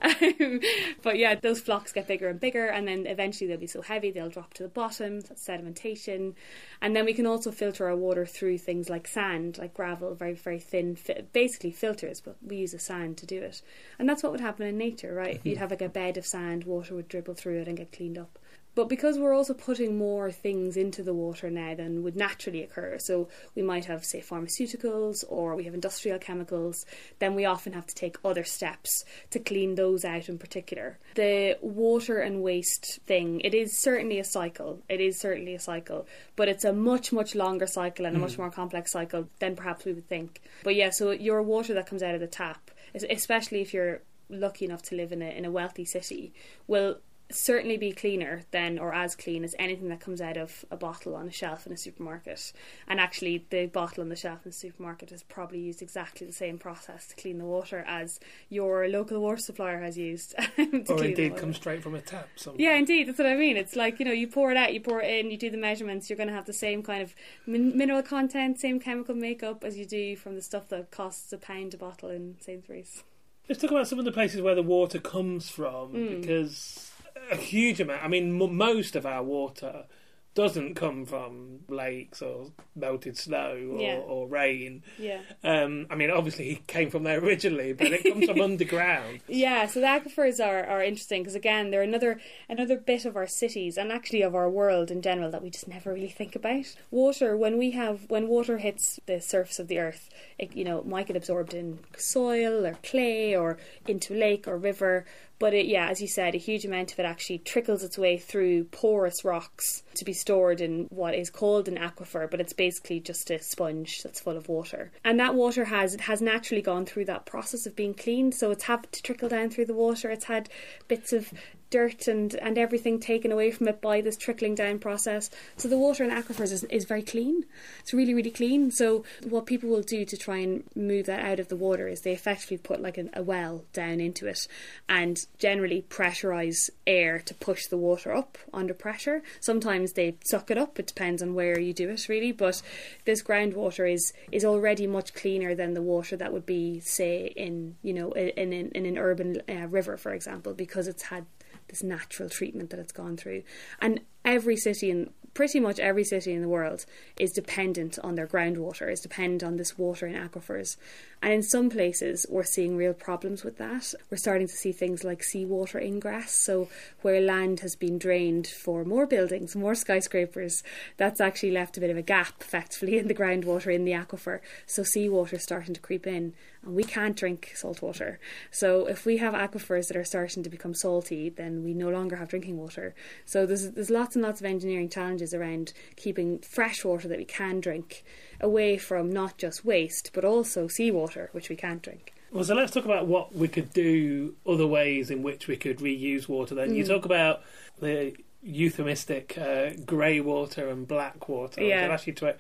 um, 0.02 0.60
but 1.02 1.18
yeah, 1.18 1.36
those 1.36 1.62
flocs 1.62 1.94
get 1.94 2.08
bigger 2.08 2.30
and 2.30 2.40
bigger, 2.40 2.68
and 2.68 2.88
then 2.88 3.06
eventually 3.08 3.48
they'll 3.48 3.58
be 3.58 3.68
so 3.68 3.82
heavy 3.82 4.12
they'll 4.12 4.30
drop 4.30 4.54
to 4.56 4.64
the 4.64 4.70
bottom. 4.70 5.22
That's 5.22 5.46
sedimentation, 5.46 6.34
and 6.82 6.96
then 6.96 7.06
we 7.06 7.14
can 7.14 7.26
also 7.26 7.52
filter 7.52 7.88
our 7.88 7.96
water 7.96 8.26
through 8.26 8.58
things 8.60 8.90
like 8.90 9.08
sand, 9.08 9.58
like 9.58 9.74
gravel, 9.74 10.14
very 10.16 10.34
very 10.34 10.60
thin, 10.60 10.96
fi- 10.96 11.24
basically 11.34 11.72
filters, 11.72 12.22
but 12.22 12.38
we 12.42 12.58
use 12.58 12.74
a 12.74 12.80
sand 12.80 13.18
to 13.18 13.26
do 13.26 13.42
it. 13.42 13.62
And 14.00 14.08
that's 14.08 14.24
what 14.24 14.32
would 14.32 14.42
happen 14.42 14.68
in 14.68 14.78
nature, 14.78 15.14
right? 15.14 15.40
Mm-hmm. 15.40 15.48
You'd 15.48 15.58
have 15.58 15.72
like 15.72 15.82
a 15.82 15.90
bed 15.90 16.18
of 16.18 16.26
sand, 16.26 16.64
water 16.64 16.96
would 16.96 17.08
dribble 17.08 17.36
through 17.36 17.62
it 17.62 17.68
and 17.68 17.78
get 17.78 17.92
cleaned 17.92 18.18
up. 18.18 18.40
But 18.76 18.90
because 18.90 19.18
we're 19.18 19.34
also 19.34 19.54
putting 19.54 19.98
more 19.98 20.32
things 20.32 20.76
into 20.76 21.02
the 21.02 21.14
water 21.14 21.50
now 21.50 21.76
than 21.76 22.04
would 22.04 22.18
naturally 22.18 22.62
occur, 22.62 22.98
so 23.00 23.30
we 23.56 23.62
might 23.62 23.86
have, 23.86 24.04
say, 24.04 24.20
pharmaceuticals 24.20 25.24
or 25.30 25.56
we 25.56 25.64
have 25.64 25.74
industrial 25.74 26.20
chemicals, 26.20 26.86
then 27.20 27.36
we 27.36 27.46
often 27.46 27.72
have 27.72 27.88
to 27.88 27.96
take 27.96 28.18
other 28.26 28.44
steps 28.44 29.06
to 29.32 29.40
clean 29.40 29.76
those 29.76 30.04
out 30.04 30.28
in 30.28 30.38
particular. 30.38 31.00
The 31.16 31.58
water 31.62 32.20
and 32.20 32.44
waste 32.44 33.00
thing, 33.06 33.40
it 33.42 33.54
is 33.54 33.78
certainly 33.78 34.20
a 34.20 34.26
cycle. 34.26 34.82
It 34.90 35.00
is 35.00 35.18
certainly 35.18 35.56
a 35.56 35.60
cycle, 35.60 36.06
but 36.36 36.50
it's 36.50 36.66
a 36.66 36.74
much, 36.74 37.14
much 37.14 37.34
longer 37.34 37.68
cycle 37.68 38.06
and 38.06 38.16
a 38.16 38.20
mm. 38.20 38.24
much 38.24 38.38
more 38.38 38.52
complex 38.52 38.92
cycle 38.92 39.30
than 39.40 39.56
perhaps 39.56 39.86
we 39.86 39.94
would 39.94 40.10
think. 40.10 40.42
But 40.64 40.76
yeah, 40.76 40.90
so 40.90 41.12
your 41.12 41.42
water 41.42 41.74
that 41.76 41.88
comes 41.88 42.04
out 42.04 42.16
of 42.16 42.20
the 42.20 42.28
tap, 42.28 42.72
especially 42.94 43.62
if 43.62 43.74
you're 43.74 44.02
lucky 44.30 44.66
enough 44.66 44.82
to 44.82 44.96
live 44.96 45.12
in 45.12 45.22
a 45.22 45.30
in 45.30 45.46
a 45.46 45.52
wealthy 45.52 45.86
city 45.86 46.34
will 46.68 46.98
certainly 47.32 47.76
be 47.76 47.92
cleaner 47.92 48.44
than 48.52 48.78
or 48.78 48.94
as 48.94 49.16
clean 49.16 49.44
as 49.44 49.56
anything 49.58 49.90
that 49.90 50.00
comes 50.00 50.22
out 50.22 50.38
of 50.38 50.64
a 50.70 50.78
bottle 50.78 51.16
on 51.16 51.28
a 51.28 51.32
shelf 51.32 51.66
in 51.66 51.74
a 51.74 51.78
supermarket. 51.78 52.54
And 52.88 53.00
actually, 53.00 53.46
the 53.50 53.66
bottle 53.66 54.02
on 54.02 54.10
the 54.10 54.16
shelf 54.16 54.40
in 54.46 54.52
the 54.52 54.56
supermarket 54.56 55.10
has 55.10 55.24
probably 55.24 55.60
used 55.60 55.82
exactly 55.82 56.28
the 56.28 56.34
same 56.34 56.58
process 56.58 57.08
to 57.08 57.16
clean 57.16 57.38
the 57.40 57.46
water 57.46 57.84
as 57.88 58.20
your 58.50 58.88
local 58.88 59.20
water 59.20 59.38
supplier 59.38 59.82
has 59.82 59.98
used. 59.98 60.36
or 60.90 61.04
indeed 61.04 61.36
comes 61.36 61.56
straight 61.56 61.82
from 61.82 61.96
a 61.96 62.02
tap. 62.02 62.30
Somewhere. 62.36 62.62
Yeah, 62.62 62.76
indeed, 62.76 63.08
that's 63.08 63.18
what 63.18 63.28
I 63.28 63.36
mean. 63.36 63.58
It's 63.58 63.76
like 63.76 64.00
you 64.00 64.06
know, 64.06 64.12
you 64.12 64.28
pour 64.28 64.52
it 64.52 64.58
out, 64.58 64.74
you 64.74 64.80
pour 64.80 65.02
it 65.02 65.10
in, 65.10 65.32
you 65.32 65.38
do 65.38 65.50
the 65.50 65.58
measurements. 65.58 66.10
You're 66.10 66.18
going 66.18 66.30
to 66.30 66.36
have 66.36 66.46
the 66.46 66.54
same 66.54 66.84
kind 66.84 67.02
of 67.02 67.16
min- 67.48 67.76
mineral 67.76 68.04
content, 68.04 68.60
same 68.60 68.80
chemical 68.80 69.16
makeup 69.16 69.64
as 69.64 69.78
you 69.78 69.86
do 69.86 70.16
from 70.16 70.36
the 70.36 70.42
stuff 70.42 70.70
that 70.70 70.92
costs 70.92 71.34
a 71.34 71.38
pound 71.38 71.74
a 71.74 71.78
bottle 71.78 72.10
in 72.10 72.36
Sainsbury's. 72.40 73.04
Let's 73.50 73.62
talk 73.62 73.72
about 73.72 73.88
some 73.88 74.00
of 74.00 74.06
the 74.06 74.12
places 74.12 74.42
where 74.42 74.56
the 74.56 74.64
water 74.64 75.00
comes 75.00 75.50
from 75.50 75.94
Mm. 75.94 76.22
because 76.22 76.92
a 77.32 77.36
huge 77.36 77.80
amount. 77.80 78.04
I 78.04 78.08
mean, 78.08 78.42
m- 78.42 78.56
most 78.56 78.96
of 78.96 79.06
our 79.06 79.24
water 79.24 79.86
doesn't 80.34 80.76
come 80.76 81.06
from 81.06 81.60
lakes 81.70 82.22
or 82.22 82.48
melted 82.76 83.18
snow 83.18 83.52
or, 83.72 83.80
Yeah. 83.80 84.00
or 84.06 84.28
rain. 84.28 84.84
Yeah. 85.00 85.22
Um, 85.46 85.88
I 85.90 85.96
mean, 85.96 86.12
obviously, 86.12 86.50
it 86.52 86.68
came 86.68 86.90
from 86.90 87.04
there 87.04 87.20
originally, 87.24 87.72
but 87.72 87.88
it 87.88 88.04
comes 88.04 88.26
from 88.26 88.42
underground. 88.42 89.22
Yeah, 89.30 89.66
so 89.66 89.80
the 89.80 89.86
aquifers 89.88 90.46
are, 90.46 90.66
are 90.66 90.84
interesting 90.84 91.22
because 91.24 91.36
again 91.36 91.72
they're 91.72 91.84
another 91.84 92.20
another 92.50 92.76
bit 92.76 93.06
of 93.06 93.16
our 93.16 93.28
cities 93.28 93.78
and 93.78 93.94
actually 93.94 94.24
of 94.24 94.36
our 94.36 94.50
world 94.50 94.92
in 94.92 95.02
general 95.02 95.32
that 95.32 95.42
we 95.42 95.50
just 95.50 95.70
never 95.70 95.94
really 95.94 96.10
think 96.10 96.36
about. 96.36 96.76
Water 96.92 97.38
when 97.38 97.58
we 97.58 97.72
have 97.72 98.02
when 98.10 98.28
water 98.28 98.58
hits 98.58 99.00
the 99.06 99.22
surface 99.22 99.58
of 99.60 99.70
the 99.70 99.80
earth, 99.80 100.10
it 100.38 100.54
you 100.54 100.66
know 100.66 100.80
it 100.80 100.86
might 100.86 101.08
get 101.08 101.16
absorbed 101.16 101.54
in 101.54 101.80
soil 101.96 102.66
or 102.66 102.74
clay 102.84 103.34
or 103.38 103.58
into 103.88 104.14
a 104.14 104.20
lake 104.20 104.50
or 104.50 104.58
river. 104.58 105.06
But 105.38 105.54
it, 105.54 105.66
yeah, 105.66 105.90
as 105.90 106.02
you 106.02 106.08
said, 106.08 106.34
a 106.34 106.40
huge 106.40 106.66
amount 106.66 106.94
of 106.94 107.00
it 107.00 107.06
actually 107.06 107.40
trickles 107.40 107.84
its 107.84 107.98
way 107.98 108.18
through 108.18 108.66
porous 108.66 109.26
rocks 109.26 109.84
to 109.96 110.06
be 110.06 110.14
stored 110.14 110.62
in 110.62 110.86
what 110.90 111.14
is 111.14 111.30
called 111.30 111.68
an 111.68 111.78
aquifer, 111.78 112.30
but 112.30 112.40
it's 112.40 112.54
basically 112.54 113.00
just 113.00 113.30
a 113.30 113.40
sponge 113.42 114.02
that's 114.02 114.22
full 114.22 114.38
of 114.38 114.48
water. 114.48 114.92
And 115.04 115.20
that 115.20 115.36
water 115.36 115.66
has 115.66 115.94
it 115.94 116.02
has 116.02 116.22
naturally 116.22 116.62
gone 116.62 116.86
through 116.86 117.06
that 117.06 117.26
process 117.26 117.66
of 117.66 117.76
being 117.76 117.94
cleaned, 117.94 118.34
so 118.34 118.52
it's 118.52 118.64
had 118.64 118.92
to 118.92 119.02
trickle 119.02 119.30
down 119.30 119.50
through 119.50 119.66
the 119.66 119.74
water. 119.74 120.10
It's 120.10 120.26
had 120.26 120.50
bits 120.88 121.12
of 121.12 121.34
dirt 121.70 122.08
and, 122.08 122.36
and 122.36 122.58
everything 122.58 123.00
taken 123.00 123.32
away 123.32 123.52
from 123.52 123.68
it 123.68 123.82
by 123.82 124.02
this 124.02 124.18
trickling 124.18 124.56
down 124.56 124.80
process. 124.80 125.30
So 125.58 125.68
the 125.68 125.78
water 125.78 126.04
in 126.04 126.10
aquifers 126.10 126.52
is, 126.52 126.64
is 126.66 126.86
very 126.86 127.04
clean. 127.04 127.46
It's 127.80 127.94
really, 127.94 128.14
really 128.14 128.32
clean. 128.32 128.72
So 128.72 129.04
what 129.24 129.46
people 129.46 129.70
will 129.70 129.82
do 129.82 130.06
to 130.06 130.18
try 130.18 130.38
and 130.38 130.64
move 130.76 131.06
that 131.08 131.24
out 131.24 131.40
of 131.40 131.48
the 131.48 131.56
water 131.56 131.88
is 131.88 132.02
they 132.02 132.14
effectively 132.14 132.58
put 132.58 132.82
like 132.82 132.98
a, 132.98 133.10
a 133.14 133.24
well 133.24 133.66
down 133.74 134.00
into 134.00 134.28
it 134.28 134.48
and 134.88 135.26
generally 135.38 135.86
pressurize 135.90 136.70
air 136.88 137.20
to 137.20 137.34
push 137.34 137.68
the 137.68 137.78
water 137.78 138.14
up 138.14 138.38
under 138.54 138.74
pressure. 138.74 139.22
Sometimes 139.40 139.94
they 139.94 140.18
suck 140.26 140.52
it 140.52 140.58
up. 140.58 140.80
It 140.80 140.88
depends 140.88 141.22
on 141.22 141.34
where 141.34 141.60
you 141.60 141.74
do 141.74 141.90
it 141.90 142.08
really. 142.08 142.32
But 142.32 142.62
this 143.06 143.24
groundwater 143.24 143.92
is 143.92 144.14
is 144.32 144.46
already 144.46 144.88
much 144.88 145.14
cleaner 145.14 145.56
than 145.56 145.74
the 145.74 145.82
water 145.82 146.16
that 146.18 146.34
would 146.34 146.46
be 146.46 146.80
say 146.80 147.28
in 147.36 147.76
you 147.82 147.94
know 147.94 148.12
in 148.12 148.54
in, 148.54 148.70
in 148.70 148.86
an 148.86 148.98
urban 148.98 149.42
uh, 149.50 149.68
river 149.68 149.98
for 149.98 150.14
example 150.14 150.54
because 150.54 150.88
it's 150.88 151.04
had 151.04 151.26
this 151.68 151.84
natural 151.84 152.30
treatment 152.30 152.70
that 152.70 152.80
it's 152.80 152.92
gone 152.92 153.18
through. 153.18 153.44
And 153.82 154.02
every 154.24 154.58
city 154.58 154.90
in 154.90 155.10
pretty 155.36 155.60
much 155.60 155.80
every 155.80 156.06
city 156.06 156.32
in 156.32 156.42
the 156.42 156.48
world 156.48 156.86
is 157.20 157.34
dependent 157.34 158.00
on 158.02 158.16
their 158.16 158.26
groundwater, 158.26 158.90
is 158.90 159.02
dependent 159.02 159.44
on 159.44 159.58
this 159.58 159.78
water 159.78 160.08
in 160.08 160.16
aquifers. 160.16 160.78
And 161.22 161.34
in 161.34 161.44
some 161.44 161.70
places 161.70 162.26
we're 162.30 162.44
seeing 162.44 162.78
real 162.78 162.94
problems 162.94 163.44
with 163.44 163.58
that. 163.58 163.94
We're 164.10 164.18
starting 164.18 164.48
to 164.48 164.54
see 164.54 164.72
things 164.72 165.04
like 165.04 165.22
seawater 165.22 165.78
ingress, 165.78 166.34
so 166.34 166.70
where 167.02 167.20
land 167.20 167.60
has 167.60 167.76
been 167.76 167.98
drained 167.98 168.48
for 168.48 168.86
more 168.86 169.06
buildings, 169.06 169.56
more 169.58 169.76
skyscrapers, 169.76 170.64
that's 170.96 171.20
actually 171.20 171.52
left 171.52 171.78
a 171.78 171.82
bit 171.82 171.90
of 171.90 171.98
a 171.98 172.02
gap 172.02 172.36
effectively 172.40 172.98
in 172.98 173.10
the 173.10 173.14
groundwater 173.14 173.74
in 173.74 173.84
the 173.84 173.92
aquifer. 173.92 174.40
So 174.66 174.84
seawater 174.84 175.38
starting 175.38 175.74
to 175.74 175.82
creep 175.82 176.08
in 176.08 176.34
and 176.66 176.76
we 176.76 176.84
can't 176.84 177.16
drink 177.16 177.52
salt 177.56 177.82
water. 177.82 178.20
So 178.52 178.88
if 178.88 179.06
we 179.06 179.18
have 179.18 179.34
aquifers 179.34 179.88
that 179.88 179.98
are 179.98 180.04
starting 180.04 180.44
to 180.44 180.50
become 180.50 180.74
salty, 180.74 181.30
then 181.30 181.64
we 181.64 181.74
no 181.74 181.90
longer 181.90 182.16
have 182.18 182.30
drinking 182.30 182.58
water. 182.58 182.96
So 183.26 183.46
there's 183.46 183.72
there's 183.72 183.90
lots 183.90 184.16
and 184.16 184.24
lots 184.24 184.40
of 184.42 184.46
engineering 184.46 184.90
challenges 184.90 185.34
around 185.34 185.74
keeping 185.96 186.40
fresh 186.40 186.84
water 186.84 187.08
that 187.08 187.18
we 187.18 187.26
can 187.26 187.60
drink 187.60 188.04
away 188.42 188.78
from 188.78 189.10
not 189.12 189.38
just 189.38 189.64
waste 189.64 190.12
but 190.14 190.26
also 190.26 190.68
seawater 190.68 191.30
which 191.32 191.50
we 191.50 191.56
can't 191.56 191.82
drink. 191.82 192.14
Well, 192.32 192.44
so 192.44 192.54
let's 192.54 192.74
talk 192.74 192.84
about 192.84 193.08
what 193.08 193.34
we 193.34 193.48
could 193.48 193.72
do, 193.72 194.36
other 194.46 194.68
ways 194.68 195.10
in 195.10 195.24
which 195.24 195.48
we 195.48 195.56
could 195.56 195.78
reuse 195.78 196.28
water. 196.28 196.54
Then 196.54 196.76
you 196.76 196.84
Mm. 196.84 196.88
talk 196.88 197.06
about 197.06 197.44
the 197.80 198.14
euphemistic 198.46 199.38
uh, 199.38 199.72
grey 199.86 200.22
water 200.22 200.70
and 200.70 200.88
black 200.88 201.28
water. 201.28 201.64
Yeah. 201.64 201.86
I'd 201.86 201.92
ask 201.92 202.08
you 202.08 202.14
to 202.14 202.30
e- 202.30 202.34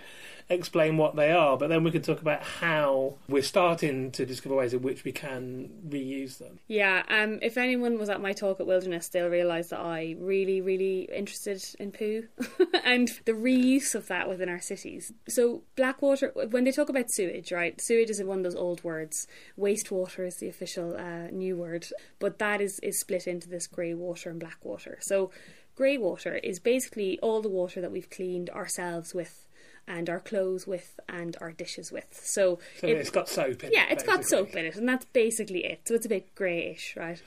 explain 0.49 0.97
what 0.97 1.15
they 1.15 1.31
are, 1.31 1.57
but 1.57 1.69
then 1.69 1.83
we 1.83 1.91
can 1.91 2.03
talk 2.03 2.21
about 2.21 2.43
how 2.43 3.15
we're 3.27 3.41
starting 3.41 4.11
to 4.11 4.25
discover 4.25 4.55
ways 4.55 4.73
in 4.73 4.81
which 4.83 5.03
we 5.03 5.11
can 5.11 5.69
reuse 5.89 6.37
them. 6.37 6.59
Yeah, 6.67 7.03
um, 7.09 7.39
if 7.41 7.57
anyone 7.57 7.97
was 7.97 8.09
at 8.09 8.21
my 8.21 8.33
talk 8.33 8.59
at 8.59 8.67
Wilderness, 8.67 9.09
they'll 9.09 9.29
realise 9.29 9.69
that 9.69 9.79
I 9.79 10.15
really, 10.19 10.61
really 10.61 11.09
interested 11.13 11.63
in 11.79 11.91
poo 11.91 12.25
and 12.83 13.09
the 13.25 13.31
reuse 13.31 13.95
of 13.95 14.07
that 14.07 14.29
within 14.29 14.47
our 14.47 14.61
cities. 14.61 15.11
So 15.27 15.63
black 15.75 16.01
water, 16.01 16.31
when 16.51 16.63
they 16.63 16.71
talk 16.71 16.89
about 16.89 17.09
sewage, 17.09 17.51
right? 17.51 17.79
Sewage 17.81 18.11
is 18.11 18.21
one 18.23 18.39
of 18.39 18.43
those 18.43 18.55
old 18.55 18.83
words. 18.83 19.27
Wastewater 19.57 20.27
is 20.27 20.37
the 20.37 20.49
official 20.49 20.95
uh, 20.95 21.31
new 21.31 21.57
word, 21.57 21.87
but 22.19 22.37
that 22.39 22.61
is 22.61 22.79
is 22.83 22.99
split 22.99 23.27
into 23.27 23.49
this 23.49 23.67
grey 23.67 23.93
water 23.93 24.29
and 24.29 24.39
black 24.39 24.63
water. 24.63 24.97
So 25.01 25.31
grey 25.75 25.97
water 25.97 26.35
is 26.35 26.59
basically 26.59 27.19
all 27.19 27.41
the 27.41 27.49
water 27.49 27.81
that 27.81 27.91
we've 27.91 28.09
cleaned 28.09 28.49
ourselves 28.49 29.13
with. 29.13 29.41
And 29.87 30.09
our 30.09 30.19
clothes 30.19 30.65
with, 30.65 30.99
and 31.07 31.37
our 31.39 31.51
dishes 31.51 31.91
with. 31.91 32.19
So, 32.23 32.57
So 32.79 32.87
it's 32.87 33.11
got 33.11 33.29
soap 33.29 33.63
in 33.63 33.69
it, 33.69 33.75
Yeah, 33.75 33.85
it's 33.91 34.01
got 34.01 34.25
soap 34.25 34.55
in 34.55 34.65
it, 34.65 34.75
and 34.77 34.89
that's 34.89 35.05
basically 35.05 35.63
it. 35.63 35.81
So 35.85 35.93
it's 35.93 36.07
a 36.07 36.09
bit 36.09 36.33
greyish, 36.33 36.95
right? 36.97 37.21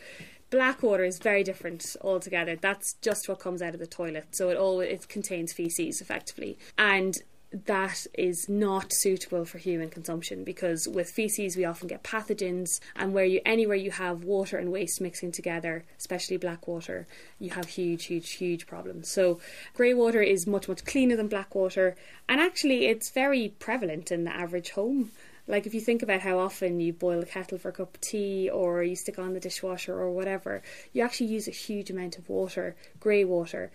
Black 0.50 0.82
water 0.82 1.04
is 1.04 1.20
very 1.20 1.44
different 1.44 1.84
altogether. 2.00 2.56
That's 2.56 2.94
just 2.94 3.28
what 3.28 3.38
comes 3.38 3.62
out 3.62 3.74
of 3.74 3.78
the 3.78 3.86
toilet. 3.86 4.26
So 4.32 4.48
it 4.48 4.56
all 4.56 4.80
it 4.80 5.08
contains 5.08 5.52
feces 5.52 6.00
effectively, 6.00 6.58
and 6.76 7.14
that 7.50 8.06
is 8.12 8.48
not 8.48 8.92
suitable 8.92 9.44
for 9.44 9.56
human 9.56 9.88
consumption 9.88 10.44
because 10.44 10.86
with 10.86 11.10
feces 11.10 11.56
we 11.56 11.64
often 11.64 11.88
get 11.88 12.02
pathogens 12.02 12.78
and 12.94 13.14
where 13.14 13.24
you 13.24 13.40
anywhere 13.46 13.76
you 13.76 13.90
have 13.90 14.22
water 14.22 14.58
and 14.58 14.70
waste 14.70 15.00
mixing 15.00 15.32
together 15.32 15.84
especially 15.98 16.36
black 16.36 16.68
water 16.68 17.06
you 17.38 17.50
have 17.50 17.66
huge 17.68 18.04
huge 18.06 18.32
huge 18.32 18.66
problems 18.66 19.08
so 19.08 19.40
grey 19.72 19.94
water 19.94 20.20
is 20.20 20.46
much 20.46 20.68
much 20.68 20.84
cleaner 20.84 21.16
than 21.16 21.26
black 21.26 21.54
water 21.54 21.96
and 22.28 22.38
actually 22.38 22.86
it's 22.86 23.08
very 23.10 23.54
prevalent 23.58 24.12
in 24.12 24.24
the 24.24 24.36
average 24.36 24.70
home 24.70 25.10
like 25.48 25.66
if 25.66 25.72
you 25.72 25.80
think 25.80 26.02
about 26.02 26.20
how 26.20 26.38
often 26.38 26.78
you 26.78 26.92
boil 26.92 27.22
a 27.22 27.26
kettle 27.26 27.56
for 27.56 27.70
a 27.70 27.72
cup 27.72 27.94
of 27.94 28.00
tea 28.02 28.50
or 28.50 28.82
you 28.82 28.94
stick 28.94 29.18
on 29.18 29.32
the 29.32 29.40
dishwasher 29.40 29.94
or 29.94 30.10
whatever, 30.10 30.62
you 30.92 31.02
actually 31.02 31.28
use 31.28 31.48
a 31.48 31.52
huge 31.52 31.88
amount 31.90 32.18
of 32.18 32.28
water, 32.28 32.76
grey 33.00 33.24
water. 33.24 33.70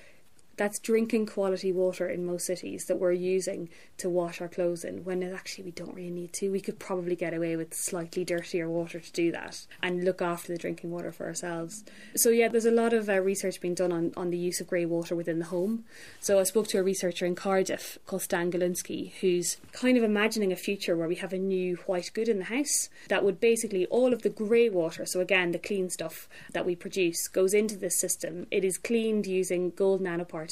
That's 0.56 0.78
drinking 0.78 1.26
quality 1.26 1.72
water 1.72 2.08
in 2.08 2.26
most 2.26 2.46
cities 2.46 2.86
that 2.86 3.00
we're 3.00 3.12
using 3.12 3.70
to 3.98 4.08
wash 4.08 4.40
our 4.40 4.48
clothes 4.48 4.84
in 4.84 5.04
when 5.04 5.24
actually 5.24 5.64
we 5.64 5.72
don't 5.72 5.96
really 5.96 6.12
need 6.12 6.32
to. 6.34 6.50
We 6.50 6.62
could 6.62 6.78
probably 6.78 7.16
get 7.16 7.34
away 7.34 7.56
with 7.56 7.74
slightly 7.74 8.24
dirtier 8.24 8.70
water 8.70 9.00
to 9.00 9.12
do 9.12 9.32
that 9.32 9.66
and 9.82 10.04
look 10.04 10.22
after 10.22 10.54
the 10.54 10.60
drinking 10.60 10.92
water 10.92 11.12
for 11.12 11.26
ourselves. 11.26 11.84
So 12.16 12.30
yeah, 12.30 12.50
there's 12.50 12.66
a 12.66 12.72
lot 12.72 12.94
of 12.94 13.10
uh, 13.10 13.20
research 13.22 13.62
being 13.62 13.74
done 13.74 13.92
on, 13.92 14.14
on 14.16 14.30
the 14.30 14.38
use 14.38 14.62
of 14.62 14.68
grey 14.68 14.86
water 14.86 15.16
within 15.16 15.40
the 15.40 15.46
home. 15.46 15.86
So 16.20 16.40
I 16.40 16.44
spoke 16.44 16.68
to 16.68 16.78
a 16.78 16.84
researcher 16.84 17.26
in 17.26 17.34
Cardiff 17.34 17.98
called 18.06 18.22
Stan 18.22 18.52
Galinsky 18.52 19.14
who's 19.22 19.58
kind 19.72 19.98
of 19.98 20.04
imagining 20.04 20.52
a 20.52 20.56
future 20.56 20.96
where 20.96 21.08
we 21.08 21.16
have 21.16 21.34
a 21.34 21.40
new 21.40 21.78
white 21.88 22.12
good 22.14 22.30
in 22.30 22.38
the 22.38 22.46
house 22.46 22.90
that 23.10 23.24
would 23.24 23.40
basically 23.40 23.88
all 23.88 24.14
of 24.14 24.22
the 24.22 24.30
grey 24.30 24.70
water, 24.70 25.06
so 25.08 25.20
again 25.20 25.52
the 25.52 25.58
clean 25.58 25.90
stuff 25.90 26.30
that 26.52 26.66
we 26.66 26.76
produce 26.76 27.28
goes 27.28 27.56
into 27.56 27.76
this 27.76 28.00
system. 28.00 28.46
It 28.52 28.64
is 28.64 28.78
cleaned 28.78 29.26
using 29.26 29.72
gold 29.72 30.02
nanoparticles 30.02 30.43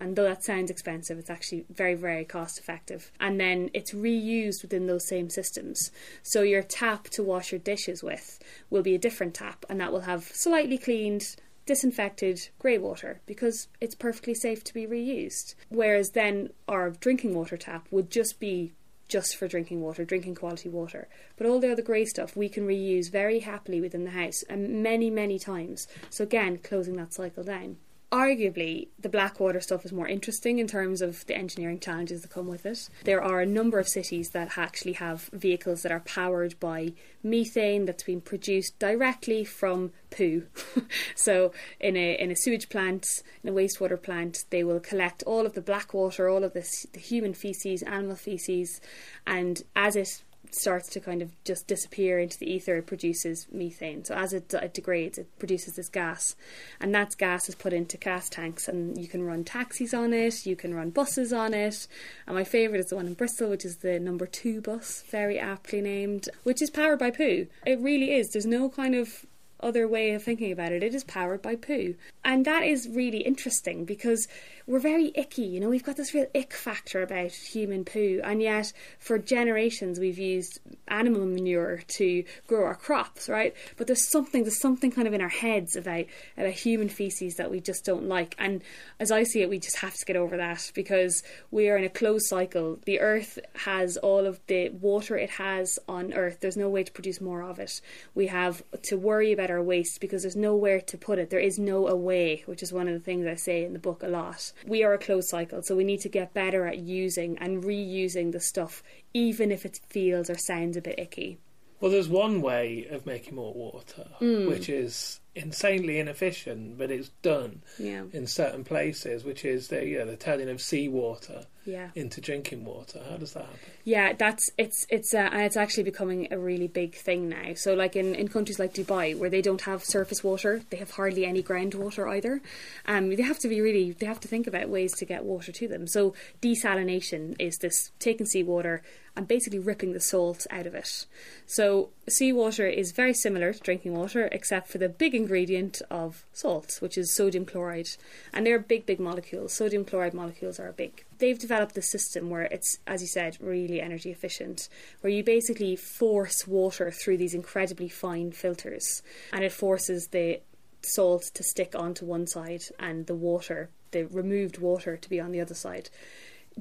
and 0.00 0.16
though 0.16 0.24
that 0.24 0.44
sounds 0.44 0.70
expensive 0.70 1.18
it's 1.18 1.30
actually 1.30 1.64
very 1.70 1.94
very 1.94 2.24
cost 2.24 2.58
effective. 2.58 3.10
And 3.20 3.40
then 3.40 3.70
it's 3.74 3.92
reused 3.92 4.62
within 4.62 4.86
those 4.86 5.06
same 5.06 5.30
systems. 5.30 5.90
So 6.22 6.42
your 6.42 6.62
tap 6.62 7.04
to 7.10 7.22
wash 7.22 7.52
your 7.52 7.58
dishes 7.58 8.02
with 8.02 8.38
will 8.70 8.82
be 8.82 8.94
a 8.94 8.98
different 8.98 9.34
tap 9.34 9.64
and 9.68 9.80
that 9.80 9.92
will 9.92 10.00
have 10.00 10.24
slightly 10.24 10.78
cleaned 10.78 11.36
disinfected 11.66 12.48
grey 12.60 12.78
water 12.78 13.20
because 13.26 13.68
it's 13.80 13.94
perfectly 13.94 14.34
safe 14.34 14.62
to 14.64 14.72
be 14.72 14.86
reused. 14.86 15.54
Whereas 15.68 16.10
then 16.10 16.50
our 16.68 16.90
drinking 16.90 17.34
water 17.34 17.56
tap 17.56 17.88
would 17.90 18.10
just 18.10 18.38
be 18.38 18.72
just 19.08 19.36
for 19.36 19.46
drinking 19.46 19.80
water, 19.80 20.04
drinking 20.04 20.34
quality 20.34 20.68
water. 20.68 21.08
But 21.36 21.46
all 21.46 21.60
the 21.60 21.70
other 21.70 21.82
grey 21.82 22.04
stuff 22.04 22.36
we 22.36 22.48
can 22.48 22.66
reuse 22.66 23.10
very 23.10 23.40
happily 23.40 23.80
within 23.80 24.04
the 24.04 24.10
house 24.10 24.42
and 24.48 24.82
many, 24.82 25.10
many 25.10 25.38
times. 25.38 25.86
So 26.10 26.24
again, 26.24 26.58
closing 26.58 26.96
that 26.96 27.12
cycle 27.12 27.44
down. 27.44 27.76
Arguably, 28.16 28.88
the 28.98 29.10
black 29.10 29.38
water 29.38 29.60
stuff 29.60 29.84
is 29.84 29.92
more 29.92 30.08
interesting 30.08 30.58
in 30.58 30.66
terms 30.66 31.02
of 31.02 31.26
the 31.26 31.36
engineering 31.36 31.78
challenges 31.78 32.22
that 32.22 32.30
come 32.30 32.46
with 32.46 32.64
it. 32.64 32.88
There 33.04 33.22
are 33.22 33.42
a 33.42 33.46
number 33.46 33.78
of 33.78 33.86
cities 33.86 34.30
that 34.30 34.56
actually 34.56 34.94
have 34.94 35.28
vehicles 35.34 35.82
that 35.82 35.92
are 35.92 36.00
powered 36.00 36.58
by 36.58 36.94
methane 37.22 37.84
that's 37.84 38.04
been 38.04 38.22
produced 38.22 38.78
directly 38.78 39.44
from 39.44 39.92
poo. 40.08 40.44
so, 41.14 41.52
in 41.78 41.94
a 41.98 42.14
in 42.14 42.30
a 42.30 42.36
sewage 42.36 42.70
plant, 42.70 43.06
in 43.44 43.50
a 43.50 43.52
wastewater 43.52 44.02
plant, 44.02 44.46
they 44.48 44.64
will 44.64 44.80
collect 44.80 45.22
all 45.24 45.44
of 45.44 45.52
the 45.52 45.60
black 45.60 45.92
water, 45.92 46.26
all 46.26 46.42
of 46.42 46.54
this, 46.54 46.86
the 46.94 47.00
human 47.00 47.34
feces, 47.34 47.82
animal 47.82 48.16
feces, 48.16 48.80
and 49.26 49.62
as 49.74 49.94
it 49.94 50.22
starts 50.54 50.88
to 50.90 51.00
kind 51.00 51.22
of 51.22 51.30
just 51.44 51.66
disappear 51.66 52.18
into 52.18 52.38
the 52.38 52.50
ether, 52.50 52.76
it 52.76 52.86
produces 52.86 53.46
methane. 53.52 54.04
So 54.04 54.14
as 54.14 54.32
it, 54.32 54.52
it 54.54 54.74
degrades, 54.74 55.18
it 55.18 55.38
produces 55.38 55.76
this 55.76 55.88
gas, 55.88 56.36
and 56.80 56.94
that 56.94 57.16
gas 57.16 57.48
is 57.48 57.54
put 57.54 57.72
into 57.72 57.96
gas 57.96 58.28
tanks, 58.28 58.68
and 58.68 58.98
you 59.00 59.08
can 59.08 59.24
run 59.24 59.44
taxis 59.44 59.94
on 59.94 60.12
it, 60.12 60.46
you 60.46 60.56
can 60.56 60.74
run 60.74 60.90
buses 60.90 61.32
on 61.32 61.54
it. 61.54 61.86
And 62.26 62.36
my 62.36 62.44
favourite 62.44 62.80
is 62.80 62.86
the 62.86 62.96
one 62.96 63.06
in 63.06 63.14
Bristol, 63.14 63.50
which 63.50 63.64
is 63.64 63.78
the 63.78 63.98
number 63.98 64.26
two 64.26 64.60
bus, 64.60 65.02
very 65.10 65.38
aptly 65.38 65.80
named, 65.80 66.28
which 66.42 66.62
is 66.62 66.70
powered 66.70 66.98
by 66.98 67.10
poo. 67.10 67.46
It 67.64 67.80
really 67.80 68.14
is. 68.14 68.30
There's 68.30 68.46
no 68.46 68.68
kind 68.68 68.94
of 68.94 69.26
other 69.60 69.88
way 69.88 70.12
of 70.12 70.22
thinking 70.22 70.52
about 70.52 70.72
it. 70.72 70.82
It 70.82 70.94
is 70.94 71.04
powered 71.04 71.42
by 71.42 71.56
poo. 71.56 71.94
And 72.24 72.44
that 72.44 72.62
is 72.62 72.88
really 72.88 73.18
interesting 73.18 73.84
because 73.84 74.26
we're 74.66 74.80
very 74.80 75.12
icky, 75.14 75.42
you 75.42 75.60
know, 75.60 75.68
we've 75.68 75.84
got 75.84 75.96
this 75.96 76.12
real 76.12 76.26
ick 76.34 76.52
factor 76.52 77.00
about 77.00 77.30
human 77.30 77.84
poo, 77.84 78.20
and 78.24 78.42
yet 78.42 78.72
for 78.98 79.16
generations 79.16 80.00
we've 80.00 80.18
used 80.18 80.58
animal 80.88 81.24
manure 81.24 81.82
to 81.86 82.24
grow 82.48 82.64
our 82.64 82.74
crops, 82.74 83.28
right? 83.28 83.54
But 83.76 83.86
there's 83.86 84.10
something, 84.10 84.42
there's 84.42 84.60
something 84.60 84.90
kind 84.90 85.06
of 85.06 85.14
in 85.14 85.20
our 85.20 85.28
heads 85.28 85.76
about, 85.76 86.06
about 86.36 86.50
human 86.50 86.88
feces 86.88 87.36
that 87.36 87.50
we 87.50 87.60
just 87.60 87.84
don't 87.84 88.08
like. 88.08 88.34
And 88.38 88.60
as 88.98 89.12
I 89.12 89.22
see 89.22 89.42
it, 89.42 89.48
we 89.48 89.60
just 89.60 89.78
have 89.78 89.94
to 89.94 90.04
get 90.04 90.16
over 90.16 90.36
that 90.36 90.72
because 90.74 91.22
we 91.52 91.68
are 91.68 91.76
in 91.76 91.84
a 91.84 91.88
closed 91.88 92.26
cycle. 92.26 92.80
The 92.86 92.98
earth 92.98 93.38
has 93.54 93.96
all 93.98 94.26
of 94.26 94.40
the 94.48 94.70
water 94.70 95.16
it 95.16 95.30
has 95.30 95.78
on 95.88 96.12
earth, 96.12 96.40
there's 96.40 96.56
no 96.56 96.68
way 96.68 96.82
to 96.82 96.92
produce 96.92 97.20
more 97.20 97.42
of 97.42 97.60
it. 97.60 97.80
We 98.16 98.26
have 98.26 98.64
to 98.84 98.96
worry 98.96 99.32
about 99.32 99.45
our 99.50 99.62
waste 99.62 100.00
because 100.00 100.22
there's 100.22 100.36
nowhere 100.36 100.80
to 100.80 100.98
put 100.98 101.18
it. 101.18 101.30
There 101.30 101.40
is 101.40 101.58
no 101.58 101.88
away, 101.88 102.42
which 102.46 102.62
is 102.62 102.72
one 102.72 102.88
of 102.88 102.94
the 102.94 103.00
things 103.00 103.26
I 103.26 103.34
say 103.34 103.64
in 103.64 103.72
the 103.72 103.78
book 103.78 104.02
a 104.02 104.08
lot 104.08 104.52
we 104.66 104.82
are 104.82 104.94
a 104.94 104.98
closed 104.98 105.28
cycle, 105.28 105.62
so 105.62 105.74
we 105.74 105.84
need 105.84 106.00
to 106.00 106.08
get 106.08 106.34
better 106.34 106.66
at 106.66 106.78
using 106.78 107.38
and 107.38 107.62
reusing 107.62 108.32
the 108.32 108.40
stuff, 108.40 108.82
even 109.14 109.50
if 109.50 109.64
it 109.64 109.80
feels 109.88 110.30
or 110.30 110.36
sounds 110.36 110.76
a 110.76 110.82
bit 110.82 110.98
icky. 110.98 111.38
Well, 111.80 111.90
there's 111.90 112.08
one 112.08 112.40
way 112.40 112.86
of 112.90 113.06
making 113.06 113.34
more 113.34 113.52
water, 113.52 114.08
mm. 114.20 114.48
which 114.48 114.68
is 114.68 115.20
insanely 115.36 115.98
inefficient, 115.98 116.78
but 116.78 116.90
it's 116.90 117.10
done 117.22 117.62
yeah. 117.78 118.04
in 118.12 118.26
certain 118.26 118.64
places, 118.64 119.24
which 119.24 119.44
is 119.44 119.68
the 119.68 119.84
you 119.86 119.98
know, 119.98 120.06
the 120.06 120.16
turning 120.16 120.48
of 120.48 120.60
seawater 120.60 121.46
yeah. 121.66 121.90
into 121.94 122.20
drinking 122.20 122.64
water. 122.64 123.00
How 123.08 123.16
does 123.16 123.34
that 123.34 123.44
happen? 123.44 123.58
Yeah, 123.84 124.12
that's 124.14 124.50
it's 124.56 124.86
it's 124.88 125.12
uh, 125.14 125.28
and 125.32 125.42
it's 125.42 125.56
actually 125.56 125.84
becoming 125.84 126.28
a 126.32 126.38
really 126.38 126.68
big 126.68 126.94
thing 126.94 127.28
now. 127.28 127.54
So 127.54 127.74
like 127.74 127.96
in, 127.96 128.14
in 128.14 128.28
countries 128.28 128.58
like 128.58 128.72
Dubai, 128.72 129.16
where 129.16 129.30
they 129.30 129.42
don't 129.42 129.62
have 129.62 129.84
surface 129.84 130.24
water, 130.24 130.62
they 130.70 130.78
have 130.78 130.92
hardly 130.92 131.26
any 131.26 131.42
groundwater 131.42 132.08
either. 132.10 132.40
Um, 132.86 133.14
they 133.14 133.22
have 133.22 133.38
to 133.40 133.48
be 133.48 133.60
really 133.60 133.92
they 133.92 134.06
have 134.06 134.20
to 134.20 134.28
think 134.28 134.46
about 134.46 134.68
ways 134.68 134.92
to 134.96 135.04
get 135.04 135.24
water 135.24 135.52
to 135.52 135.68
them. 135.68 135.86
So 135.86 136.14
desalination 136.40 137.36
is 137.38 137.58
this 137.58 137.90
taking 137.98 138.26
seawater 138.26 138.82
and 139.16 139.26
basically 139.26 139.58
ripping 139.58 139.92
the 139.92 140.00
salt 140.00 140.46
out 140.50 140.66
of 140.66 140.74
it. 140.74 141.06
So 141.46 141.90
seawater 142.08 142.66
is 142.66 142.92
very 142.92 143.14
similar 143.14 143.52
to 143.52 143.60
drinking 143.60 143.94
water, 143.94 144.28
except 144.30 144.68
for 144.68 144.78
the 144.78 144.90
big 144.90 145.14
ingredient 145.26 145.82
of 145.90 146.24
salts, 146.32 146.80
which 146.80 146.96
is 146.96 147.12
sodium 147.12 147.44
chloride. 147.44 147.88
And 148.32 148.46
they're 148.46 148.60
big, 148.60 148.86
big 148.86 149.00
molecules. 149.00 149.52
Sodium 149.52 149.84
chloride 149.84 150.14
molecules 150.14 150.60
are 150.60 150.70
big. 150.72 151.04
They've 151.18 151.38
developed 151.38 151.74
this 151.74 151.90
system 151.90 152.30
where 152.30 152.42
it's, 152.42 152.78
as 152.86 153.00
you 153.00 153.08
said, 153.08 153.36
really 153.40 153.80
energy 153.80 154.10
efficient, 154.10 154.68
where 155.00 155.12
you 155.12 155.24
basically 155.24 155.74
force 155.74 156.46
water 156.46 156.92
through 156.92 157.16
these 157.16 157.34
incredibly 157.34 157.88
fine 157.88 158.30
filters, 158.30 159.02
and 159.32 159.42
it 159.42 159.52
forces 159.52 160.08
the 160.08 160.40
salt 160.82 161.24
to 161.34 161.42
stick 161.42 161.74
onto 161.74 162.04
one 162.04 162.28
side 162.28 162.62
and 162.78 163.06
the 163.06 163.14
water, 163.14 163.70
the 163.90 164.04
removed 164.04 164.58
water, 164.58 164.96
to 164.96 165.08
be 165.08 165.18
on 165.18 165.32
the 165.32 165.40
other 165.40 165.54
side 165.54 165.90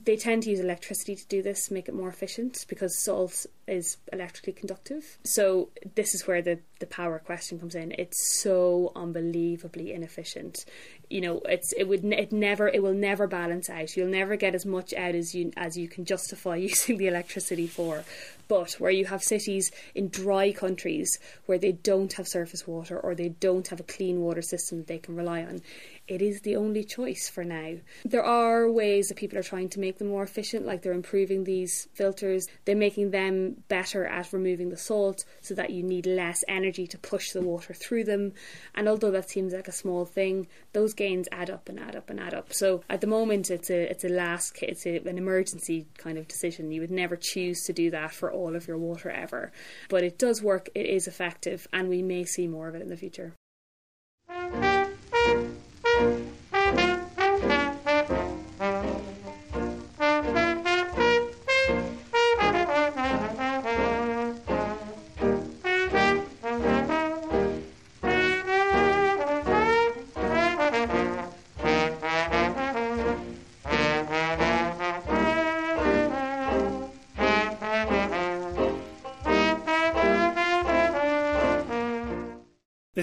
they 0.04 0.18
tend 0.18 0.44
to 0.44 0.50
use 0.50 0.60
electricity 0.60 1.16
to 1.16 1.26
do 1.28 1.42
this, 1.42 1.72
make 1.72 1.88
it 1.88 1.96
more 1.96 2.10
efficient 2.10 2.66
because 2.68 2.98
salt 2.98 3.46
is 3.68 3.98
electrically 4.12 4.54
conductive. 4.54 5.18
So 5.24 5.70
this 5.96 6.14
is 6.14 6.28
where 6.28 6.42
the 6.42 6.60
the 6.80 6.86
power 6.86 7.20
question 7.20 7.60
comes 7.60 7.76
in. 7.76 7.94
It's 7.98 8.42
so 8.42 8.92
unbelievably 8.96 9.94
inefficient. 9.94 10.66
You 11.10 11.22
know, 11.22 11.42
it's 11.46 11.72
it 11.74 11.88
would 11.88 12.04
it 12.06 12.32
never 12.32 12.68
it 12.68 12.82
will 12.82 12.94
never 12.94 13.28
balance 13.28 13.70
out. 13.70 13.96
You'll 13.96 14.08
never 14.08 14.36
get 14.36 14.56
as 14.56 14.66
much 14.66 14.94
out 14.94 15.16
as 15.16 15.34
you 15.34 15.52
as 15.56 15.78
you 15.78 15.88
can 15.88 16.06
justify 16.06 16.56
using 16.72 16.98
the 16.98 17.08
electricity 17.08 17.68
for. 17.68 18.04
But 18.48 18.74
where 18.74 18.92
you 18.92 19.06
have 19.06 19.24
cities 19.24 19.72
in 19.96 20.10
dry 20.10 20.52
countries 20.52 21.18
where 21.46 21.58
they 21.58 21.72
don't 21.72 22.14
have 22.14 22.28
surface 22.28 22.68
water 22.68 23.00
or 23.00 23.16
they 23.16 23.30
don't 23.30 23.68
have 23.70 23.80
a 23.80 23.84
clean 23.84 24.22
water 24.22 24.44
system 24.44 24.80
that 24.80 24.88
they 24.88 25.00
can 25.00 25.16
rely 25.16 25.44
on, 25.44 25.62
it 26.08 26.22
is 26.22 26.42
the 26.42 26.56
only 26.56 26.84
choice 26.84 27.28
for 27.28 27.44
now. 27.44 27.78
There 28.04 28.24
are 28.24 28.70
ways 28.70 29.08
that 29.08 29.18
people 29.18 29.40
are 29.40 29.44
trying 29.44 29.70
to 29.70 29.80
make 29.80 29.98
them 29.98 30.10
more 30.10 30.22
efficient, 30.22 30.66
like 30.66 30.84
they're 30.84 30.94
improving 30.94 31.44
these 31.44 31.88
filters, 31.96 32.48
they're 32.66 32.76
making 32.76 33.10
them 33.10 33.64
better 33.68 34.06
at 34.06 34.32
removing 34.32 34.70
the 34.70 34.78
salt 34.78 35.26
so 35.42 35.56
that 35.56 35.72
you 35.72 35.82
need 35.82 36.06
less 36.06 36.44
energy 36.48 36.65
to 36.72 36.98
push 36.98 37.32
the 37.32 37.42
water 37.42 37.74
through 37.74 38.04
them. 38.04 38.34
And 38.74 38.88
although 38.88 39.12
that 39.12 39.30
seems 39.30 39.54
like 39.54 39.68
a 39.68 39.72
small 39.72 40.06
thing, 40.06 40.48
those 40.74 40.94
gains 40.94 41.28
add 41.32 41.50
up 41.50 41.70
and 41.70 41.80
add 41.80 41.96
up 41.96 42.10
and 42.10 42.20
add 42.20 42.34
up. 42.34 42.54
So 42.54 42.84
at 42.90 43.02
the 43.02 43.08
moment, 43.08 43.50
it's 43.50 43.70
a 43.70 43.90
it's 43.90 44.04
a 44.04 44.10
last 44.10 44.58
it's 44.62 44.86
a, 44.86 44.98
an 44.98 45.18
emergency 45.18 45.88
kind 45.98 46.18
of 46.18 46.28
decision. 46.28 46.72
You 46.72 46.82
would 46.82 46.92
never 46.92 47.16
choose 47.16 47.64
to 47.64 47.74
do 47.74 47.92
that 47.92 48.14
for 48.14 48.32
all 48.32 48.56
of 48.56 48.68
your 48.68 48.78
water 48.78 49.10
ever, 49.10 49.52
but 49.90 50.04
it 50.04 50.18
does 50.18 50.42
work. 50.42 50.70
It 50.76 50.88
is 50.88 51.08
effective, 51.08 51.68
and 51.72 51.90
we 51.90 52.02
may 52.02 52.24
see 52.26 52.48
more 52.48 52.68
of 52.68 52.76
it 52.76 52.82
in 52.82 52.90
the 52.90 52.98
future. 52.98 53.34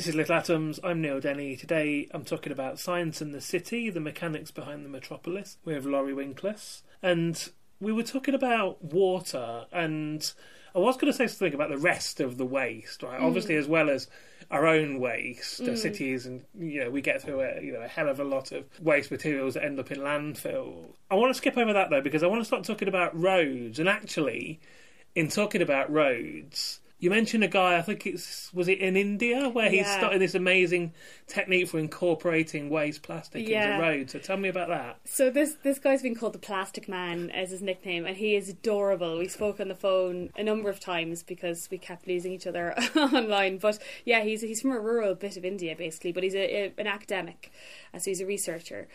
This 0.02 0.08
is 0.08 0.16
Little 0.16 0.34
Atoms. 0.34 0.80
I'm 0.82 1.00
Neil 1.00 1.20
Denny. 1.20 1.54
Today 1.54 2.08
I'm 2.10 2.24
talking 2.24 2.50
about 2.50 2.80
science 2.80 3.20
and 3.20 3.32
the 3.32 3.40
city, 3.40 3.88
the 3.88 4.00
mechanics 4.00 4.50
behind 4.50 4.84
the 4.84 4.88
metropolis, 4.88 5.58
with 5.64 5.84
Laurie 5.84 6.12
Winkless. 6.12 6.82
And 7.04 7.40
we 7.78 7.92
were 7.92 8.02
talking 8.02 8.34
about 8.34 8.82
water, 8.82 9.66
and 9.70 10.32
I 10.74 10.80
was 10.80 10.96
going 10.96 11.12
to 11.12 11.16
say 11.16 11.28
something 11.28 11.54
about 11.54 11.70
the 11.70 11.78
rest 11.78 12.18
of 12.18 12.36
the 12.36 12.44
waste, 12.44 13.04
right? 13.04 13.20
Mm. 13.20 13.26
Obviously, 13.26 13.54
as 13.54 13.68
well 13.68 13.88
as 13.88 14.08
our 14.50 14.66
own 14.66 14.98
waste, 14.98 15.62
mm. 15.62 15.78
cities, 15.78 16.26
and 16.26 16.42
you 16.58 16.82
know, 16.82 16.90
we 16.90 17.00
get 17.00 17.22
through 17.22 17.40
a 17.42 17.62
you 17.62 17.72
know 17.72 17.82
a 17.82 17.86
hell 17.86 18.08
of 18.08 18.18
a 18.18 18.24
lot 18.24 18.50
of 18.50 18.64
waste 18.80 19.12
materials 19.12 19.54
that 19.54 19.62
end 19.62 19.78
up 19.78 19.92
in 19.92 20.00
landfill. 20.00 20.96
I 21.12 21.14
want 21.14 21.30
to 21.30 21.38
skip 21.38 21.56
over 21.56 21.74
that 21.74 21.90
though 21.90 22.02
because 22.02 22.24
I 22.24 22.26
want 22.26 22.40
to 22.40 22.46
start 22.46 22.64
talking 22.64 22.88
about 22.88 23.16
roads, 23.16 23.78
and 23.78 23.88
actually, 23.88 24.58
in 25.14 25.28
talking 25.28 25.62
about 25.62 25.92
roads 25.92 26.80
you 27.02 27.10
mentioned 27.10 27.42
a 27.42 27.48
guy, 27.48 27.76
I 27.76 27.82
think 27.82 28.06
it's 28.06 28.54
was 28.54 28.68
it 28.68 28.78
in 28.78 28.96
India 28.96 29.48
where 29.48 29.68
he 29.68 29.78
yeah. 29.78 29.98
started 29.98 30.20
this 30.20 30.36
amazing 30.36 30.92
technique 31.26 31.66
for 31.66 31.80
incorporating 31.80 32.70
waste 32.70 33.02
plastic 33.02 33.48
yeah. 33.48 33.74
into 33.74 33.82
roads. 33.82 34.12
So 34.12 34.20
tell 34.20 34.36
me 34.36 34.48
about 34.48 34.68
that. 34.68 35.00
So 35.04 35.28
this 35.28 35.56
this 35.64 35.80
guy's 35.80 36.00
been 36.00 36.14
called 36.14 36.32
the 36.32 36.38
Plastic 36.38 36.88
Man 36.88 37.28
as 37.30 37.50
his 37.50 37.60
nickname, 37.60 38.06
and 38.06 38.16
he 38.16 38.36
is 38.36 38.48
adorable. 38.48 39.18
We 39.18 39.26
spoke 39.26 39.58
on 39.58 39.66
the 39.66 39.74
phone 39.74 40.30
a 40.36 40.44
number 40.44 40.70
of 40.70 40.78
times 40.78 41.24
because 41.24 41.66
we 41.72 41.78
kept 41.78 42.06
losing 42.06 42.30
each 42.30 42.46
other 42.46 42.72
online. 42.96 43.58
But 43.58 43.80
yeah, 44.04 44.22
he's 44.22 44.42
he's 44.42 44.60
from 44.60 44.70
a 44.70 44.78
rural 44.78 45.16
bit 45.16 45.36
of 45.36 45.44
India 45.44 45.74
basically, 45.74 46.12
but 46.12 46.22
he's 46.22 46.36
a, 46.36 46.66
a, 46.66 46.72
an 46.78 46.86
academic, 46.86 47.50
so 47.98 48.10
he's 48.12 48.20
a 48.20 48.26
researcher. 48.26 48.86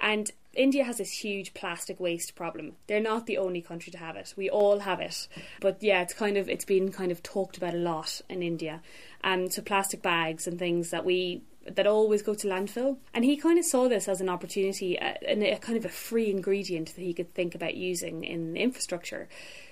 And 0.00 0.30
India 0.54 0.84
has 0.84 0.98
this 0.98 1.10
huge 1.10 1.54
plastic 1.54 1.98
waste 1.98 2.34
problem. 2.34 2.74
They're 2.86 3.00
not 3.00 3.26
the 3.26 3.38
only 3.38 3.60
country 3.60 3.90
to 3.92 3.98
have 3.98 4.16
it. 4.16 4.34
We 4.36 4.48
all 4.48 4.80
have 4.80 5.00
it. 5.00 5.26
But 5.60 5.82
yeah, 5.82 6.02
it's 6.02 6.14
kind 6.14 6.36
of 6.36 6.48
it's 6.48 6.64
been 6.64 6.92
kind 6.92 7.10
of 7.10 7.22
talked 7.22 7.56
about 7.56 7.74
a 7.74 7.78
lot 7.78 8.20
in 8.28 8.42
India. 8.42 8.80
Um 9.22 9.50
so 9.50 9.62
plastic 9.62 10.02
bags 10.02 10.46
and 10.46 10.58
things 10.58 10.90
that 10.90 11.04
we 11.04 11.42
that 11.66 11.86
always 11.86 12.22
go 12.22 12.34
to 12.34 12.46
landfill. 12.46 12.98
And 13.12 13.24
he 13.24 13.36
kind 13.36 13.58
of 13.58 13.64
saw 13.64 13.88
this 13.88 14.08
as 14.08 14.20
an 14.20 14.28
opportunity 14.28 14.98
uh, 14.98 15.14
and 15.26 15.42
a, 15.42 15.56
kind 15.58 15.78
of 15.78 15.84
a 15.84 15.90
free 15.90 16.30
ingredient 16.30 16.94
that 16.94 17.02
he 17.02 17.14
could 17.14 17.32
think 17.34 17.54
about 17.54 17.74
using 17.74 18.24
in 18.24 18.56
infrastructure. 18.56 19.28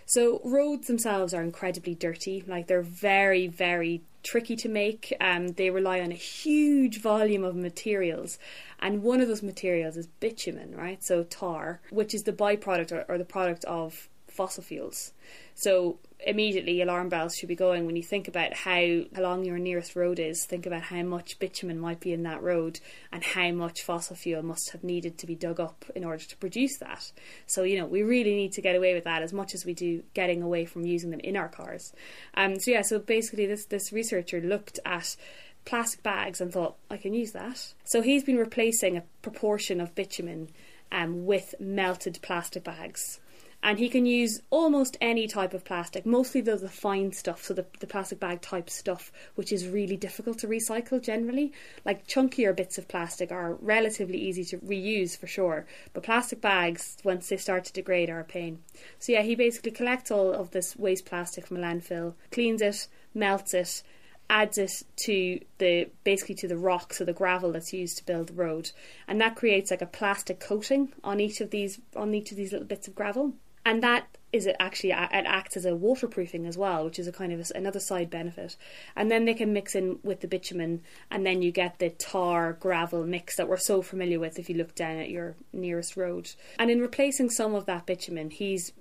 So 0.07 0.41
roads 0.45 0.87
themselves 0.87 1.35
are 1.35 1.43
incredibly 1.43 1.95
dirty. 1.95 2.43
Like 2.47 2.67
they're 2.67 2.83
very, 2.83 3.47
very 3.47 4.03
tricky 4.23 4.57
to 4.57 4.69
make. 4.69 5.13
Um, 5.21 5.49
they 5.49 5.71
rely 5.71 6.01
on 6.01 6.13
a 6.13 6.17
huge 6.17 7.01
volume 7.01 7.45
of 7.45 7.57
materials, 7.57 8.39
and 8.79 9.03
one 9.03 9.21
of 9.21 9.29
those 9.29 9.43
materials 9.43 9.97
is 9.97 10.07
bitumen, 10.07 10.75
right? 10.77 11.03
So 11.03 11.25
tar, 11.25 11.81
which 11.91 12.15
is 12.15 12.25
the 12.25 12.33
byproduct 12.33 12.93
or, 12.93 13.05
or 13.09 13.19
the 13.19 13.25
product 13.25 13.65
of 13.65 14.09
fossil 14.33 14.63
fuels. 14.63 15.13
So 15.55 15.99
immediately 16.27 16.81
alarm 16.81 17.09
bells 17.09 17.37
should 17.37 17.49
be 17.49 17.57
going 17.57 17.87
when 17.87 17.97
you 17.97 18.03
think 18.03 18.29
about 18.29 18.55
how, 18.55 19.03
how 19.15 19.23
long 19.23 19.45
your 19.45 19.59
nearest 19.59 19.97
road 19.97 20.19
is. 20.19 20.45
Think 20.45 20.67
about 20.67 20.83
how 20.83 21.03
much 21.03 21.39
bitumen 21.39 21.79
might 21.79 22.01
be 22.01 22.13
in 22.13 22.23
that 22.23 22.43
road 22.43 22.81
and 23.11 23.23
how 23.23 23.51
much 23.53 23.83
fossil 23.83 24.17
fuel 24.17 24.43
must 24.43 24.71
have 24.71 24.85
needed 24.85 25.19
to 25.19 25.27
be 25.27 25.35
dug 25.35 25.61
up 25.61 25.85
in 25.95 26.05
order 26.05 26.25
to 26.25 26.37
produce 26.37 26.79
that. 26.79 27.13
So, 27.47 27.63
you 27.63 27.79
know, 27.79 27.87
we 27.87 28.03
really 28.03 28.35
need 28.35 28.53
to 28.53 28.63
get 28.63 28.77
away 28.77 28.95
with 28.95 29.05
that 29.05 29.23
as 29.23 29.33
much 29.33 29.55
as 29.55 29.65
we 29.65 29.75
do 29.75 30.03
getting 30.15 30.43
away 30.43 30.65
from 30.65 30.85
using 30.85 31.11
them 31.11 31.21
in 31.21 31.37
our 31.37 31.49
cars. 31.49 31.93
Um, 32.35 32.59
so, 32.61 32.71
yeah, 32.71 32.83
so 32.83 32.99
basically, 32.99 33.47
this, 33.47 33.67
this 33.67 33.93
researcher 33.93 34.41
looked 34.41 34.79
at 34.85 35.17
plastic 35.65 36.03
bags 36.03 36.41
and 36.41 36.53
thought, 36.53 36.77
I 36.91 36.97
can 36.97 37.15
use 37.15 37.33
that. 37.33 37.75
So, 37.85 38.03
he's 38.03 38.25
been 38.25 38.39
replacing 38.39 38.97
a 38.97 39.05
proportion 39.23 39.81
of 39.81 39.95
bitumen 39.95 40.51
um, 40.91 41.27
with 41.27 41.55
melted 41.59 42.19
plastic 42.23 42.65
bags 42.65 43.21
and 43.63 43.79
he 43.79 43.89
can 43.89 44.07
use 44.07 44.41
almost 44.51 44.97
any 45.01 45.29
type 45.29 45.55
of 45.55 45.65
plastic, 45.65 46.05
mostly 46.05 46.41
the, 46.41 46.57
the 46.57 46.69
fine 46.69 47.13
stuff, 47.13 47.45
so 47.45 47.55
the, 47.55 47.65
the 47.79 47.87
plastic 47.87 48.19
bag 48.19 48.41
type 48.41 48.69
stuff, 48.69 49.13
which 49.37 49.53
is 49.53 49.69
really 49.69 49.97
difficult 49.97 50.39
to 50.39 50.49
recycle 50.49 51.01
generally. 51.01 51.53
Like 51.85 52.07
chunkier 52.09 52.57
bits 52.57 52.77
of 52.77 52.89
plastic 52.89 53.31
are 53.31 53.55
relatively 53.55 54.19
easy 54.19 54.45
to 54.47 54.59
reuse 54.59 55.17
for 55.17 55.29
sure, 55.29 55.67
but 55.93 56.03
plastic 56.03 56.41
bags, 56.41 56.97
once 57.05 57.29
they 57.29 57.37
start 57.37 57.65
to 57.67 57.73
degrade, 57.73 58.11
are 58.11 58.21
a 58.21 58.25
pain. 58.25 58.59
So, 58.99 59.13
yeah, 59.13 59.23
he 59.23 59.37
basically 59.37 59.71
collects 59.71 60.11
all 60.11 60.33
of 60.33 60.51
this 60.51 60.75
waste 60.77 61.05
plastic 61.05 61.47
from 61.47 61.59
a 61.59 61.61
landfill, 61.61 62.15
cleans 62.33 62.63
it, 62.63 62.89
melts 63.15 63.55
it, 63.55 63.85
adds 64.29 64.59
it 64.59 64.73
to 64.97 65.39
the 65.59 65.89
basically 66.03 66.35
to 66.37 66.49
the 66.49 66.57
rock, 66.57 66.95
so 66.95 67.05
the 67.05 67.13
gravel 67.13 67.53
that's 67.53 67.73
used 67.73 67.99
to 67.99 68.07
build 68.07 68.29
the 68.29 68.33
road, 68.33 68.73
and 69.07 69.21
that 69.21 69.37
creates 69.37 69.71
like 69.71 69.83
a 69.83 69.87
plastic 69.87 70.41
coating 70.41 70.93
on 71.05 71.21
each 71.21 71.41
of 71.41 71.51
these 71.51 71.79
on 71.95 72.13
each 72.13 72.33
of 72.33 72.37
these 72.37 72.51
little 72.51 72.67
bits 72.67 72.89
of 72.89 72.95
gravel 72.95 73.35
and 73.65 73.83
that 73.83 74.07
is 74.33 74.47
it 74.47 74.57
actually 74.59 74.91
it 74.91 75.27
acts 75.27 75.57
as 75.59 75.67
a 75.67 75.77
waterproofing 75.77 76.47
as 76.47 76.57
well, 76.57 76.87
which 76.87 76.99
is 76.99 77.07
a 77.07 77.13
kind 77.13 77.33
of 77.33 77.41
a, 77.41 77.45
another 77.55 77.81
side 77.81 78.09
benefit. 78.09 78.57
And 78.97 79.11
then 79.11 79.27
they 79.27 79.35
can 79.35 79.53
mix 79.53 79.75
in 79.75 79.99
with 80.03 80.21
the 80.21 80.29
bitumen, 80.29 80.83
and 81.11 81.27
then 81.27 81.43
you 81.43 81.53
get 81.53 81.79
the 81.79 81.91
tar 81.91 82.55
gravel 82.55 83.05
mix 83.05 83.37
that 83.37 83.49
we're 83.49 83.59
so 83.59 83.83
familiar 83.83 84.19
with 84.19 84.39
if 84.39 84.49
you 84.49 84.57
look 84.57 84.75
down 84.75 84.97
at 84.97 85.11
your 85.11 85.37
nearest 85.53 85.97
road. 85.97 86.31
And 86.59 86.71
in 86.71 86.81
replacing 86.81 87.31
some 87.31 87.55
of 87.55 87.67
that 87.67 87.85
bitumen, 87.85 88.31
he's 88.31 88.73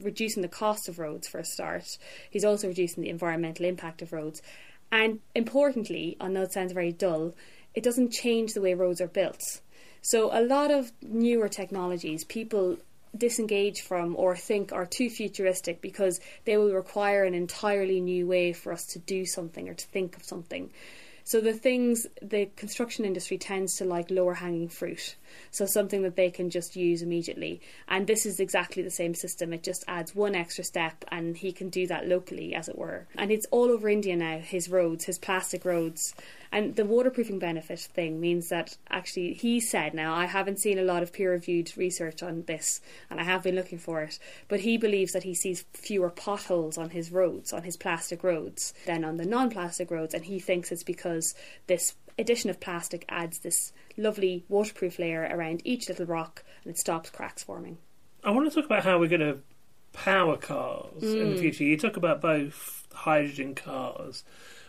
reducing 0.00 0.42
the 0.42 0.48
cost 0.48 0.88
of 0.88 0.98
roads 0.98 1.26
for 1.26 1.38
a 1.38 1.44
start. 1.44 1.98
He's 2.30 2.44
also 2.44 2.68
reducing 2.68 3.02
the 3.02 3.10
environmental 3.10 3.64
impact 3.64 4.02
of 4.02 4.12
roads, 4.12 4.42
and 4.92 5.20
importantly, 5.34 6.16
know 6.20 6.42
it 6.42 6.52
sounds 6.52 6.72
very 6.72 6.92
dull, 6.92 7.34
it 7.74 7.82
doesn't 7.82 8.12
change 8.12 8.52
the 8.52 8.60
way 8.60 8.74
roads 8.74 9.00
are 9.00 9.08
built. 9.08 9.42
So 10.02 10.30
a 10.32 10.40
lot 10.40 10.70
of 10.70 10.92
newer 11.02 11.48
technologies, 11.48 12.24
people 12.24 12.78
disengage 13.18 13.80
from 13.80 14.14
or 14.16 14.36
think 14.36 14.72
are 14.72 14.86
too 14.86 15.10
futuristic 15.10 15.80
because 15.80 16.20
they 16.44 16.56
will 16.56 16.72
require 16.72 17.24
an 17.24 17.34
entirely 17.34 18.00
new 18.00 18.26
way 18.26 18.52
for 18.52 18.72
us 18.72 18.86
to 18.86 18.98
do 18.98 19.26
something 19.26 19.68
or 19.68 19.74
to 19.74 19.86
think 19.86 20.16
of 20.16 20.24
something. 20.24 20.70
So 21.28 21.42
the 21.42 21.52
things 21.52 22.06
the 22.22 22.46
construction 22.56 23.04
industry 23.04 23.36
tends 23.36 23.76
to 23.76 23.84
like 23.84 24.10
lower 24.10 24.32
hanging 24.32 24.70
fruit. 24.70 25.14
So 25.50 25.66
something 25.66 26.00
that 26.02 26.16
they 26.16 26.30
can 26.30 26.48
just 26.48 26.74
use 26.74 27.02
immediately. 27.02 27.60
And 27.86 28.06
this 28.06 28.24
is 28.24 28.40
exactly 28.40 28.82
the 28.82 28.90
same 28.90 29.14
system. 29.14 29.52
It 29.52 29.62
just 29.62 29.84
adds 29.86 30.14
one 30.14 30.34
extra 30.34 30.64
step 30.64 31.04
and 31.08 31.36
he 31.36 31.52
can 31.52 31.68
do 31.68 31.86
that 31.88 32.08
locally 32.08 32.54
as 32.54 32.66
it 32.66 32.78
were. 32.78 33.08
And 33.14 33.30
it's 33.30 33.44
all 33.50 33.70
over 33.70 33.90
India 33.90 34.16
now, 34.16 34.38
his 34.38 34.70
roads, 34.70 35.04
his 35.04 35.18
plastic 35.18 35.66
roads. 35.66 36.14
And 36.50 36.76
the 36.76 36.86
waterproofing 36.86 37.38
benefit 37.38 37.80
thing 37.80 38.20
means 38.20 38.48
that 38.48 38.78
actually 38.88 39.34
he 39.34 39.60
said 39.60 39.92
now 39.92 40.14
I 40.14 40.24
haven't 40.24 40.60
seen 40.60 40.78
a 40.78 40.82
lot 40.82 41.02
of 41.02 41.12
peer 41.12 41.32
reviewed 41.32 41.76
research 41.76 42.22
on 42.22 42.44
this 42.46 42.80
and 43.10 43.20
I 43.20 43.24
have 43.24 43.42
been 43.42 43.54
looking 43.54 43.76
for 43.76 44.00
it, 44.02 44.18
but 44.48 44.60
he 44.60 44.78
believes 44.78 45.12
that 45.12 45.24
he 45.24 45.34
sees 45.34 45.66
fewer 45.74 46.08
potholes 46.08 46.78
on 46.78 46.88
his 46.88 47.12
roads, 47.12 47.52
on 47.52 47.64
his 47.64 47.76
plastic 47.76 48.24
roads, 48.24 48.72
than 48.86 49.04
on 49.04 49.18
the 49.18 49.26
non 49.26 49.50
plastic 49.50 49.90
roads 49.90 50.14
and 50.14 50.24
he 50.24 50.38
thinks 50.38 50.72
it's 50.72 50.82
because 50.82 51.17
this 51.66 51.94
addition 52.18 52.50
of 52.50 52.60
plastic 52.60 53.04
adds 53.08 53.38
this 53.38 53.72
lovely 53.96 54.44
waterproof 54.48 54.98
layer 54.98 55.28
around 55.30 55.62
each 55.64 55.88
little 55.88 56.06
rock 56.06 56.44
and 56.64 56.72
it 56.72 56.78
stops 56.78 57.10
cracks 57.10 57.42
forming. 57.42 57.78
I 58.24 58.30
want 58.30 58.50
to 58.50 58.54
talk 58.54 58.66
about 58.66 58.84
how 58.84 58.98
we're 58.98 59.08
going 59.08 59.20
to 59.20 59.38
power 59.92 60.36
cars 60.36 61.02
mm. 61.02 61.20
in 61.20 61.30
the 61.30 61.36
mm. 61.36 61.40
future. 61.40 61.64
You 61.64 61.76
talk 61.76 61.96
about 61.96 62.20
both 62.20 62.86
hydrogen 62.92 63.54
cars 63.54 64.24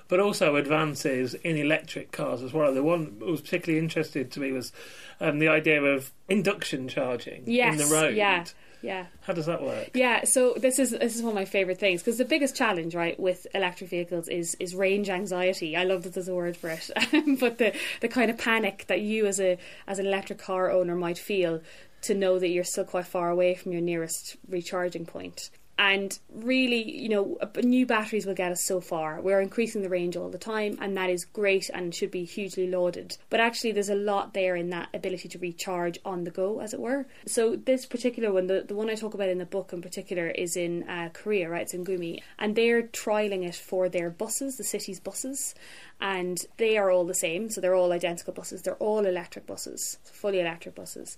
but 0.09 0.19
also 0.19 0.55
advances 0.55 1.35
in 1.35 1.55
electric 1.55 2.11
cars 2.11 2.41
as 2.41 2.51
well. 2.51 2.73
The 2.73 2.83
one 2.83 3.19
that 3.19 3.25
was 3.25 3.41
particularly 3.41 3.79
interested 3.81 4.31
to 4.31 4.39
me 4.39 4.51
was 4.51 4.73
um, 5.21 5.39
the 5.39 5.47
idea 5.47 5.81
of 5.81 6.11
induction 6.27 6.87
charging 6.87 7.43
yes, 7.45 7.79
in 7.79 7.87
the 7.87 7.93
road. 7.93 8.15
Yeah. 8.15 8.43
Yeah. 8.81 9.07
How 9.21 9.33
does 9.33 9.45
that 9.47 9.61
work? 9.61 9.91
Yeah, 9.93 10.23
so 10.23 10.53
this 10.55 10.79
is 10.79 10.91
this 10.91 11.15
is 11.15 11.21
one 11.21 11.31
of 11.31 11.35
my 11.35 11.45
favorite 11.45 11.79
things 11.79 12.01
because 12.01 12.17
the 12.17 12.25
biggest 12.25 12.55
challenge, 12.55 12.95
right, 12.95 13.19
with 13.19 13.45
electric 13.53 13.89
vehicles 13.89 14.27
is 14.27 14.55
is 14.59 14.73
range 14.73 15.09
anxiety. 15.09 15.75
I 15.75 15.83
love 15.83 16.03
that 16.03 16.13
there's 16.13 16.29
a 16.29 16.35
word 16.35 16.55
for 16.55 16.69
it, 16.69 16.89
but 17.39 17.57
the 17.57 17.75
the 18.01 18.07
kind 18.07 18.31
of 18.31 18.37
panic 18.37 18.85
that 18.87 19.01
you 19.01 19.25
as 19.25 19.39
a 19.39 19.57
as 19.87 19.99
an 19.99 20.05
electric 20.05 20.39
car 20.39 20.71
owner 20.71 20.95
might 20.95 21.17
feel 21.17 21.61
to 22.01 22.13
know 22.13 22.39
that 22.39 22.49
you're 22.49 22.63
still 22.63 22.85
quite 22.85 23.05
far 23.07 23.29
away 23.29 23.55
from 23.55 23.73
your 23.73 23.81
nearest 23.81 24.37
recharging 24.47 25.05
point 25.05 25.49
and 25.79 26.19
really, 26.29 26.91
you 26.91 27.07
know, 27.07 27.37
new 27.63 27.85
batteries 27.85 28.25
will 28.25 28.33
get 28.33 28.51
us 28.51 28.65
so 28.65 28.81
far. 28.81 29.21
We're 29.21 29.39
increasing 29.39 29.81
the 29.81 29.87
range 29.87 30.17
all 30.17 30.27
the 30.27 30.37
time, 30.37 30.77
and 30.81 30.95
that 30.97 31.09
is 31.09 31.23
great 31.23 31.69
and 31.69 31.95
should 31.95 32.11
be 32.11 32.25
hugely 32.25 32.67
lauded. 32.67 33.17
But 33.29 33.39
actually, 33.39 33.71
there's 33.71 33.87
a 33.87 33.95
lot 33.95 34.33
there 34.33 34.57
in 34.57 34.71
that 34.71 34.89
ability 34.93 35.29
to 35.29 35.39
recharge 35.39 35.97
on 36.03 36.25
the 36.25 36.31
go, 36.31 36.59
as 36.59 36.73
it 36.73 36.81
were. 36.81 37.07
So, 37.25 37.55
this 37.55 37.85
particular 37.85 38.33
one, 38.33 38.47
the, 38.47 38.65
the 38.67 38.75
one 38.75 38.89
I 38.89 38.95
talk 38.95 39.13
about 39.13 39.29
in 39.29 39.37
the 39.37 39.45
book 39.45 39.71
in 39.71 39.81
particular, 39.81 40.27
is 40.27 40.57
in 40.57 40.83
uh, 40.83 41.11
Korea, 41.13 41.49
right? 41.49 41.61
It's 41.61 41.73
in 41.73 41.85
Gumi, 41.85 42.21
and 42.37 42.57
they're 42.57 42.83
trialing 42.83 43.47
it 43.47 43.55
for 43.55 43.87
their 43.87 44.09
buses, 44.09 44.57
the 44.57 44.65
city's 44.65 44.99
buses, 44.99 45.55
and 46.01 46.45
they 46.57 46.77
are 46.77 46.91
all 46.91 47.05
the 47.05 47.15
same. 47.15 47.49
So, 47.49 47.61
they're 47.61 47.73
all 47.73 47.93
identical 47.93 48.33
buses, 48.33 48.63
they're 48.63 48.75
all 48.75 49.05
electric 49.05 49.47
buses, 49.47 49.97
fully 50.03 50.41
electric 50.41 50.75
buses. 50.75 51.17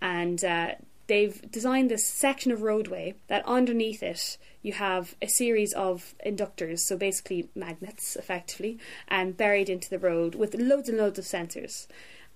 And 0.00 0.44
uh, 0.44 0.74
they've 1.06 1.50
designed 1.50 1.90
this 1.90 2.06
section 2.06 2.52
of 2.52 2.62
roadway 2.62 3.14
that 3.28 3.44
underneath 3.46 4.02
it 4.02 4.38
you 4.62 4.72
have 4.72 5.14
a 5.22 5.28
series 5.28 5.72
of 5.74 6.14
inductors, 6.26 6.80
so 6.80 6.96
basically 6.96 7.48
magnets, 7.54 8.16
effectively, 8.16 8.78
and 9.06 9.28
um, 9.28 9.32
buried 9.32 9.68
into 9.68 9.88
the 9.88 9.98
road 9.98 10.34
with 10.34 10.56
loads 10.56 10.88
and 10.88 10.98
loads 10.98 11.20
of 11.20 11.24
sensors. 11.24 11.86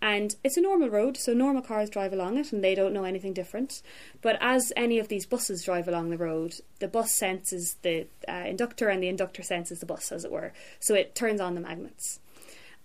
And 0.03 0.37
it's 0.45 0.57
a 0.57 0.63
normal 0.63 0.89
road, 0.89 1.17
so 1.17 1.35
normal 1.35 1.61
cars 1.61 1.91
drive 1.91 2.13
along 2.13 2.39
it 2.39 2.53
and 2.53 2.65
they 2.65 2.75
don't 2.75 2.95
know 2.95 3.05
anything 3.05 3.33
different. 3.33 3.83
But 4.23 4.39
as 4.41 4.73
any 4.77 4.99
of 4.99 5.09
these 5.09 5.27
buses 5.27 5.65
drive 5.65 5.89
along 5.89 6.11
the 6.11 6.17
road, 6.17 6.55
the 6.79 6.89
bus 6.89 7.19
senses 7.19 7.77
the 7.83 8.07
uh, 8.27 8.45
inductor 8.47 8.89
and 8.89 9.03
the 9.03 9.09
inductor 9.09 9.43
senses 9.43 9.81
the 9.81 9.87
bus, 9.87 10.11
as 10.11 10.25
it 10.25 10.31
were. 10.31 10.53
So 10.79 10.95
it 10.95 11.15
turns 11.15 11.41
on 11.41 11.55
the 11.55 11.61
magnets. 11.61 12.21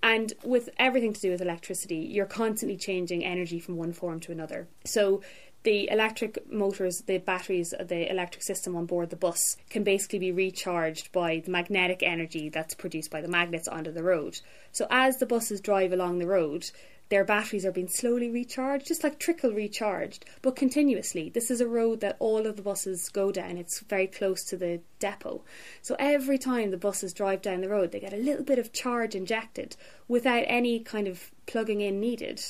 And 0.03 0.33
with 0.43 0.69
everything 0.77 1.13
to 1.13 1.21
do 1.21 1.31
with 1.31 1.41
electricity, 1.41 1.97
you're 1.97 2.25
constantly 2.25 2.77
changing 2.77 3.23
energy 3.23 3.59
from 3.59 3.77
one 3.77 3.93
form 3.93 4.19
to 4.21 4.31
another. 4.31 4.67
So 4.83 5.21
the 5.65 5.89
electric 5.91 6.51
motors, 6.51 7.01
the 7.01 7.17
batteries, 7.17 7.73
uh, 7.73 7.83
the 7.83 8.09
electric 8.09 8.43
system 8.43 8.75
on 8.75 8.85
board 8.85 9.09
the 9.09 9.15
bus 9.15 9.57
can 9.69 9.83
basically 9.83 10.19
be 10.19 10.31
recharged 10.31 11.11
by 11.11 11.41
the 11.43 11.51
magnetic 11.51 12.01
energy 12.01 12.47
that's 12.47 12.73
produced 12.73 13.11
by 13.11 13.19
the 13.19 13.27
magnets 13.27 13.67
onto 13.67 13.91
the 13.91 14.03
road. 14.03 14.39
So 14.71 14.87
as 14.89 15.17
the 15.17 15.25
buses 15.25 15.59
drive 15.59 15.91
along 15.91 16.19
the 16.19 16.27
road, 16.27 16.69
their 17.09 17.23
batteries 17.23 17.65
are 17.65 17.71
being 17.71 17.87
slowly 17.87 18.29
recharged, 18.29 18.87
just 18.87 19.03
like 19.03 19.19
trickle 19.19 19.51
recharged, 19.51 20.25
but 20.41 20.55
continuously. 20.55 21.29
This 21.29 21.51
is 21.51 21.61
a 21.61 21.67
road 21.67 21.99
that 22.01 22.15
all 22.19 22.47
of 22.47 22.55
the 22.55 22.63
buses 22.63 23.09
go 23.09 23.31
down. 23.31 23.57
It's 23.57 23.81
very 23.81 24.07
close 24.07 24.43
to 24.45 24.57
the 24.57 24.81
depot. 24.99 25.43
So 25.81 25.95
every 25.99 26.39
time 26.39 26.71
the 26.71 26.77
buses 26.77 27.13
drive 27.13 27.41
down 27.43 27.61
the 27.61 27.69
road, 27.69 27.91
they 27.91 27.99
get 27.99 28.13
a 28.13 28.17
little 28.17 28.43
bit 28.43 28.57
of 28.57 28.73
charge 28.73 29.13
injected 29.13 29.75
without 30.07 30.45
any 30.47 30.79
kind 30.79 31.07
of 31.07 31.31
plugging 31.45 31.81
in 31.81 31.99
needed. 31.99 32.41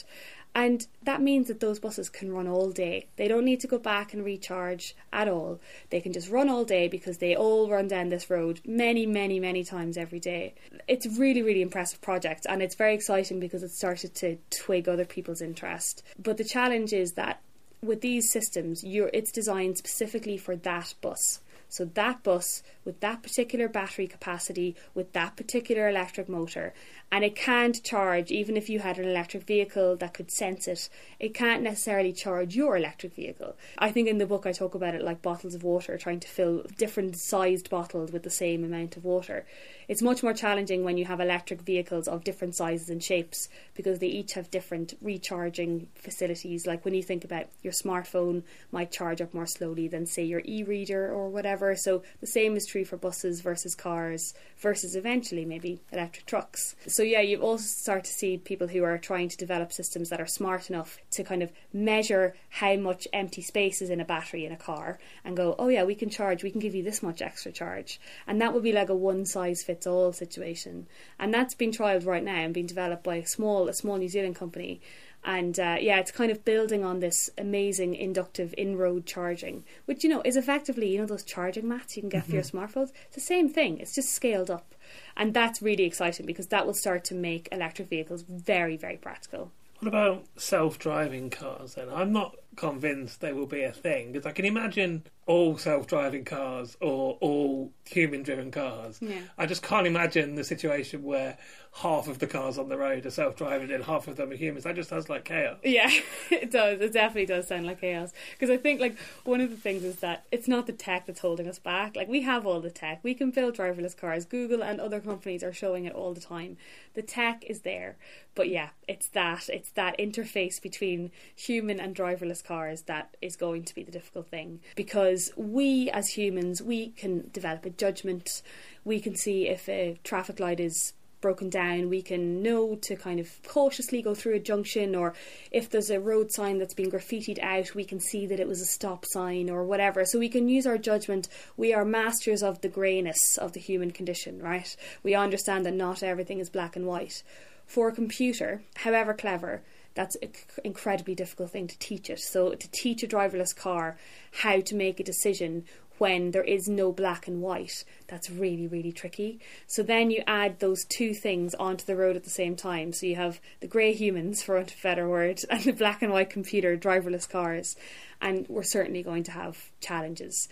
And 0.56 0.88
that 1.04 1.22
means 1.22 1.50
that 1.50 1.60
those 1.60 1.80
buses 1.80 2.10
can 2.10 2.32
run 2.32 2.48
all 2.48 2.72
day. 2.72 3.08
They 3.18 3.28
don't 3.28 3.44
need 3.44 3.60
to 3.60 3.68
go 3.68 3.78
back 3.78 4.14
and 4.14 4.24
recharge 4.24 4.96
at 5.12 5.28
all. 5.28 5.60
They 5.90 6.00
can 6.00 6.14
just 6.14 6.30
run 6.30 6.48
all 6.48 6.64
day 6.64 6.88
because 6.88 7.18
they 7.18 7.36
all 7.36 7.70
run 7.70 7.90
down 7.90 8.08
this 8.08 8.30
road 8.30 8.62
many, 8.66 9.06
many, 9.06 9.38
many 9.38 9.66
times 9.66 9.98
every 9.98 10.22
day. 10.22 10.56
It's 10.88 11.06
a 11.06 11.10
really, 11.10 11.42
really 11.42 11.62
impressive 11.62 12.00
project 12.02 12.46
and 12.48 12.62
it's 12.62 12.76
very 12.76 12.96
exciting 12.96 13.42
because 13.42 13.64
it 13.64 13.72
started 13.72 14.16
to 14.16 14.38
twig 14.50 14.88
other 14.88 15.04
people's 15.04 15.42
interest. 15.42 16.04
But 16.18 16.38
the 16.38 16.46
challenge 16.46 16.94
is 16.94 17.12
that 17.14 17.42
with 17.82 18.00
these 18.00 18.32
systems, 18.32 18.82
it's 18.86 19.34
designed 19.34 19.78
specifically 19.78 20.38
for 20.38 20.56
that 20.56 20.94
bus. 21.02 21.42
So 21.68 21.84
that 21.84 22.24
bus 22.24 22.64
with 22.86 23.02
that 23.02 23.24
particular 23.24 23.68
battery 23.68 24.08
capacity, 24.08 24.76
with 24.94 25.12
that 25.14 25.36
particular 25.36 25.90
electric 25.90 26.30
motor, 26.30 26.74
and 27.12 27.24
it 27.24 27.36
can't 27.36 27.82
charge 27.84 28.32
even 28.32 28.58
if 28.58 28.70
you 28.70 28.80
had 28.80 28.98
an 28.98 29.08
electric 29.08 29.44
vehicle 29.44 29.96
that 29.98 30.14
could 30.14 30.32
sense 30.32 30.68
it. 30.68 30.90
It 31.20 31.34
can't 31.34 31.64
necessarily 31.64 32.12
charge 32.12 32.56
your 32.56 32.76
electric 32.76 33.16
vehicle. 33.16 33.56
I 33.78 33.92
think 33.92 34.08
in 34.08 34.18
the 34.18 34.26
book 34.26 34.46
I 34.46 34.52
talk 34.52 34.76
about 34.76 34.96
it 34.96 35.02
like 35.02 35.22
bottles 35.22 35.56
of 35.56 35.64
water, 35.64 35.98
trying 35.98 36.20
to 36.20 36.28
fill 36.28 36.64
different 36.78 37.16
sized 37.18 37.70
bottles 37.70 38.12
with 38.12 38.24
the 38.24 38.30
same 38.30 38.64
amount 38.64 38.98
of 38.98 39.06
water. 39.06 39.46
It's 39.88 40.02
much 40.02 40.24
more 40.24 40.34
challenging 40.34 40.84
when 40.84 40.98
you 40.98 41.06
have 41.06 41.22
electric 41.22 41.62
vehicles 41.62 42.08
of 42.08 42.24
different 42.24 42.56
sizes 42.56 42.90
and 42.90 43.04
shapes 43.04 43.50
because 43.76 44.00
they 44.00 44.08
each 44.08 44.34
have 44.34 44.50
different 44.52 44.96
recharging 45.02 45.88
facilities. 45.96 46.66
Like 46.66 46.84
when 46.84 46.96
you 46.96 47.04
think 47.04 47.24
about 47.24 47.48
your 47.62 47.74
smartphone 47.74 48.44
might 48.72 48.92
charge 48.92 49.22
up 49.22 49.34
more 49.34 49.46
slowly 49.46 49.88
than 49.88 50.06
say 50.06 50.24
your 50.24 50.42
e-reader 50.44 51.12
or 51.12 51.30
whatever. 51.30 51.76
So 51.76 52.04
the 52.20 52.28
same 52.28 52.56
is 52.56 52.66
true 52.66 52.84
for 52.84 52.98
buses 52.98 53.42
versus 53.42 53.76
cars 53.76 54.34
versus 54.58 54.96
eventually 54.96 55.46
maybe 55.46 55.82
electric 55.92 56.26
trucks. 56.26 56.76
So 56.88 57.05
yeah, 57.06 57.22
you 57.22 57.40
also 57.40 57.64
start 57.64 58.04
to 58.06 58.14
see 58.14 58.38
people 58.38 58.68
who 58.68 58.84
are 58.84 58.98
trying 58.98 59.30
to 59.30 59.38
develop 59.38 59.72
systems 59.72 60.10
that 60.10 60.22
are 60.22 60.28
smart 60.28 60.70
enough 60.70 60.98
to 61.12 61.24
kind 61.24 61.42
of 61.42 61.52
measure 61.74 62.36
how 62.50 62.76
much 62.76 63.08
empty 63.14 63.42
space 63.42 63.82
is 63.82 63.90
in 63.90 64.00
a 64.02 64.06
battery 64.06 64.46
in 64.46 64.52
a 64.52 64.58
car 64.58 65.00
and 65.24 65.38
go, 65.38 65.56
oh 65.58 65.68
yeah, 65.70 65.84
we 65.84 65.96
can 65.96 66.10
charge, 66.10 66.44
we 66.44 66.52
can 66.52 66.60
give 66.60 66.76
you 66.76 66.84
this 66.84 67.04
much 67.04 67.22
extra 67.22 67.52
charge. 67.52 68.00
And 68.28 68.42
that 68.42 68.54
would 68.54 68.64
be 68.64 68.72
like 68.72 68.90
a 68.90 68.96
one 68.96 69.26
size 69.26 69.64
fits 69.64 69.88
all 69.88 70.14
situation, 70.14 70.88
and 71.20 71.34
that's 71.34 71.54
being 71.54 71.72
trialled 71.72 72.06
right 72.06 72.24
now 72.24 72.42
and 72.42 72.54
being 72.54 72.66
developed 72.68 73.04
by 73.04 73.16
a 73.16 73.26
small 73.26 73.68
a 73.68 73.74
small 73.74 73.98
New 73.98 74.10
Zealand 74.10 74.36
company. 74.36 74.82
And 75.24 75.60
uh, 75.60 75.78
yeah, 75.82 76.00
it's 76.00 76.12
kind 76.12 76.32
of 76.32 76.46
building 76.46 76.84
on 76.84 77.00
this 77.00 77.32
amazing 77.36 77.96
inductive 77.96 78.54
in-road 78.60 79.08
charging, 79.08 79.64
which 79.86 80.04
you 80.04 80.10
know 80.10 80.22
is 80.24 80.38
effectively 80.38 80.92
you 80.92 81.00
know 81.00 81.08
those 81.08 81.24
charging 81.24 81.68
mats 81.68 81.98
you 81.98 82.04
can 82.04 82.10
get 82.10 82.24
mm-hmm. 82.24 82.30
for 82.30 82.36
your 82.36 82.44
mm-hmm. 82.44 82.58
smartphones. 82.58 82.92
It's 83.08 83.16
the 83.16 83.22
same 83.22 83.50
thing. 83.50 83.80
It's 83.80 83.96
just 83.96 84.14
scaled 84.14 84.52
up, 84.52 84.75
and 85.18 85.34
that's 85.34 85.62
really 85.62 85.84
exciting 85.84 86.26
because 86.26 86.48
that 86.48 86.66
will 86.66 86.74
start 86.74 87.04
to 87.06 87.16
make 87.16 87.48
electric 87.52 87.90
vehicles 87.90 88.24
very 88.28 88.78
very 88.78 88.98
practical. 88.98 89.52
What 89.80 89.90
about 89.90 90.26
self-driving 90.38 91.32
cars? 91.32 91.76
Then 91.76 91.90
I'm 91.94 92.14
not 92.14 92.36
convinced 92.56 93.22
they 93.22 93.34
will 93.34 93.46
be 93.46 93.64
a 93.64 93.72
thing 93.72 94.12
because 94.12 94.26
I 94.26 94.32
can 94.32 94.46
imagine 94.46 95.04
all 95.28 95.58
self-driving 95.58 96.24
cars 96.24 96.78
or 96.82 97.18
all 97.20 97.72
human-driven 97.86 98.52
cars. 98.52 99.00
Yeah. 99.02 99.22
I 99.38 99.48
just 99.48 99.64
can't 99.64 99.88
imagine 99.88 100.36
the 100.36 100.44
situation 100.44 101.04
where 101.04 101.38
half 101.74 102.08
of 102.08 102.20
the 102.20 102.28
cars 102.28 102.58
on 102.58 102.70
the 102.70 102.78
road 102.78 103.06
are 103.06 103.12
self-driving 103.12 103.72
and 103.72 103.84
half 103.84 104.08
of 104.08 104.16
them 104.18 104.32
are 104.32 104.36
humans. 104.36 104.64
That 104.64 104.76
just 104.76 104.90
sounds 104.90 105.10
like 105.10 105.26
chaos. 105.26 105.58
Yeah, 105.64 105.90
it 106.32 106.52
does. 106.52 106.80
It 106.80 106.94
definitely 106.94 107.26
does 107.26 107.48
sound 107.48 107.66
like 107.66 107.82
chaos. 107.82 108.14
Because 108.34 108.52
I 108.52 108.58
think 108.58 108.80
like 108.80 108.98
one 109.24 109.42
of 109.42 109.50
the 109.50 109.58
things 109.58 109.84
is 109.84 109.98
that 109.98 110.26
it's 110.32 110.48
not 110.48 110.68
the 110.68 110.74
tech 110.74 111.08
that's 111.08 111.20
holding 111.20 111.48
us 111.48 111.60
back. 111.60 111.96
Like 111.96 112.08
we 112.08 112.22
have 112.22 112.46
all 112.46 112.62
the 112.62 112.70
tech. 112.70 113.00
We 113.04 113.16
can 113.16 113.32
build 113.32 113.58
driverless 113.58 113.98
cars. 113.98 114.26
Google 114.26 114.64
and 114.64 114.80
other 114.80 115.00
companies 115.00 115.44
are 115.44 115.54
showing 115.54 115.86
it 115.86 115.94
all 115.94 116.14
the 116.14 116.22
time. 116.22 116.58
The 116.94 117.02
tech 117.02 117.44
is 117.46 117.62
there. 117.62 117.98
But 118.36 118.50
yeah, 118.50 118.70
it's 118.88 119.08
that. 119.10 119.50
It's 119.50 119.72
that 119.72 119.98
interface 119.98 120.62
between 120.62 121.12
human 121.36 121.80
and 121.80 121.96
driverless 121.96 122.44
cars 122.46 122.84
that 122.84 123.16
is 123.22 123.36
going 123.36 123.64
to 123.64 123.76
be 123.76 123.84
the 123.84 123.92
difficult 123.92 124.28
thing. 124.28 124.60
Because 124.76 125.32
we 125.36 125.90
as 125.92 126.10
humans 126.10 126.62
we 126.62 126.90
can 126.90 127.30
develop 127.32 127.66
a 127.66 127.70
judgment. 127.70 128.42
We 128.84 129.00
can 129.00 129.16
see 129.16 129.48
if 129.48 129.68
a 129.68 130.00
traffic 130.04 130.40
light 130.40 130.60
is 130.60 130.94
broken 131.26 131.50
down. 131.50 131.90
We 131.90 132.04
can 132.04 132.44
know 132.44 132.76
to 132.84 132.96
kind 132.96 133.20
of 133.20 133.42
cautiously 133.48 134.04
go 134.04 134.14
through 134.14 134.36
a 134.36 134.40
junction 134.40 134.94
or 134.94 135.16
if 135.50 135.70
there's 135.70 135.90
a 135.90 136.00
road 136.00 136.32
sign 136.32 136.60
that's 136.60 136.76
been 136.76 136.92
graffitied 136.92 137.40
out 137.42 137.74
we 137.74 137.84
can 137.84 138.00
see 138.00 138.28
that 138.28 138.40
it 138.40 138.48
was 138.48 138.62
a 138.62 138.66
stop 138.66 139.06
sign 139.06 139.50
or 139.50 139.64
whatever. 139.64 140.06
So 140.06 140.20
we 140.20 140.30
can 140.30 140.48
use 140.48 140.68
our 140.68 140.78
judgment. 140.78 141.28
We 141.58 141.74
are 141.74 141.84
masters 141.84 142.44
of 142.44 142.62
the 142.62 142.70
greyness 142.70 143.40
of 143.40 143.54
the 143.54 143.60
human 143.60 143.90
condition 143.90 144.40
right? 144.40 144.76
We 145.02 145.16
understand 145.16 145.66
that 145.66 145.74
not 145.74 146.04
everything 146.04 146.40
is 146.40 146.50
black 146.52 146.76
and 146.76 146.86
white. 146.86 147.24
For 147.66 147.88
a 147.88 147.92
computer 147.92 148.62
however 148.76 149.16
clever 149.16 149.64
that's 149.96 150.16
an 150.18 150.30
incredibly 150.64 151.16
difficult 151.16 151.52
thing 151.52 151.68
to 151.68 151.80
teach 151.80 152.10
it. 152.10 152.20
So 152.20 152.54
to 152.54 152.72
teach 152.72 153.02
a 153.02 153.08
driverless 153.08 153.56
car 153.56 153.98
how 154.32 154.60
to 154.60 154.76
make 154.76 155.00
a 155.00 155.04
decision 155.04 155.66
when 155.98 156.32
there 156.32 156.44
is 156.44 156.68
no 156.68 156.92
black 156.92 157.28
and 157.28 157.42
white, 157.42 157.86
that's 158.08 158.30
really, 158.30 158.68
really 158.68 158.92
tricky. 158.92 159.40
So 159.66 159.82
then 159.82 160.12
you 160.12 160.24
add 160.28 160.60
those 160.60 160.84
two 160.84 161.14
things 161.14 161.56
onto 161.56 161.86
the 161.86 161.96
road 161.96 162.18
at 162.18 162.26
the 162.26 162.30
same 162.30 162.58
time. 162.58 162.92
So 162.92 163.06
you 163.06 163.16
have 163.16 163.40
the 163.62 163.68
grey 163.68 163.94
humans, 163.94 164.44
for 164.44 164.56
want 164.56 164.72
of 164.72 164.78
a 164.78 164.84
better 164.84 165.08
word, 165.08 165.42
and 165.50 165.64
the 165.64 165.72
black 165.72 166.02
and 166.02 166.12
white 166.12 166.30
computer 166.30 166.76
driverless 166.78 167.30
cars. 167.30 167.78
And 168.22 168.46
we're 168.50 168.64
certainly 168.64 169.04
going 169.04 169.24
to 169.24 169.32
have 169.32 169.72
challenges 169.80 170.50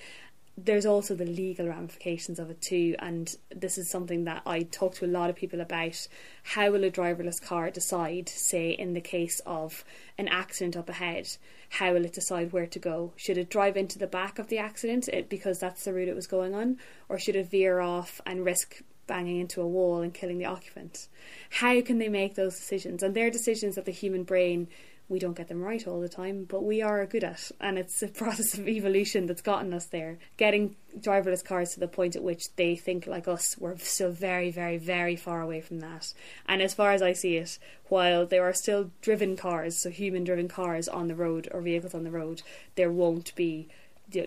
there's 0.56 0.86
also 0.86 1.16
the 1.16 1.26
legal 1.26 1.68
ramifications 1.68 2.38
of 2.38 2.52
it 2.52 2.62
too, 2.62 2.96
and 3.00 3.36
this 3.56 3.78
is 3.78 3.90
something 3.90 4.26
that 4.26 4.44
I 4.46 4.64
talk 4.64 4.94
to 4.96 5.06
a 5.06 5.08
lot 5.08 5.30
of 5.30 5.36
people 5.36 5.62
about. 5.62 6.08
How 6.44 6.70
will 6.70 6.84
a 6.84 6.92
driverless 6.92 7.42
car 7.42 7.72
decide, 7.72 8.30
say, 8.30 8.70
in 8.70 8.94
the 8.94 9.02
case 9.02 9.42
of 9.48 9.84
an 10.18 10.28
accident 10.28 10.78
up 10.78 10.90
ahead? 10.90 11.38
How 11.70 11.94
will 11.94 12.06
it 12.06 12.14
decide 12.14 12.54
where 12.54 12.68
to 12.68 12.80
go? 12.80 13.14
Should 13.16 13.40
it 13.40 13.50
drive 13.50 13.76
into 13.78 13.98
the 13.98 14.06
back 14.06 14.38
of 14.38 14.48
the 14.48 14.60
accident 14.60 15.10
because 15.28 15.60
that's 15.60 15.86
the 15.86 15.94
route 15.94 16.10
it 16.10 16.16
was 16.16 16.28
going 16.28 16.54
on, 16.54 16.78
or 17.10 17.18
should 17.18 17.36
it 17.36 17.50
veer 17.50 17.80
off 17.80 18.22
and 18.26 18.46
risk 18.46 18.84
banging 19.08 19.40
into 19.40 19.60
a 19.60 19.68
wall 19.68 20.02
and 20.02 20.14
killing 20.14 20.38
the 20.38 20.46
occupant? 20.46 21.08
How 21.50 21.82
can 21.82 21.98
they 21.98 22.10
make 22.10 22.36
those 22.36 22.56
decisions? 22.56 23.02
And 23.02 23.16
they're 23.16 23.32
decisions 23.32 23.76
that 23.76 23.86
the 23.86 23.92
human 23.92 24.24
brain 24.24 24.68
we 25.10 25.20
don't 25.20 25.36
get 25.36 25.48
them 25.48 25.62
right 25.62 25.86
all 25.88 26.00
the 26.00 26.10
time, 26.10 26.46
but 26.46 26.64
we 26.64 26.82
are 26.82 27.06
good 27.06 27.24
at. 27.24 27.52
And 27.60 27.78
it's 27.78 28.02
a 28.02 28.08
process 28.24 28.54
of 28.58 28.68
evolution 28.68 29.26
that's 29.26 29.42
gotten 29.42 29.74
us 29.74 29.86
there. 29.88 30.18
Getting 30.38 30.76
driverless 30.98 31.44
cars 31.44 31.72
to 31.72 31.80
the 31.80 31.88
point 31.88 32.16
at 32.16 32.24
which 32.24 32.56
they 32.56 32.76
think 32.76 33.08
like 33.08 33.28
us, 33.28 33.58
we're 33.58 33.78
still 33.78 34.12
very, 34.12 34.52
very, 34.52 34.78
very 34.78 35.16
far 35.16 35.42
away 35.42 35.62
from 35.62 35.80
that. 35.82 36.14
And 36.48 36.62
as 36.62 36.74
far 36.74 36.92
as 36.92 37.02
I 37.02 37.14
see 37.14 37.38
it, 37.38 37.60
while 37.90 38.26
there 38.26 38.44
are 38.44 38.54
still 38.54 38.92
driven 39.02 39.36
cars, 39.36 39.82
so 39.82 39.90
human 39.90 40.24
driven 40.24 40.48
cars 40.48 40.88
on 40.88 41.08
the 41.08 41.16
road 41.16 41.48
or 41.52 41.62
vehicles 41.62 41.94
on 41.94 42.04
the 42.04 42.12
road, 42.12 42.42
there 42.76 42.92
won't 42.92 43.36
be 43.36 43.68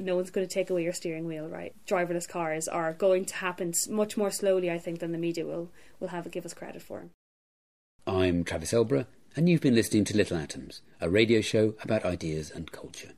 no 0.01 0.17
one's 0.17 0.31
going 0.31 0.47
to 0.47 0.53
take 0.53 0.71
away 0.71 0.83
your 0.83 0.93
steering 0.93 1.27
wheel, 1.27 1.49
right? 1.49 1.75
Driverless 1.87 2.29
cars 2.29 2.67
are 2.67 2.93
going 2.93 3.25
to 3.27 3.37
happen 3.37 3.73
much 3.91 4.17
more 4.17 4.31
slowly, 4.31 4.71
I 4.71 4.79
think, 4.79 5.01
than 5.01 5.13
the 5.13 5.19
media 5.19 5.45
will 5.45 5.71
will 6.01 6.09
have 6.09 6.31
give 6.31 6.45
us 6.45 6.55
credit 6.55 6.83
for. 6.83 7.05
I'm 8.07 8.45
Travis 8.45 8.73
Elborough, 8.73 9.07
and 9.37 9.49
you've 9.49 9.61
been 9.61 9.75
listening 9.75 10.05
to 10.07 10.17
Little 10.17 10.39
Atoms, 10.39 10.81
a 10.99 11.11
radio 11.11 11.43
show 11.43 11.75
about 11.83 12.07
ideas 12.07 12.51
and 12.51 12.73
culture. 12.73 13.11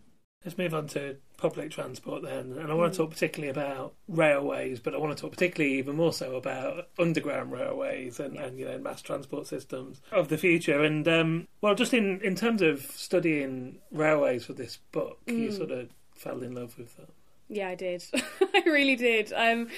Let's 0.45 0.59
move 0.59 0.75
on 0.75 0.89
to 0.89 1.17
public 1.37 1.71
transport 1.71 2.23
then, 2.23 2.57
and 2.59 2.71
I 2.71 2.75
want 2.75 2.93
to 2.93 2.97
talk 2.97 3.11
particularly 3.11 3.51
about 3.51 3.95
railways, 4.09 4.81
but 4.81 4.95
I 4.95 4.99
want 4.99 5.17
to 5.17 5.21
talk 5.21 5.33
particularly 5.33 5.79
even 5.79 5.97
more 5.97 6.13
so 6.13 6.35
about 6.35 6.89
underground 6.99 7.53
railways 7.53 8.19
and, 8.19 8.37
and 8.37 8.59
you 8.59 8.65
know 8.65 8.79
mass 8.79 9.01
transport 9.01 9.47
systems 9.47 10.01
of 10.11 10.29
the 10.29 10.39
future. 10.39 10.83
And 10.83 11.07
um, 11.07 11.49
well, 11.61 11.75
just 11.75 11.95
in 11.95 12.21
in 12.23 12.35
terms 12.35 12.63
of 12.63 12.83
studying 12.83 13.79
railways 13.93 14.45
for 14.45 14.53
this 14.53 14.79
book, 14.91 15.19
mm. 15.27 15.39
you 15.39 15.53
sort 15.53 15.71
of 15.71 15.91
fell 16.15 16.43
in 16.43 16.55
love 16.55 16.79
with 16.79 16.97
them. 16.97 17.07
Yeah, 17.49 17.69
I 17.69 17.75
did. 17.75 18.05
I 18.15 18.63
really 18.67 18.97
did. 18.97 19.33
Um, 19.35 19.69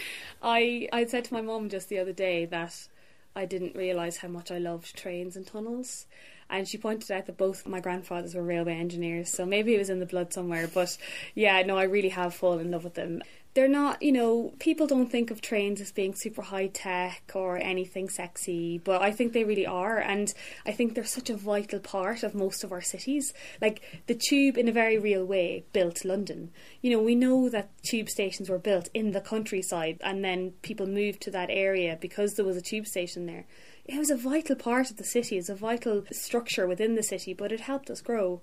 I 0.42 0.88
I 0.92 1.06
said 1.06 1.24
to 1.26 1.34
my 1.34 1.42
mom 1.42 1.68
just 1.68 1.88
the 1.88 1.98
other 1.98 2.12
day 2.12 2.46
that 2.46 2.88
I 3.34 3.44
didn't 3.44 3.76
realise 3.76 4.18
how 4.18 4.28
much 4.28 4.50
I 4.50 4.58
loved 4.58 4.96
trains 4.96 5.36
and 5.36 5.46
tunnels. 5.46 6.06
And 6.48 6.66
she 6.66 6.78
pointed 6.78 7.12
out 7.12 7.26
that 7.26 7.36
both 7.36 7.66
my 7.66 7.78
grandfathers 7.78 8.34
were 8.34 8.42
railway 8.42 8.74
engineers, 8.74 9.30
so 9.30 9.46
maybe 9.46 9.74
it 9.74 9.78
was 9.78 9.90
in 9.90 10.00
the 10.00 10.06
blood 10.06 10.32
somewhere. 10.32 10.66
But 10.66 10.98
yeah, 11.34 11.62
no, 11.62 11.78
I 11.78 11.84
really 11.84 12.08
have 12.08 12.34
fallen 12.34 12.60
in 12.60 12.70
love 12.72 12.82
with 12.82 12.94
them 12.94 13.22
they're 13.54 13.68
not, 13.68 14.00
you 14.00 14.12
know, 14.12 14.52
people 14.60 14.86
don't 14.86 15.10
think 15.10 15.30
of 15.30 15.40
trains 15.40 15.80
as 15.80 15.90
being 15.90 16.14
super 16.14 16.42
high 16.42 16.68
tech 16.68 17.22
or 17.34 17.58
anything 17.58 18.08
sexy, 18.08 18.78
but 18.78 19.02
I 19.02 19.10
think 19.10 19.32
they 19.32 19.42
really 19.42 19.66
are. 19.66 19.98
And 19.98 20.32
I 20.64 20.72
think 20.72 20.94
they're 20.94 21.04
such 21.04 21.30
a 21.30 21.36
vital 21.36 21.80
part 21.80 22.22
of 22.22 22.34
most 22.34 22.62
of 22.62 22.70
our 22.70 22.80
cities. 22.80 23.34
Like 23.60 23.82
the 24.06 24.14
tube, 24.14 24.56
in 24.56 24.68
a 24.68 24.72
very 24.72 24.98
real 24.98 25.24
way, 25.24 25.64
built 25.72 26.04
London. 26.04 26.52
You 26.80 26.92
know, 26.92 27.02
we 27.02 27.16
know 27.16 27.48
that 27.48 27.70
tube 27.82 28.08
stations 28.08 28.48
were 28.48 28.58
built 28.58 28.88
in 28.94 29.10
the 29.10 29.20
countryside 29.20 29.98
and 30.02 30.24
then 30.24 30.52
people 30.62 30.86
moved 30.86 31.20
to 31.22 31.30
that 31.32 31.50
area 31.50 31.98
because 32.00 32.34
there 32.34 32.44
was 32.44 32.56
a 32.56 32.62
tube 32.62 32.86
station 32.86 33.26
there. 33.26 33.46
It 33.84 33.98
was 33.98 34.10
a 34.10 34.16
vital 34.16 34.54
part 34.54 34.90
of 34.90 34.98
the 34.98 35.04
city, 35.04 35.36
it's 35.36 35.48
a 35.48 35.54
vital 35.56 36.04
structure 36.12 36.68
within 36.68 36.94
the 36.94 37.02
city, 37.02 37.34
but 37.34 37.50
it 37.50 37.60
helped 37.60 37.90
us 37.90 38.00
grow. 38.00 38.42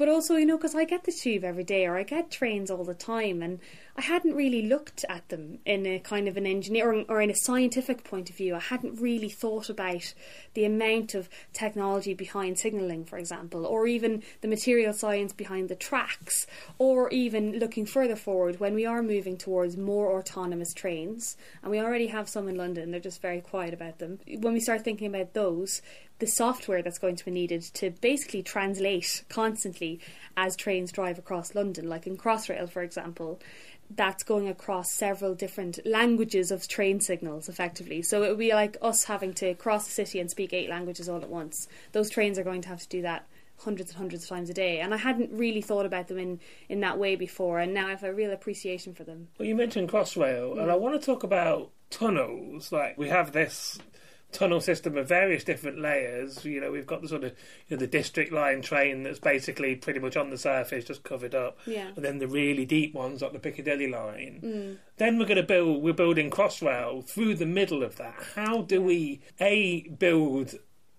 But 0.00 0.08
also, 0.08 0.36
you 0.36 0.46
know, 0.46 0.56
because 0.56 0.74
I 0.74 0.86
get 0.86 1.04
the 1.04 1.12
tube 1.12 1.44
every 1.44 1.62
day 1.62 1.84
or 1.84 1.98
I 1.98 2.04
get 2.04 2.30
trains 2.30 2.70
all 2.70 2.84
the 2.84 2.94
time, 2.94 3.42
and 3.42 3.58
I 3.98 4.00
hadn't 4.00 4.34
really 4.34 4.62
looked 4.62 5.04
at 5.10 5.28
them 5.28 5.58
in 5.66 5.84
a 5.84 5.98
kind 5.98 6.26
of 6.26 6.38
an 6.38 6.46
engineering 6.46 7.04
or 7.06 7.20
in 7.20 7.28
a 7.28 7.36
scientific 7.36 8.02
point 8.02 8.30
of 8.30 8.36
view. 8.36 8.54
I 8.54 8.60
hadn't 8.60 8.98
really 8.98 9.28
thought 9.28 9.68
about 9.68 10.14
the 10.54 10.64
amount 10.64 11.14
of 11.14 11.28
technology 11.52 12.14
behind 12.14 12.58
signalling, 12.58 13.04
for 13.04 13.18
example, 13.18 13.66
or 13.66 13.86
even 13.86 14.22
the 14.40 14.48
material 14.48 14.94
science 14.94 15.34
behind 15.34 15.68
the 15.68 15.74
tracks, 15.76 16.46
or 16.78 17.10
even 17.10 17.58
looking 17.58 17.84
further 17.84 18.16
forward 18.16 18.58
when 18.58 18.72
we 18.72 18.86
are 18.86 19.02
moving 19.02 19.36
towards 19.36 19.76
more 19.76 20.18
autonomous 20.18 20.72
trains, 20.72 21.36
and 21.62 21.70
we 21.70 21.78
already 21.78 22.06
have 22.06 22.26
some 22.26 22.48
in 22.48 22.56
London, 22.56 22.90
they're 22.90 23.00
just 23.00 23.20
very 23.20 23.42
quiet 23.42 23.74
about 23.74 23.98
them. 23.98 24.18
When 24.26 24.54
we 24.54 24.60
start 24.60 24.82
thinking 24.82 25.08
about 25.08 25.34
those, 25.34 25.82
the 26.20 26.26
software 26.26 26.82
that's 26.82 26.98
going 26.98 27.16
to 27.16 27.24
be 27.24 27.30
needed 27.30 27.62
to 27.74 27.90
basically 27.90 28.42
translate 28.42 29.24
constantly 29.28 30.00
as 30.36 30.56
trains 30.56 30.92
drive 30.92 31.18
across 31.18 31.54
London, 31.54 31.88
like 31.88 32.06
in 32.06 32.16
Crossrail, 32.16 32.70
for 32.70 32.82
example, 32.82 33.40
that's 33.90 34.22
going 34.22 34.48
across 34.48 34.92
several 34.92 35.34
different 35.34 35.80
languages 35.84 36.50
of 36.50 36.68
train 36.68 37.00
signals 37.00 37.48
effectively. 37.48 38.02
So 38.02 38.22
it 38.22 38.28
would 38.28 38.38
be 38.38 38.52
like 38.52 38.76
us 38.80 39.04
having 39.04 39.34
to 39.34 39.54
cross 39.54 39.86
the 39.86 39.92
city 39.92 40.20
and 40.20 40.30
speak 40.30 40.52
eight 40.52 40.70
languages 40.70 41.08
all 41.08 41.22
at 41.22 41.28
once. 41.28 41.66
Those 41.92 42.08
trains 42.08 42.38
are 42.38 42.44
going 42.44 42.62
to 42.62 42.68
have 42.68 42.80
to 42.80 42.88
do 42.88 43.02
that 43.02 43.26
hundreds 43.58 43.90
and 43.90 43.98
hundreds 43.98 44.22
of 44.22 44.28
times 44.28 44.48
a 44.48 44.54
day. 44.54 44.80
And 44.80 44.94
I 44.94 44.96
hadn't 44.96 45.30
really 45.32 45.60
thought 45.60 45.86
about 45.86 46.08
them 46.08 46.18
in, 46.18 46.40
in 46.68 46.80
that 46.80 46.98
way 46.98 47.16
before, 47.16 47.58
and 47.58 47.74
now 47.74 47.88
I 47.88 47.90
have 47.90 48.04
a 48.04 48.14
real 48.14 48.30
appreciation 48.30 48.94
for 48.94 49.04
them. 49.04 49.28
Well, 49.38 49.48
you 49.48 49.54
mentioned 49.54 49.88
Crossrail, 49.88 50.54
mm. 50.54 50.62
and 50.62 50.70
I 50.70 50.76
want 50.76 51.00
to 51.00 51.04
talk 51.04 51.24
about 51.24 51.70
tunnels. 51.90 52.72
Like, 52.72 52.96
we 52.96 53.08
have 53.08 53.32
this 53.32 53.78
tunnel 54.32 54.60
system 54.60 54.96
of 54.96 55.08
various 55.08 55.44
different 55.44 55.80
layers. 55.80 56.44
You 56.44 56.60
know, 56.60 56.70
we've 56.70 56.86
got 56.86 57.02
the 57.02 57.08
sort 57.08 57.24
of 57.24 57.32
you 57.68 57.76
know, 57.76 57.80
the 57.80 57.86
district 57.86 58.32
line 58.32 58.62
train 58.62 59.02
that's 59.02 59.18
basically 59.18 59.76
pretty 59.76 60.00
much 60.00 60.16
on 60.16 60.30
the 60.30 60.38
surface, 60.38 60.84
just 60.84 61.02
covered 61.02 61.34
up. 61.34 61.58
Yeah. 61.66 61.90
And 61.96 62.04
then 62.04 62.18
the 62.18 62.28
really 62.28 62.64
deep 62.64 62.94
ones, 62.94 63.22
like 63.22 63.32
the 63.32 63.38
Piccadilly 63.38 63.88
line. 63.88 64.40
Mm. 64.42 64.78
Then 64.96 65.18
we're 65.18 65.26
going 65.26 65.36
to 65.36 65.42
build. 65.42 65.82
We're 65.82 65.92
building 65.92 66.30
Crossrail 66.30 67.04
through 67.04 67.34
the 67.34 67.46
middle 67.46 67.82
of 67.82 67.96
that. 67.96 68.22
How 68.34 68.62
do 68.62 68.80
we 68.82 69.20
a 69.40 69.88
build 69.88 70.54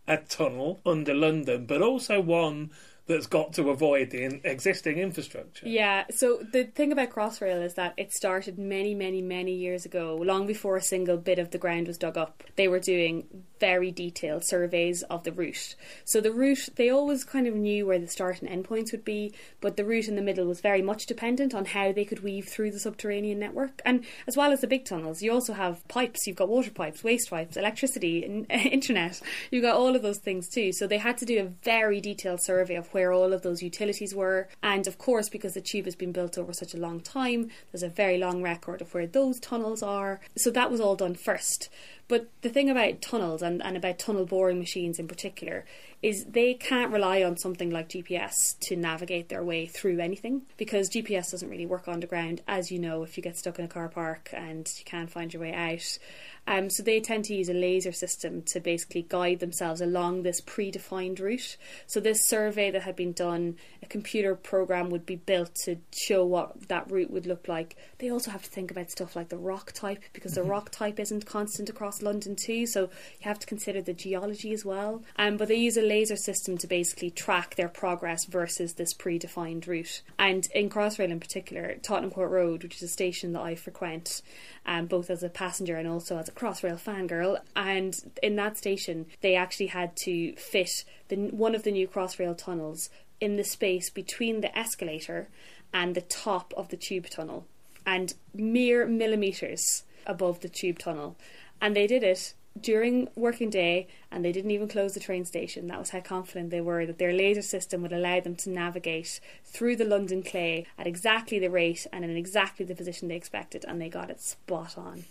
a 0.08 0.18
tunnel 0.18 0.82
under 0.86 1.14
London, 1.14 1.66
but 1.66 1.82
also 1.82 2.20
one 2.20 2.72
that's 3.08 3.28
got 3.28 3.54
to 3.54 3.70
avoid 3.70 4.12
the 4.12 4.24
in- 4.24 4.42
existing 4.44 4.98
infrastructure. 4.98 5.68
Yeah, 5.68 6.06
so 6.12 6.42
the 6.52 6.66
thing 6.66 6.92
about 6.92 7.10
Crossrail 7.10 7.64
is 7.64 7.74
that 7.76 7.94
it 7.98 8.14
started 8.14 8.58
many, 8.58 8.94
many, 8.94 9.22
many 9.22 9.54
years 9.54 9.86
ago, 9.86 10.18
long 10.24 10.48
before 10.48 10.78
a 10.78 10.82
single 10.82 11.18
bit 11.18 11.40
of 11.40 11.52
the 11.52 11.58
ground 11.58 11.88
was 11.88 11.98
dug 11.98 12.18
up. 12.18 12.44
They 12.56 12.68
were 12.68 12.80
doing 12.80 13.44
very 13.60 13.92
detailed 13.92 14.44
surveys 14.46 15.04
of 15.04 15.24
the 15.24 15.32
route. 15.32 15.76
So 16.04 16.20
the 16.20 16.32
route, 16.32 16.70
they 16.76 16.90
always 16.90 17.24
kind 17.24 17.48
of 17.48 17.56
knew 17.56 17.86
where 17.86 18.00
the 18.00 18.08
start 18.08 18.42
and 18.42 18.50
end 18.50 18.66
points 18.66 18.92
would 18.92 19.06
be, 19.06 19.34
but 19.62 19.78
the 19.78 19.86
route 19.86 20.08
in 20.08 20.16
the 20.16 20.22
middle 20.22 20.48
was 20.48 20.62
very 20.62 20.82
much 20.82 21.06
dependent 21.06 21.54
on 21.54 21.66
how 21.66 21.92
they 21.92 22.06
could 22.06 22.24
weave 22.24 22.48
through 22.48 22.72
the 22.72 22.80
subterranean 22.80 23.40
network. 23.40 23.82
And 23.86 24.06
as 24.28 24.36
well 24.36 24.52
as 24.52 24.62
the 24.62 24.68
big 24.68 24.86
tunnels, 24.86 25.22
you 25.22 25.32
also 25.32 25.54
have 25.54 25.88
pipes. 25.88 26.26
You've 26.26 26.38
got 26.38 26.50
water 26.50 26.72
pipes, 26.72 27.04
waste 27.04 27.30
pipes, 27.30 27.56
electricity, 27.58 28.20
internet. 28.50 29.22
You've 29.52 29.64
got 29.64 29.76
all 29.76 29.96
of 29.96 30.02
those 30.02 30.20
things 30.20 30.50
too. 30.50 30.72
So 30.74 30.88
they 30.88 30.98
had 30.98 31.18
to 31.20 31.26
do 31.26 31.40
a 31.40 31.52
very 31.64 32.02
detailed 32.02 32.42
survey 32.42 32.76
of 32.76 32.91
where 32.94 33.12
all 33.12 33.34
of 33.34 33.42
those 33.42 33.62
utilities 33.62 34.14
were. 34.16 34.48
And 34.64 34.88
of 34.88 34.98
course, 34.98 35.30
because 35.30 35.54
the 35.54 35.62
tube 35.62 35.86
has 35.86 35.96
been 35.96 36.12
built 36.12 36.38
over 36.38 36.54
such 36.54 36.74
a 36.74 36.78
long 36.78 37.00
time, 37.00 37.50
there's 37.72 37.84
a 37.84 37.90
very 37.90 38.18
long 38.18 38.42
record 38.42 38.82
of 38.82 38.94
where 38.94 39.08
those 39.08 39.40
tunnels 39.40 39.82
are. 39.84 40.20
So 40.38 40.52
that 40.52 40.72
was 40.72 40.82
all 40.82 40.96
done 40.96 41.16
first. 41.16 41.70
But 42.12 42.28
the 42.42 42.50
thing 42.50 42.70
about 42.70 43.02
tunnels 43.02 43.42
and, 43.42 43.64
and 43.64 43.78
about 43.78 43.98
tunnel 43.98 44.26
boring 44.26 44.60
machines 44.60 45.00
in 45.00 45.08
particular 45.08 45.64
is 46.02 46.26
they 46.26 46.54
can't 46.56 46.92
rely 46.92 47.24
on 47.24 47.38
something 47.38 47.70
like 47.70 47.88
GPS 47.88 48.60
to 48.60 48.76
navigate 48.76 49.30
their 49.30 49.46
way 49.46 49.66
through 49.66 49.98
anything 50.00 50.42
because 50.58 50.90
GPS 50.90 51.32
doesn't 51.32 51.50
really 51.50 51.66
work 51.66 51.88
underground, 51.88 52.42
as 52.50 52.70
you 52.70 52.80
know, 52.80 53.04
if 53.04 53.16
you 53.16 53.24
get 53.24 53.38
stuck 53.38 53.60
in 53.60 53.66
a 53.66 53.68
car 53.70 53.88
park 53.88 54.30
and 54.34 54.70
you 54.78 54.84
can't 54.84 55.10
find 55.10 55.34
your 55.34 55.42
way 55.42 55.54
out. 55.54 56.00
Um, 56.48 56.72
so 56.72 56.82
they 56.82 57.00
tend 57.00 57.26
to 57.26 57.36
use 57.36 57.50
a 57.50 57.54
laser 57.54 57.92
system 57.92 58.42
to 58.48 58.60
basically 58.60 59.06
guide 59.08 59.40
themselves 59.40 59.80
along 59.80 60.24
this 60.24 60.42
predefined 60.42 61.20
route. 61.20 61.56
So 61.86 62.00
this 62.00 62.28
survey 62.28 62.72
that 62.72 62.82
had 62.82 62.96
been 62.96 63.14
done, 63.14 63.58
a 63.84 63.86
computer 63.86 64.34
program 64.36 64.90
would 64.90 65.06
be 65.06 65.18
built 65.18 65.54
to 65.66 65.78
show 65.96 66.26
what 66.26 66.68
that 66.68 66.90
route 66.90 67.12
would 67.12 67.28
look 67.28 67.48
like. 67.48 67.78
They 68.00 68.10
also 68.10 68.32
have 68.32 68.42
to 68.42 68.50
think 68.50 68.72
about 68.72 68.90
stuff 68.90 69.16
like 69.16 69.30
the 69.30 69.38
rock 69.38 69.72
type 69.74 70.04
because 70.14 70.34
the 70.34 70.42
mm-hmm. 70.42 70.50
rock 70.50 70.72
type 70.72 71.00
isn't 71.00 71.28
constant 71.28 71.70
across 71.70 72.01
London 72.02 72.36
too. 72.36 72.66
So 72.66 72.82
you 72.82 73.22
have 73.22 73.40
to 73.40 73.48
consider 73.48 73.82
the 73.82 73.94
geology 73.94 74.54
as 74.54 74.66
well. 74.66 75.04
Um, 75.18 75.38
but 75.38 75.48
they 75.48 75.56
use 75.56 75.78
a 75.78 75.82
laser 75.82 76.16
system 76.16 76.58
to 76.58 76.68
basically 76.68 77.10
track 77.10 77.56
their 77.56 77.70
progress 77.70 78.26
versus 78.26 78.74
this 78.74 78.94
predefined 78.94 79.68
route. 79.68 80.02
And 80.18 80.48
in 80.54 80.70
Crossrail 80.70 81.12
in 81.12 81.20
particular, 81.20 81.76
Tottenham 81.82 82.12
Court 82.12 82.32
Road, 82.32 82.64
which 82.64 82.76
is 82.78 82.84
a 82.84 82.88
station 82.88 83.34
that 83.34 83.42
I 83.42 83.56
frequent, 83.56 84.22
um, 84.66 84.88
both 84.88 85.10
as 85.10 85.24
a 85.24 85.30
passenger 85.30 85.78
and 85.78 85.88
also 85.88 86.18
as 86.18 86.30
a 86.30 86.34
Crossrail 86.34 86.80
fangirl. 86.80 87.40
And 87.56 87.96
in 88.22 88.36
that 88.38 88.58
station, 88.58 89.06
they 89.22 89.36
actually 89.36 89.68
had 89.68 89.96
to 89.98 90.34
fit 90.36 90.86
the, 91.10 91.16
one 91.16 91.56
of 91.56 91.64
the 91.64 91.72
new 91.72 91.88
Crossrail 91.88 92.38
tunnels 92.38 92.90
in 93.20 93.36
the 93.36 93.44
space 93.44 93.90
between 93.90 94.42
the 94.42 94.58
escalator 94.58 95.30
and 95.74 95.96
the 95.96 96.02
top 96.02 96.54
of 96.58 96.70
the 96.70 96.78
tube 96.78 97.08
tunnel, 97.10 97.46
and 97.86 98.14
mere 98.34 98.86
millimetres 98.86 99.84
above 100.06 100.42
the 100.42 100.50
tube 100.50 100.80
tunnel. 100.80 101.16
And 101.62 101.76
they 101.76 101.88
did 101.88 102.04
it 102.04 102.34
during 102.60 103.08
working 103.16 103.50
day 103.50 103.88
and 104.12 104.26
they 104.26 104.32
didn't 104.32 104.52
even 104.52 104.68
close 104.68 104.94
the 104.94 105.00
train 105.00 105.24
station. 105.24 105.68
That 105.68 105.80
was 105.80 105.92
how 105.92 106.02
confident 106.02 106.50
they 106.50 106.62
were 106.62 106.86
that 106.86 106.98
their 106.98 107.14
laser 107.14 107.42
system 107.42 107.82
would 107.82 107.94
allow 107.94 108.20
them 108.20 108.36
to 108.38 108.50
navigate 108.50 109.20
through 109.46 109.78
the 109.78 109.86
London 109.86 110.22
clay 110.22 110.66
at 110.78 110.88
exactly 110.88 111.40
the 111.40 111.50
rate 111.50 111.88
and 111.94 112.04
in 112.04 112.18
exactly 112.18 112.66
the 112.66 112.76
position 112.76 113.08
they 113.08 113.16
expected, 113.16 113.64
and 113.68 113.80
they 113.80 113.90
got 113.90 114.10
it 114.10 114.20
spot 114.20 114.78
on. 114.78 115.06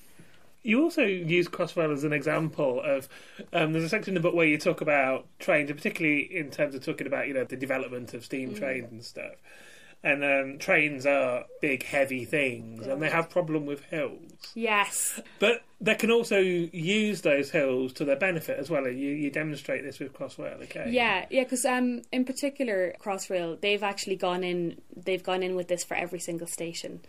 You 0.62 0.82
also 0.82 1.02
use 1.02 1.48
Crossrail 1.48 1.90
as 1.90 2.04
an 2.04 2.12
example 2.12 2.82
of 2.84 3.08
um, 3.54 3.72
there's 3.72 3.84
a 3.84 3.88
section 3.88 4.10
in 4.10 4.14
the 4.14 4.20
book 4.20 4.34
where 4.34 4.46
you 4.46 4.58
talk 4.58 4.82
about 4.82 5.26
trains, 5.38 5.70
and 5.70 5.78
particularly 5.78 6.20
in 6.36 6.50
terms 6.50 6.74
of 6.74 6.84
talking 6.84 7.06
about 7.06 7.28
you 7.28 7.34
know 7.34 7.44
the 7.44 7.56
development 7.56 8.12
of 8.12 8.26
steam 8.26 8.50
mm. 8.50 8.58
trains 8.58 8.92
and 8.92 9.02
stuff. 9.02 9.36
And 10.02 10.24
um, 10.24 10.58
trains 10.58 11.04
are 11.04 11.44
big, 11.60 11.82
heavy 11.82 12.24
things, 12.24 12.86
and 12.86 13.02
they 13.02 13.10
have 13.10 13.28
problem 13.28 13.66
with 13.66 13.84
hills. 13.84 14.32
Yes, 14.54 15.20
but 15.38 15.62
they 15.78 15.94
can 15.94 16.10
also 16.10 16.38
use 16.38 17.20
those 17.20 17.50
hills 17.50 17.92
to 17.94 18.06
their 18.06 18.16
benefit 18.16 18.58
as 18.58 18.70
well. 18.70 18.88
You, 18.88 19.10
you 19.10 19.30
demonstrate 19.30 19.84
this 19.84 19.98
with 19.98 20.14
Crossrail, 20.14 20.62
okay? 20.62 20.86
Yeah, 20.88 21.26
yeah, 21.28 21.42
because 21.42 21.66
um, 21.66 22.00
in 22.12 22.24
particular, 22.24 22.94
Crossrail, 22.98 23.60
they've 23.60 23.82
actually 23.82 24.16
gone 24.16 24.42
in. 24.42 24.80
They've 24.96 25.22
gone 25.22 25.42
in 25.42 25.54
with 25.54 25.68
this 25.68 25.84
for 25.84 25.94
every 25.94 26.20
single 26.20 26.46
station. 26.46 27.00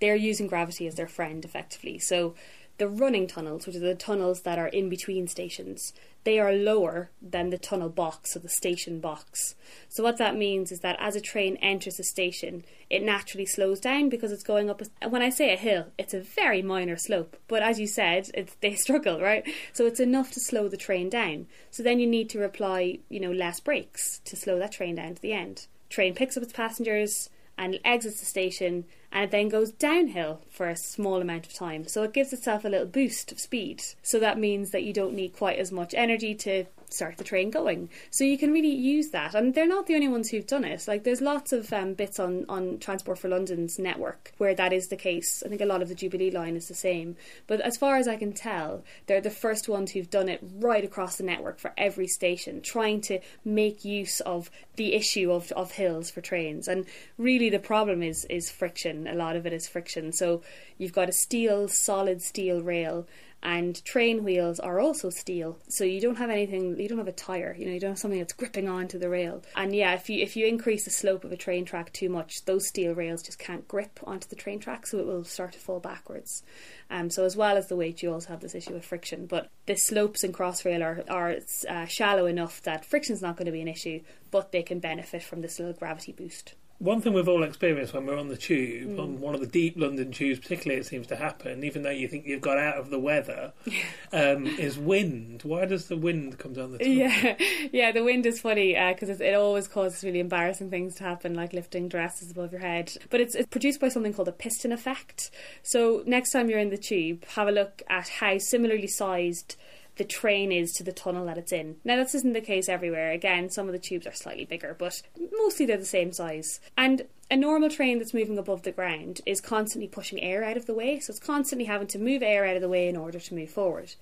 They're 0.00 0.16
using 0.16 0.46
gravity 0.46 0.86
as 0.86 0.94
their 0.94 1.08
friend, 1.08 1.44
effectively. 1.44 1.98
So 1.98 2.34
the 2.80 2.88
running 2.88 3.26
tunnels, 3.26 3.66
which 3.66 3.76
are 3.76 3.80
the 3.80 3.94
tunnels 3.94 4.40
that 4.40 4.58
are 4.58 4.68
in 4.68 4.88
between 4.88 5.28
stations, 5.28 5.92
they 6.24 6.38
are 6.38 6.52
lower 6.52 7.10
than 7.20 7.50
the 7.50 7.58
tunnel 7.58 7.90
box, 7.90 8.34
or 8.34 8.38
the 8.38 8.48
station 8.48 9.00
box. 9.00 9.54
So 9.90 10.02
what 10.02 10.16
that 10.16 10.34
means 10.34 10.72
is 10.72 10.80
that 10.80 10.96
as 10.98 11.14
a 11.14 11.20
train 11.20 11.56
enters 11.56 12.00
a 12.00 12.04
station, 12.04 12.64
it 12.88 13.02
naturally 13.02 13.44
slows 13.44 13.80
down 13.80 14.08
because 14.08 14.32
it's 14.32 14.42
going 14.42 14.70
up. 14.70 14.80
A, 15.02 15.08
when 15.10 15.20
I 15.20 15.28
say 15.28 15.52
a 15.52 15.58
hill, 15.58 15.88
it's 15.98 16.14
a 16.14 16.22
very 16.22 16.62
minor 16.62 16.96
slope, 16.96 17.36
but 17.48 17.62
as 17.62 17.78
you 17.78 17.86
said, 17.86 18.30
it's, 18.32 18.56
they 18.62 18.74
struggle, 18.76 19.20
right? 19.20 19.46
So 19.74 19.84
it's 19.84 20.00
enough 20.00 20.32
to 20.32 20.40
slow 20.40 20.66
the 20.66 20.78
train 20.78 21.10
down. 21.10 21.48
So 21.70 21.82
then 21.82 22.00
you 22.00 22.06
need 22.06 22.30
to 22.30 22.44
apply, 22.44 23.00
you 23.10 23.20
know, 23.20 23.30
less 23.30 23.60
brakes 23.60 24.20
to 24.24 24.36
slow 24.36 24.58
that 24.58 24.72
train 24.72 24.94
down 24.94 25.16
to 25.16 25.22
the 25.22 25.34
end. 25.34 25.66
Train 25.90 26.14
picks 26.14 26.38
up 26.38 26.42
its 26.42 26.54
passengers 26.54 27.28
and 27.60 27.78
exits 27.84 28.20
the 28.20 28.26
station 28.26 28.86
and 29.12 29.24
it 29.24 29.30
then 29.30 29.50
goes 29.50 29.70
downhill 29.70 30.40
for 30.48 30.68
a 30.68 30.76
small 30.76 31.20
amount 31.20 31.46
of 31.46 31.52
time. 31.52 31.86
So 31.86 32.02
it 32.04 32.14
gives 32.14 32.32
itself 32.32 32.64
a 32.64 32.68
little 32.68 32.86
boost 32.86 33.30
of 33.30 33.38
speed. 33.38 33.82
So 34.02 34.18
that 34.18 34.38
means 34.38 34.70
that 34.70 34.82
you 34.82 34.94
don't 34.94 35.14
need 35.14 35.36
quite 35.36 35.58
as 35.58 35.70
much 35.70 35.92
energy 35.92 36.34
to 36.36 36.64
start 36.92 37.16
the 37.16 37.24
train 37.24 37.50
going. 37.50 37.88
So 38.10 38.24
you 38.24 38.38
can 38.38 38.52
really 38.52 38.74
use 38.74 39.10
that. 39.10 39.34
And 39.34 39.54
they're 39.54 39.66
not 39.66 39.86
the 39.86 39.94
only 39.94 40.08
ones 40.08 40.30
who've 40.30 40.46
done 40.46 40.64
it. 40.64 40.86
Like 40.86 41.04
there's 41.04 41.20
lots 41.20 41.52
of 41.52 41.72
um, 41.72 41.94
bits 41.94 42.18
on, 42.18 42.44
on 42.48 42.78
Transport 42.78 43.18
for 43.18 43.28
London's 43.28 43.78
network 43.78 44.32
where 44.38 44.54
that 44.54 44.72
is 44.72 44.88
the 44.88 44.96
case. 44.96 45.42
I 45.44 45.48
think 45.48 45.60
a 45.60 45.66
lot 45.66 45.82
of 45.82 45.88
the 45.88 45.94
Jubilee 45.94 46.30
line 46.30 46.56
is 46.56 46.68
the 46.68 46.74
same. 46.74 47.16
But 47.46 47.60
as 47.60 47.76
far 47.76 47.96
as 47.96 48.08
I 48.08 48.16
can 48.16 48.32
tell, 48.32 48.84
they're 49.06 49.20
the 49.20 49.30
first 49.30 49.68
ones 49.68 49.92
who've 49.92 50.10
done 50.10 50.28
it 50.28 50.40
right 50.58 50.84
across 50.84 51.16
the 51.16 51.24
network 51.24 51.58
for 51.58 51.72
every 51.76 52.06
station, 52.06 52.60
trying 52.60 53.00
to 53.02 53.20
make 53.44 53.84
use 53.84 54.20
of 54.20 54.50
the 54.76 54.94
issue 54.94 55.32
of, 55.32 55.52
of 55.52 55.72
hills 55.72 56.10
for 56.10 56.20
trains. 56.20 56.68
And 56.68 56.86
really 57.18 57.50
the 57.50 57.58
problem 57.58 58.02
is 58.02 58.24
is 58.26 58.50
friction. 58.50 59.06
A 59.06 59.14
lot 59.14 59.36
of 59.36 59.46
it 59.46 59.52
is 59.52 59.68
friction. 59.68 60.12
So 60.12 60.42
you've 60.78 60.92
got 60.92 61.08
a 61.08 61.12
steel, 61.12 61.68
solid 61.68 62.22
steel 62.22 62.62
rail 62.62 63.06
and 63.42 63.82
train 63.84 64.24
wheels 64.24 64.60
are 64.60 64.80
also 64.80 65.10
steel. 65.10 65.58
So 65.68 65.84
you 65.84 66.00
don't 66.00 66.16
have 66.16 66.30
anything 66.30 66.78
you 66.78 66.88
don't 66.88 66.98
have 66.98 67.08
a 67.08 67.12
tire 67.12 67.54
you 67.58 67.66
know 67.66 67.72
you 67.72 67.80
don't 67.80 67.90
have 67.90 67.98
something 67.98 68.18
that's 68.18 68.32
gripping 68.32 68.68
onto 68.68 68.98
the 68.98 69.08
rail. 69.08 69.42
And 69.56 69.74
yeah 69.74 69.94
if 69.94 70.10
you 70.10 70.22
if 70.22 70.36
you 70.36 70.46
increase 70.46 70.84
the 70.84 70.90
slope 70.90 71.24
of 71.24 71.32
a 71.32 71.36
train 71.36 71.64
track 71.64 71.92
too 71.92 72.08
much 72.08 72.44
those 72.44 72.68
steel 72.68 72.94
rails 72.94 73.22
just 73.22 73.38
can't 73.38 73.66
grip 73.68 74.00
onto 74.04 74.28
the 74.28 74.36
train 74.36 74.58
track 74.58 74.86
so 74.86 74.98
it 74.98 75.06
will 75.06 75.24
start 75.24 75.52
to 75.52 75.58
fall 75.58 75.80
backwards. 75.80 76.42
Um, 76.90 77.08
so 77.08 77.24
as 77.24 77.36
well 77.36 77.56
as 77.56 77.68
the 77.68 77.76
weight 77.76 78.02
you 78.02 78.12
also 78.12 78.28
have 78.30 78.40
this 78.40 78.54
issue 78.54 78.74
of 78.74 78.84
friction. 78.84 79.26
But 79.26 79.48
the 79.66 79.76
slopes 79.76 80.24
in 80.24 80.32
crossrail 80.32 80.82
are, 80.82 81.04
are 81.08 81.36
uh, 81.68 81.86
shallow 81.86 82.26
enough 82.26 82.62
that 82.62 82.84
friction's 82.84 83.22
not 83.22 83.36
going 83.36 83.46
to 83.46 83.52
be 83.52 83.60
an 83.60 83.68
issue 83.68 84.00
but 84.30 84.52
they 84.52 84.62
can 84.62 84.78
benefit 84.78 85.22
from 85.22 85.40
this 85.40 85.58
little 85.58 85.74
gravity 85.74 86.12
boost 86.12 86.54
one 86.80 87.02
thing 87.02 87.12
we've 87.12 87.28
all 87.28 87.42
experienced 87.42 87.92
when 87.92 88.06
we're 88.06 88.18
on 88.18 88.28
the 88.28 88.38
tube, 88.38 88.96
mm. 88.96 88.98
on 88.98 89.20
one 89.20 89.34
of 89.34 89.40
the 89.40 89.46
deep 89.46 89.74
London 89.76 90.10
tubes, 90.12 90.40
particularly, 90.40 90.80
it 90.80 90.86
seems 90.86 91.06
to 91.08 91.16
happen, 91.16 91.62
even 91.62 91.82
though 91.82 91.90
you 91.90 92.08
think 92.08 92.24
you've 92.24 92.40
got 92.40 92.56
out 92.56 92.78
of 92.78 92.88
the 92.88 92.98
weather, 92.98 93.52
um, 94.12 94.46
is 94.46 94.78
wind. 94.78 95.42
Why 95.42 95.66
does 95.66 95.88
the 95.88 95.96
wind 95.98 96.38
come 96.38 96.54
down 96.54 96.72
the 96.72 96.78
tube? 96.78 96.96
Yeah, 96.96 97.36
yeah, 97.72 97.92
the 97.92 98.02
wind 98.02 98.24
is 98.24 98.40
funny 98.40 98.72
because 98.94 99.20
uh, 99.20 99.24
it 99.24 99.34
always 99.34 99.68
causes 99.68 100.02
really 100.02 100.20
embarrassing 100.20 100.70
things 100.70 100.94
to 100.96 101.04
happen, 101.04 101.34
like 101.34 101.52
lifting 101.52 101.86
dresses 101.86 102.30
above 102.30 102.50
your 102.50 102.62
head. 102.62 102.90
But 103.10 103.20
it's, 103.20 103.34
it's 103.34 103.48
produced 103.48 103.78
by 103.78 103.90
something 103.90 104.14
called 104.14 104.28
a 104.28 104.32
piston 104.32 104.72
effect. 104.72 105.30
So 105.62 106.02
next 106.06 106.30
time 106.30 106.48
you're 106.48 106.58
in 106.58 106.70
the 106.70 106.78
tube, 106.78 107.26
have 107.26 107.46
a 107.46 107.52
look 107.52 107.82
at 107.90 108.08
how 108.08 108.38
similarly 108.38 108.88
sized 108.88 109.56
the 109.96 110.04
train 110.04 110.52
is 110.52 110.72
to 110.74 110.82
the 110.82 110.92
tunnel 110.92 111.26
that 111.26 111.38
it's 111.38 111.52
in. 111.52 111.76
Now, 111.84 111.96
this 111.96 112.14
isn't 112.14 112.32
the 112.32 112.40
case 112.40 112.68
everywhere. 112.68 113.10
Again, 113.10 113.50
some 113.50 113.66
of 113.66 113.72
the 113.72 113.78
tubes 113.78 114.06
are 114.06 114.12
slightly 114.12 114.44
bigger, 114.44 114.74
but 114.78 115.02
mostly 115.32 115.66
they're 115.66 115.76
the 115.76 115.84
same 115.84 116.12
size. 116.12 116.60
And 116.76 117.06
a 117.30 117.36
normal 117.36 117.70
train 117.70 117.98
that's 117.98 118.14
moving 118.14 118.38
above 118.38 118.62
the 118.62 118.72
ground 118.72 119.20
is 119.24 119.40
constantly 119.40 119.88
pushing 119.88 120.20
air 120.20 120.42
out 120.42 120.56
of 120.56 120.66
the 120.66 120.74
way, 120.74 120.98
so 120.98 121.10
it's 121.10 121.20
constantly 121.20 121.66
having 121.66 121.86
to 121.88 121.98
move 121.98 122.22
air 122.22 122.44
out 122.44 122.56
of 122.56 122.62
the 122.62 122.68
way 122.68 122.88
in 122.88 122.96
order 122.96 123.20
to 123.20 123.34
move 123.34 123.50
forward. 123.50 123.94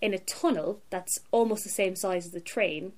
In 0.00 0.12
a 0.12 0.18
tunnel 0.18 0.80
that's 0.90 1.20
almost 1.30 1.64
the 1.64 1.70
same 1.70 1.96
size 1.96 2.26
as 2.26 2.32
the 2.32 2.40
train, 2.40 2.92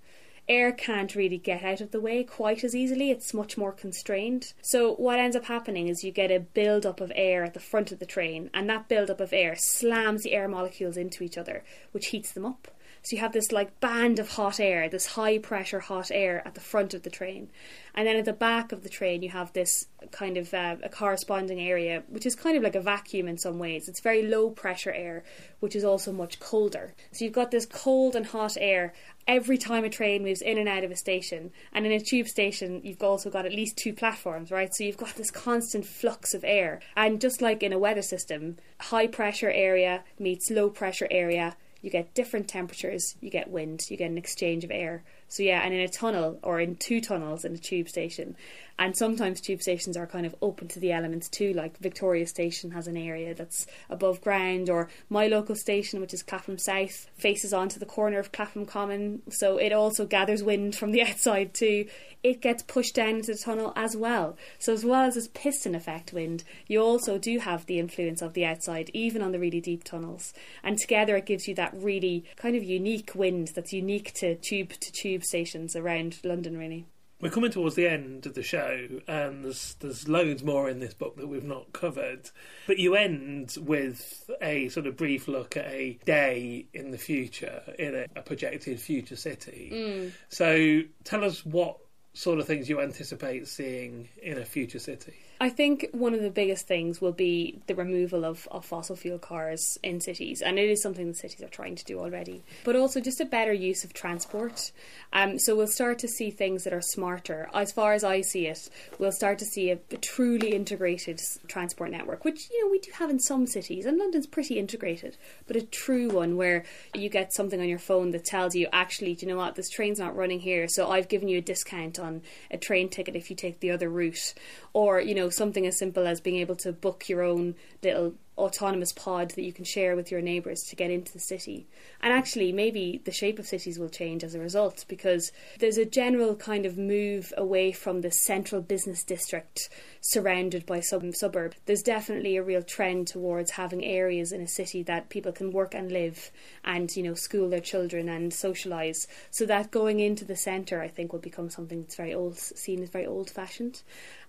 air 0.48 0.72
can't 0.72 1.14
really 1.14 1.38
get 1.38 1.64
out 1.64 1.80
of 1.80 1.90
the 1.90 2.00
way 2.00 2.24
quite 2.24 2.64
as 2.64 2.74
easily. 2.74 3.10
It's 3.10 3.34
much 3.34 3.56
more 3.58 3.72
constrained. 3.72 4.52
So 4.62 4.94
what 4.94 5.18
ends 5.18 5.36
up 5.36 5.46
happening 5.46 5.88
is 5.88 6.04
you 6.04 6.12
get 6.12 6.30
a 6.30 6.40
build 6.40 6.86
up 6.86 7.00
of 7.00 7.12
air 7.14 7.44
at 7.44 7.54
the 7.54 7.60
front 7.60 7.92
of 7.92 7.98
the 7.98 8.06
train, 8.06 8.50
and 8.54 8.68
that 8.70 8.88
build 8.88 9.10
up 9.10 9.20
of 9.20 9.32
air 9.32 9.54
slams 9.56 10.22
the 10.22 10.32
air 10.32 10.48
molecules 10.48 10.96
into 10.96 11.24
each 11.24 11.38
other, 11.38 11.64
which 11.92 12.08
heats 12.08 12.32
them 12.32 12.46
up. 12.46 12.68
So 13.02 13.16
you 13.16 13.20
have 13.20 13.32
this 13.32 13.52
like 13.52 13.80
band 13.80 14.18
of 14.18 14.30
hot 14.30 14.60
air, 14.60 14.88
this 14.88 15.06
high 15.06 15.38
pressure 15.38 15.80
hot 15.80 16.10
air 16.10 16.42
at 16.46 16.54
the 16.54 16.60
front 16.60 16.94
of 16.94 17.02
the 17.02 17.10
train. 17.10 17.50
And 17.94 18.06
then 18.06 18.16
at 18.16 18.24
the 18.26 18.32
back 18.32 18.72
of 18.72 18.82
the 18.82 18.88
train, 18.88 19.22
you 19.22 19.30
have 19.30 19.52
this 19.52 19.86
kind 20.10 20.36
of 20.36 20.52
uh, 20.52 20.76
a 20.82 20.88
corresponding 20.88 21.60
area, 21.60 22.02
which 22.08 22.26
is 22.26 22.34
kind 22.34 22.56
of 22.56 22.62
like 22.62 22.74
a 22.74 22.80
vacuum 22.80 23.26
in 23.26 23.38
some 23.38 23.58
ways. 23.58 23.88
It's 23.88 24.00
very 24.00 24.22
low 24.22 24.50
pressure 24.50 24.92
air, 24.92 25.24
which 25.60 25.74
is 25.74 25.84
also 25.84 26.12
much 26.12 26.38
colder. 26.38 26.94
So 27.12 27.24
you've 27.24 27.34
got 27.34 27.50
this 27.50 27.66
cold 27.66 28.14
and 28.14 28.26
hot 28.26 28.56
air 28.58 28.92
every 29.26 29.58
time 29.58 29.84
a 29.84 29.90
train 29.90 30.22
moves 30.22 30.42
in 30.42 30.58
and 30.58 30.68
out 30.68 30.84
of 30.84 30.90
a 30.90 30.96
station. 30.96 31.52
And 31.72 31.86
in 31.86 31.92
a 31.92 32.00
tube 32.00 32.28
station, 32.28 32.80
you've 32.84 33.02
also 33.02 33.30
got 33.30 33.46
at 33.46 33.52
least 33.52 33.76
two 33.76 33.92
platforms, 33.92 34.50
right? 34.50 34.74
So 34.74 34.84
you've 34.84 34.96
got 34.96 35.16
this 35.16 35.30
constant 35.30 35.86
flux 35.86 36.34
of 36.34 36.44
air. 36.44 36.80
And 36.96 37.20
just 37.20 37.40
like 37.40 37.62
in 37.62 37.72
a 37.72 37.78
weather 37.78 38.02
system, 38.02 38.56
high 38.80 39.06
pressure 39.06 39.50
area 39.50 40.04
meets 40.18 40.50
low 40.50 40.70
pressure 40.70 41.08
area 41.10 41.56
you 41.82 41.90
get 41.90 42.14
different 42.14 42.48
temperatures, 42.48 43.14
you 43.20 43.30
get 43.30 43.50
wind, 43.50 43.82
you 43.88 43.96
get 43.96 44.10
an 44.10 44.18
exchange 44.18 44.64
of 44.64 44.70
air. 44.70 45.04
So 45.28 45.42
yeah, 45.42 45.60
and 45.62 45.74
in 45.74 45.80
a 45.80 45.88
tunnel 45.88 46.38
or 46.42 46.60
in 46.60 46.76
two 46.76 47.00
tunnels 47.00 47.44
in 47.44 47.54
a 47.54 47.58
tube 47.58 47.88
station, 47.88 48.36
and 48.78 48.96
sometimes 48.96 49.40
tube 49.40 49.62
stations 49.62 49.96
are 49.96 50.06
kind 50.06 50.26
of 50.26 50.34
open 50.42 50.68
to 50.68 50.80
the 50.80 50.92
elements 50.92 51.28
too 51.28 51.52
like 51.54 51.78
victoria 51.78 52.26
station 52.26 52.72
has 52.72 52.86
an 52.86 52.96
area 52.96 53.34
that's 53.34 53.66
above 53.88 54.20
ground 54.20 54.68
or 54.68 54.88
my 55.08 55.26
local 55.26 55.54
station 55.54 56.00
which 56.00 56.12
is 56.12 56.22
clapham 56.22 56.58
south 56.58 57.08
faces 57.16 57.52
onto 57.52 57.78
the 57.78 57.86
corner 57.86 58.18
of 58.18 58.32
clapham 58.32 58.66
common. 58.66 59.22
So 59.30 59.56
it 59.58 59.72
also 59.72 60.06
gathers 60.06 60.42
wind 60.42 60.76
from 60.76 60.92
the 60.92 61.02
outside 61.08 61.54
too 61.54 61.86
it 62.26 62.40
gets 62.40 62.62
pushed 62.64 62.94
down 62.94 63.10
into 63.10 63.32
the 63.32 63.38
tunnel 63.38 63.72
as 63.76 63.96
well 63.96 64.36
so 64.58 64.72
as 64.72 64.84
well 64.84 65.02
as 65.02 65.14
this 65.14 65.28
piston 65.32 65.74
effect 65.74 66.12
wind 66.12 66.42
you 66.66 66.80
also 66.80 67.18
do 67.18 67.38
have 67.38 67.64
the 67.66 67.78
influence 67.78 68.20
of 68.20 68.34
the 68.34 68.44
outside 68.44 68.90
even 68.92 69.22
on 69.22 69.32
the 69.32 69.38
really 69.38 69.60
deep 69.60 69.84
tunnels 69.84 70.34
and 70.62 70.78
together 70.78 71.16
it 71.16 71.26
gives 71.26 71.46
you 71.46 71.54
that 71.54 71.72
really 71.74 72.24
kind 72.36 72.56
of 72.56 72.64
unique 72.64 73.12
wind 73.14 73.52
that's 73.54 73.72
unique 73.72 74.12
to 74.12 74.34
tube 74.36 74.72
to 74.80 74.90
tube 74.92 75.22
stations 75.22 75.76
around 75.76 76.18
london 76.24 76.58
really 76.58 76.84
we're 77.18 77.30
coming 77.30 77.50
towards 77.50 77.76
the 77.76 77.88
end 77.88 78.26
of 78.26 78.34
the 78.34 78.42
show, 78.42 78.86
and 79.08 79.42
there's 79.42 79.74
there's 79.80 80.06
loads 80.06 80.42
more 80.42 80.68
in 80.68 80.80
this 80.80 80.92
book 80.92 81.16
that 81.16 81.26
we've 81.26 81.42
not 81.42 81.72
covered. 81.72 82.28
But 82.66 82.78
you 82.78 82.94
end 82.94 83.56
with 83.58 84.30
a 84.42 84.68
sort 84.68 84.86
of 84.86 84.98
brief 84.98 85.26
look 85.26 85.56
at 85.56 85.64
a 85.66 85.98
day 86.04 86.66
in 86.74 86.90
the 86.90 86.98
future 86.98 87.62
in 87.78 87.94
a, 87.94 88.06
a 88.16 88.22
projected 88.22 88.78
future 88.80 89.16
city. 89.16 89.70
Mm. 89.72 90.12
So 90.28 90.82
tell 91.04 91.24
us 91.24 91.44
what 91.44 91.78
sort 92.16 92.38
of 92.38 92.46
things 92.46 92.66
you 92.66 92.80
anticipate 92.80 93.46
seeing 93.46 94.08
in 94.22 94.38
a 94.38 94.44
future 94.44 94.78
city. 94.78 95.12
I 95.38 95.50
think 95.50 95.88
one 95.92 96.14
of 96.14 96.22
the 96.22 96.30
biggest 96.30 96.66
things 96.66 97.00
will 97.00 97.12
be 97.12 97.60
the 97.66 97.74
removal 97.74 98.24
of, 98.24 98.48
of 98.50 98.64
fossil 98.64 98.96
fuel 98.96 99.18
cars 99.18 99.78
in 99.82 100.00
cities, 100.00 100.40
and 100.40 100.58
it 100.58 100.70
is 100.70 100.82
something 100.82 101.06
the 101.06 101.14
cities 101.14 101.42
are 101.42 101.48
trying 101.48 101.76
to 101.76 101.84
do 101.84 101.98
already. 101.98 102.42
But 102.64 102.74
also 102.74 103.00
just 103.00 103.20
a 103.20 103.26
better 103.26 103.52
use 103.52 103.84
of 103.84 103.92
transport. 103.92 104.72
Um, 105.12 105.38
so 105.38 105.54
we'll 105.54 105.66
start 105.66 105.98
to 106.00 106.08
see 106.08 106.30
things 106.30 106.64
that 106.64 106.72
are 106.72 106.80
smarter. 106.80 107.50
As 107.52 107.70
far 107.70 107.92
as 107.92 108.02
I 108.02 108.22
see 108.22 108.46
it, 108.46 108.70
we'll 108.98 109.12
start 109.12 109.38
to 109.40 109.44
see 109.44 109.70
a, 109.70 109.78
a 109.90 109.96
truly 109.98 110.54
integrated 110.54 111.20
transport 111.48 111.90
network, 111.90 112.24
which 112.24 112.48
you 112.50 112.64
know 112.64 112.70
we 112.70 112.78
do 112.78 112.92
have 112.94 113.10
in 113.10 113.20
some 113.20 113.46
cities, 113.46 113.84
and 113.84 113.98
London's 113.98 114.26
pretty 114.26 114.58
integrated. 114.58 115.18
But 115.46 115.56
a 115.56 115.62
true 115.62 116.08
one 116.08 116.36
where 116.36 116.64
you 116.94 117.10
get 117.10 117.34
something 117.34 117.60
on 117.60 117.68
your 117.68 117.78
phone 117.78 118.10
that 118.12 118.24
tells 118.24 118.54
you, 118.54 118.68
actually, 118.72 119.14
do 119.14 119.26
you 119.26 119.32
know 119.32 119.38
what, 119.38 119.54
this 119.54 119.68
train's 119.68 119.98
not 119.98 120.16
running 120.16 120.40
here, 120.40 120.66
so 120.66 120.90
I've 120.90 121.08
given 121.08 121.28
you 121.28 121.38
a 121.38 121.42
discount 121.42 121.98
on 121.98 122.22
a 122.50 122.56
train 122.56 122.88
ticket 122.88 123.16
if 123.16 123.28
you 123.28 123.36
take 123.36 123.60
the 123.60 123.70
other 123.70 123.90
route, 123.90 124.32
or 124.72 124.98
you 124.98 125.14
know 125.14 125.25
something 125.30 125.66
as 125.66 125.78
simple 125.78 126.06
as 126.06 126.20
being 126.20 126.36
able 126.36 126.56
to 126.56 126.72
book 126.72 127.08
your 127.08 127.22
own 127.22 127.54
little 127.82 128.14
autonomous 128.38 128.92
pod 128.92 129.30
that 129.30 129.44
you 129.44 129.52
can 129.52 129.64
share 129.64 129.96
with 129.96 130.10
your 130.10 130.20
neighbours 130.20 130.62
to 130.64 130.76
get 130.76 130.90
into 130.90 131.12
the 131.12 131.18
city. 131.18 131.66
And 132.02 132.12
actually, 132.12 132.52
maybe 132.52 133.00
the 133.04 133.12
shape 133.12 133.38
of 133.38 133.46
cities 133.46 133.78
will 133.78 133.88
change 133.88 134.22
as 134.22 134.34
a 134.34 134.40
result 134.40 134.84
because 134.88 135.32
there's 135.58 135.78
a 135.78 135.86
general 135.86 136.36
kind 136.36 136.66
of 136.66 136.76
move 136.76 137.32
away 137.36 137.72
from 137.72 138.02
the 138.02 138.10
central 138.10 138.60
business 138.60 139.02
district 139.02 139.70
surrounded 140.02 140.66
by 140.66 140.80
some 140.80 141.12
suburb. 141.14 141.54
There's 141.64 141.82
definitely 141.82 142.36
a 142.36 142.42
real 142.42 142.62
trend 142.62 143.06
towards 143.06 143.52
having 143.52 143.84
areas 143.84 144.32
in 144.32 144.42
a 144.42 144.48
city 144.48 144.82
that 144.82 145.08
people 145.08 145.32
can 145.32 145.50
work 145.50 145.74
and 145.74 145.90
live 145.90 146.30
and, 146.64 146.94
you 146.94 147.02
know, 147.02 147.14
school 147.14 147.48
their 147.48 147.60
children 147.60 148.08
and 148.08 148.32
socialise. 148.32 149.06
So 149.30 149.46
that 149.46 149.70
going 149.70 150.00
into 150.00 150.24
the 150.24 150.36
centre, 150.36 150.82
I 150.82 150.88
think, 150.88 151.12
will 151.12 151.20
become 151.20 151.48
something 151.48 151.82
that's 151.82 151.96
very 151.96 152.14
old, 152.14 152.36
seen 152.38 152.82
as 152.82 152.90
very 152.90 153.06
old 153.06 153.30
fashioned. 153.30 153.82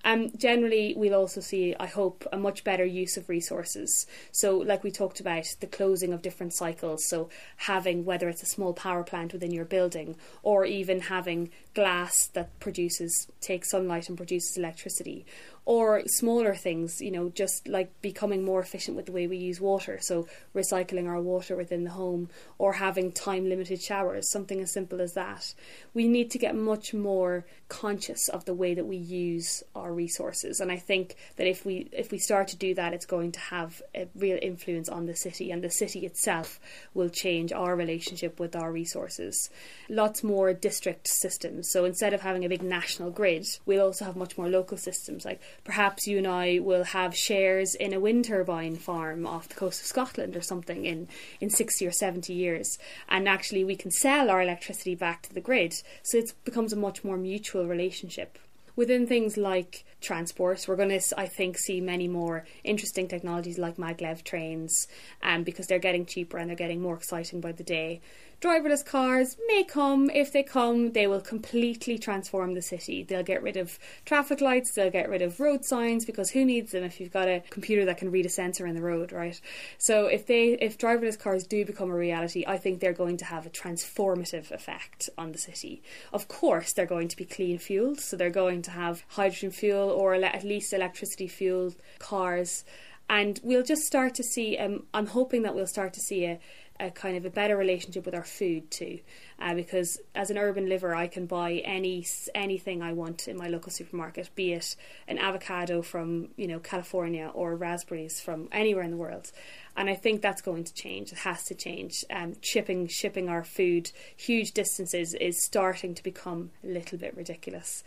Um, 0.07 0.31
generally, 0.37 0.93
we'll 0.95 1.13
also 1.13 1.41
see, 1.41 1.75
I 1.77 1.85
hope, 1.85 2.25
a 2.31 2.37
much 2.37 2.63
better 2.63 2.85
use 2.85 3.17
of 3.17 3.27
resources. 3.27 4.07
So, 4.31 4.57
like 4.57 4.81
we 4.81 4.89
talked 4.89 5.19
about, 5.19 5.43
the 5.59 5.67
closing 5.67 6.13
of 6.13 6.21
different 6.21 6.53
cycles. 6.53 7.05
So, 7.09 7.27
having 7.57 8.05
whether 8.05 8.29
it's 8.29 8.41
a 8.41 8.45
small 8.45 8.73
power 8.73 9.03
plant 9.03 9.33
within 9.33 9.51
your 9.51 9.65
building 9.65 10.15
or 10.43 10.63
even 10.63 11.01
having 11.01 11.49
glass 11.73 12.27
that 12.27 12.57
produces, 12.61 13.27
takes 13.41 13.71
sunlight 13.71 14.07
and 14.07 14.15
produces 14.15 14.55
electricity 14.55 15.25
or 15.67 16.01
smaller 16.07 16.55
things, 16.55 17.01
you 17.01 17.11
know, 17.11 17.27
just 17.27 17.67
like 17.67 17.91
becoming 18.01 18.41
more 18.41 18.61
efficient 18.61 18.95
with 18.95 19.05
the 19.05 19.11
way 19.11 19.27
we 19.27 19.35
use 19.35 19.59
water. 19.59 19.99
So, 20.01 20.25
recycling 20.55 21.09
our 21.09 21.19
water 21.19 21.57
within 21.57 21.83
the 21.83 21.89
home 21.89 22.29
or 22.57 22.71
having 22.71 23.11
time 23.11 23.49
limited 23.49 23.81
showers, 23.81 24.31
something 24.31 24.61
as 24.61 24.71
simple 24.71 25.01
as 25.01 25.11
that. 25.15 25.53
We 25.93 26.07
need 26.07 26.31
to 26.31 26.37
get 26.37 26.55
much 26.55 26.93
more 26.93 27.45
conscious 27.67 28.29
of 28.29 28.45
the 28.45 28.53
way 28.53 28.75
that 28.75 28.85
we 28.85 28.95
use 28.95 29.61
our 29.75 29.91
resources. 29.91 30.61
And 30.61 30.71
I 30.71 30.77
think 30.77 31.17
that 31.35 31.47
if 31.47 31.65
we 31.65 31.89
if 31.91 32.13
we 32.13 32.17
start 32.17 32.47
to 32.49 32.55
do 32.55 32.73
that, 32.75 32.93
it's 32.93 33.05
going 33.05 33.33
to 33.33 33.39
have 33.41 33.81
a 33.93 34.07
real 34.15 34.39
influence 34.41 34.87
on 34.87 35.05
the 35.05 35.17
city, 35.17 35.51
and 35.51 35.61
the 35.61 35.69
city 35.69 36.05
itself 36.05 36.61
will 36.93 37.09
change 37.09 37.51
our 37.51 37.75
relationship 37.75 38.39
with 38.39 38.55
our 38.55 38.71
resources. 38.71 39.49
Lots 39.89 40.23
more 40.23 40.53
district 40.53 41.09
systems. 41.09 41.69
So 41.69 41.83
instead 41.83 42.13
of 42.13 42.21
having 42.21 42.45
a 42.45 42.49
big 42.49 42.63
national 42.63 43.11
grid, 43.11 43.45
we'll 43.65 43.83
also 43.83 44.05
have 44.05 44.15
much 44.15 44.37
more 44.37 44.47
local 44.47 44.77
systems 44.77 45.25
like 45.25 45.41
perhaps 45.63 46.07
you 46.07 46.17
and 46.17 46.27
I 46.27 46.59
will 46.59 46.83
have 46.83 47.15
shares 47.15 47.75
in 47.75 47.93
a 47.93 47.99
wind 47.99 48.25
turbine 48.25 48.75
farm 48.75 49.25
off 49.25 49.49
the 49.49 49.55
coast 49.55 49.81
of 49.81 49.87
Scotland 49.87 50.35
or 50.35 50.41
something 50.41 50.85
in, 50.85 51.07
in 51.39 51.49
60 51.49 51.85
or 51.85 51.91
70 51.91 52.33
years. 52.33 52.77
And 53.09 53.27
actually, 53.27 53.63
we 53.63 53.75
can 53.75 53.91
sell 53.91 54.29
our 54.29 54.41
electricity 54.41 54.95
back 54.95 55.23
to 55.23 55.33
the 55.33 55.41
grid. 55.41 55.73
So 56.03 56.17
it 56.17 56.33
becomes 56.45 56.73
a 56.73 56.77
much 56.77 57.03
more 57.03 57.17
mutual 57.17 57.67
relationship 57.67 58.37
within 58.77 59.07
things 59.07 59.35
like 59.35 59.83
transport, 59.99 60.63
we're 60.67 60.77
going 60.77 60.97
to, 60.97 61.19
I 61.19 61.25
think, 61.25 61.57
see 61.57 61.81
many 61.81 62.07
more 62.07 62.45
interesting 62.63 63.09
technologies 63.09 63.57
like 63.57 63.75
maglev 63.75 64.23
trains, 64.23 64.87
um, 65.23 65.43
because 65.43 65.67
they're 65.67 65.79
getting 65.79 66.05
cheaper 66.05 66.37
and 66.37 66.47
they're 66.47 66.55
getting 66.55 66.81
more 66.81 66.95
exciting 66.95 67.41
by 67.41 67.51
the 67.51 67.63
day. 67.63 67.99
Driverless 68.39 68.85
cars 68.85 69.35
may 69.47 69.63
come. 69.63 70.11
If 70.11 70.31
they 70.31 70.43
come, 70.43 70.91
they 70.91 71.07
will 71.07 71.21
completely 71.21 71.97
transform 71.97 72.53
the 72.53 72.61
city. 72.61 73.01
They'll 73.01 73.23
get 73.23 73.41
rid 73.41 73.57
of 73.57 73.79
traffic 74.05 74.41
lights, 74.41 74.73
they'll 74.75 74.91
get 74.91 75.09
rid 75.09 75.23
of 75.23 75.39
road 75.39 75.65
signs 75.65 76.05
because 76.05 76.29
who 76.29 76.45
needs 76.45 76.71
them 76.71 76.83
if 76.83 76.99
you've 76.99 77.11
got 77.11 77.27
a 77.27 77.41
computer 77.49 77.83
that 77.85 77.97
can 77.97 78.11
read 78.11 78.27
a 78.27 78.29
sensor 78.29 78.67
in 78.67 78.75
the 78.75 78.81
road, 78.83 79.11
right? 79.11 79.41
So 79.79 80.05
if 80.05 80.27
they 80.27 80.49
if 80.49 80.77
driverless 80.77 81.17
cars 81.19 81.47
do 81.47 81.65
become 81.65 81.89
a 81.89 81.95
reality, 81.95 82.43
I 82.47 82.59
think 82.59 82.79
they're 82.79 82.93
going 82.93 83.17
to 83.17 83.25
have 83.25 83.47
a 83.47 83.49
transformative 83.49 84.51
effect 84.51 85.09
on 85.17 85.31
the 85.31 85.39
city. 85.39 85.81
Of 86.13 86.27
course, 86.27 86.73
they're 86.73 86.85
going 86.85 87.07
to 87.07 87.17
be 87.17 87.25
clean 87.25 87.57
fueled, 87.57 87.99
so 87.99 88.15
they're 88.15 88.29
going 88.29 88.61
to 88.63 88.71
have 88.71 89.03
hydrogen 89.07 89.49
fuel 89.49 89.89
or 89.89 90.13
at 90.13 90.43
least 90.43 90.73
electricity 90.73 91.27
fueled 91.27 91.75
cars 91.97 92.63
and 93.09 93.39
we'll 93.43 93.63
just 93.63 93.83
start 93.83 94.13
to 94.15 94.23
see 94.23 94.57
um, 94.57 94.83
i'm 94.93 95.07
hoping 95.07 95.43
that 95.43 95.55
we'll 95.55 95.67
start 95.67 95.93
to 95.93 96.01
see 96.01 96.25
a, 96.25 96.39
a 96.79 96.91
kind 96.91 97.17
of 97.17 97.25
a 97.25 97.29
better 97.29 97.57
relationship 97.57 98.05
with 98.05 98.15
our 98.15 98.23
food 98.23 98.69
too. 98.71 98.99
Uh, 99.39 99.53
because 99.53 99.99
as 100.15 100.29
an 100.29 100.37
urban 100.37 100.67
liver, 100.67 100.95
I 100.95 101.07
can 101.07 101.25
buy 101.25 101.61
any 101.65 102.05
anything 102.33 102.81
I 102.81 102.93
want 102.93 103.27
in 103.27 103.37
my 103.37 103.47
local 103.47 103.71
supermarket, 103.71 104.29
be 104.35 104.53
it 104.53 104.75
an 105.07 105.17
avocado 105.17 105.81
from 105.81 106.29
you 106.37 106.47
know 106.47 106.59
California 106.59 107.31
or 107.33 107.55
raspberries 107.55 108.19
from 108.19 108.49
anywhere 108.51 108.83
in 108.83 108.91
the 108.91 108.97
world. 108.97 109.31
And 109.75 109.89
I 109.91 109.95
think 109.95 110.21
that's 110.21 110.41
going 110.41 110.63
to 110.63 110.73
change. 110.73 111.11
It 111.11 111.19
has 111.19 111.43
to 111.45 111.55
change. 111.55 112.03
Um, 112.09 112.33
shipping 112.41 112.87
shipping 112.87 113.29
our 113.29 113.43
food 113.43 113.91
huge 114.15 114.51
distances 114.53 115.13
is 115.13 115.45
starting 115.45 115.93
to 115.93 116.03
become 116.03 116.51
a 116.63 116.67
little 116.67 116.97
bit 116.97 117.15
ridiculous 117.15 117.83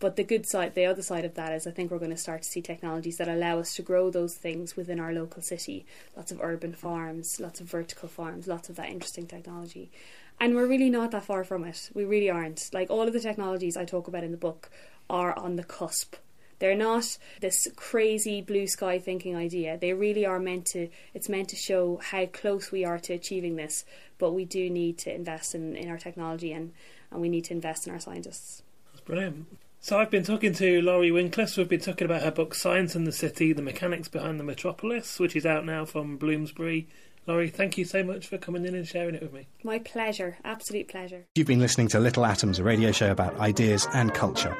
But 0.00 0.16
the 0.16 0.22
good 0.22 0.46
side, 0.46 0.74
the 0.74 0.84
other 0.84 1.02
side 1.02 1.24
of 1.24 1.34
that 1.34 1.52
is 1.52 1.66
I 1.66 1.72
think 1.72 1.90
we're 1.90 1.98
going 1.98 2.12
to 2.12 2.16
start 2.16 2.42
to 2.42 2.48
see 2.48 2.62
technologies 2.62 3.16
that 3.16 3.28
allow 3.28 3.58
us 3.58 3.74
to 3.74 3.82
grow 3.82 4.10
those 4.10 4.36
things 4.36 4.76
within 4.76 5.00
our 5.00 5.12
local 5.12 5.42
city. 5.42 5.86
Lots 6.16 6.30
of 6.30 6.40
urban 6.40 6.72
farms, 6.72 7.40
lots 7.40 7.60
of 7.60 7.66
vertical 7.66 8.08
farms, 8.08 8.46
lots 8.46 8.68
of 8.68 8.76
that 8.76 8.90
interesting 8.90 9.26
technology. 9.26 9.90
And 10.40 10.54
we're 10.54 10.68
really 10.68 10.90
not 10.90 11.10
that 11.10 11.24
far 11.24 11.42
from 11.42 11.64
it. 11.64 11.90
We 11.94 12.04
really 12.04 12.30
aren't. 12.30 12.70
Like 12.72 12.90
all 12.90 13.02
of 13.02 13.12
the 13.12 13.20
technologies 13.20 13.76
I 13.76 13.84
talk 13.84 14.06
about 14.06 14.22
in 14.22 14.30
the 14.30 14.36
book 14.36 14.70
are 15.10 15.36
on 15.36 15.56
the 15.56 15.64
cusp. 15.64 16.14
They're 16.60 16.76
not 16.76 17.18
this 17.40 17.68
crazy 17.76 18.40
blue 18.40 18.66
sky 18.66 18.98
thinking 18.98 19.36
idea. 19.36 19.78
They 19.78 19.92
really 19.92 20.26
are 20.26 20.40
meant 20.40 20.66
to 20.66 20.88
it's 21.14 21.28
meant 21.28 21.48
to 21.50 21.56
show 21.56 22.00
how 22.02 22.26
close 22.26 22.72
we 22.72 22.84
are 22.84 22.98
to 23.00 23.14
achieving 23.14 23.56
this, 23.56 23.84
but 24.18 24.32
we 24.32 24.44
do 24.44 24.68
need 24.70 24.98
to 24.98 25.14
invest 25.14 25.54
in, 25.54 25.76
in 25.76 25.88
our 25.88 25.98
technology 25.98 26.52
and, 26.52 26.72
and 27.10 27.20
we 27.20 27.28
need 27.28 27.44
to 27.44 27.54
invest 27.54 27.86
in 27.86 27.92
our 27.92 28.00
scientists. 28.00 28.62
That's 28.92 29.00
brilliant. 29.02 29.46
So 29.80 29.98
I've 29.98 30.10
been 30.10 30.24
talking 30.24 30.52
to 30.54 30.82
Laurie 30.82 31.10
Winkless. 31.10 31.56
We've 31.56 31.68
been 31.68 31.80
talking 31.80 32.04
about 32.04 32.22
her 32.22 32.32
book 32.32 32.54
Science 32.54 32.94
and 32.94 33.06
the 33.06 33.12
City, 33.12 33.52
The 33.52 33.62
Mechanics 33.62 34.08
Behind 34.08 34.38
the 34.38 34.44
Metropolis, 34.44 35.20
which 35.20 35.36
is 35.36 35.46
out 35.46 35.64
now 35.64 35.84
from 35.84 36.16
Bloomsbury. 36.16 36.88
Laurie, 37.28 37.48
thank 37.48 37.78
you 37.78 37.84
so 37.84 38.02
much 38.02 38.26
for 38.26 38.38
coming 38.38 38.64
in 38.64 38.74
and 38.74 38.88
sharing 38.88 39.14
it 39.14 39.22
with 39.22 39.32
me. 39.32 39.46
My 39.62 39.78
pleasure, 39.78 40.38
absolute 40.44 40.88
pleasure. 40.88 41.26
You've 41.36 41.46
been 41.46 41.60
listening 41.60 41.88
to 41.88 42.00
Little 42.00 42.26
Atoms, 42.26 42.58
a 42.58 42.64
radio 42.64 42.90
show 42.90 43.12
about 43.12 43.38
ideas 43.38 43.86
and 43.94 44.12
culture. 44.12 44.56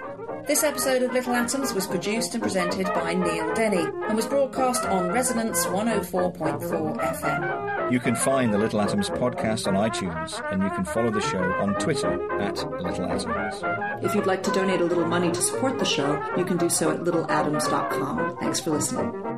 This 0.46 0.62
episode 0.64 1.02
of 1.02 1.12
Little 1.12 1.34
Atoms 1.34 1.74
was 1.74 1.86
produced 1.86 2.34
and 2.34 2.42
presented 2.42 2.86
by 2.94 3.14
Neil 3.14 3.52
Denny 3.54 3.84
and 4.06 4.16
was 4.16 4.26
broadcast 4.26 4.84
on 4.86 5.08
Resonance 5.12 5.66
104.4 5.66 6.98
FM. 6.98 7.92
You 7.92 8.00
can 8.00 8.14
find 8.14 8.52
the 8.52 8.58
Little 8.58 8.80
Atoms 8.80 9.10
podcast 9.10 9.66
on 9.66 9.74
iTunes 9.74 10.40
and 10.52 10.62
you 10.62 10.70
can 10.70 10.84
follow 10.84 11.10
the 11.10 11.20
show 11.20 11.42
on 11.42 11.74
Twitter 11.74 12.12
at 12.40 12.56
Little 12.82 13.06
Atoms. 13.06 13.62
If 14.04 14.14
you'd 14.14 14.26
like 14.26 14.42
to 14.44 14.50
donate 14.52 14.80
a 14.80 14.84
little 14.84 15.06
money 15.06 15.30
to 15.30 15.40
support 15.40 15.78
the 15.78 15.84
show, 15.84 16.22
you 16.36 16.44
can 16.44 16.56
do 16.56 16.68
so 16.70 16.90
at 16.90 17.00
littleatoms.com. 17.00 18.38
Thanks 18.38 18.60
for 18.60 18.70
listening. 18.70 19.37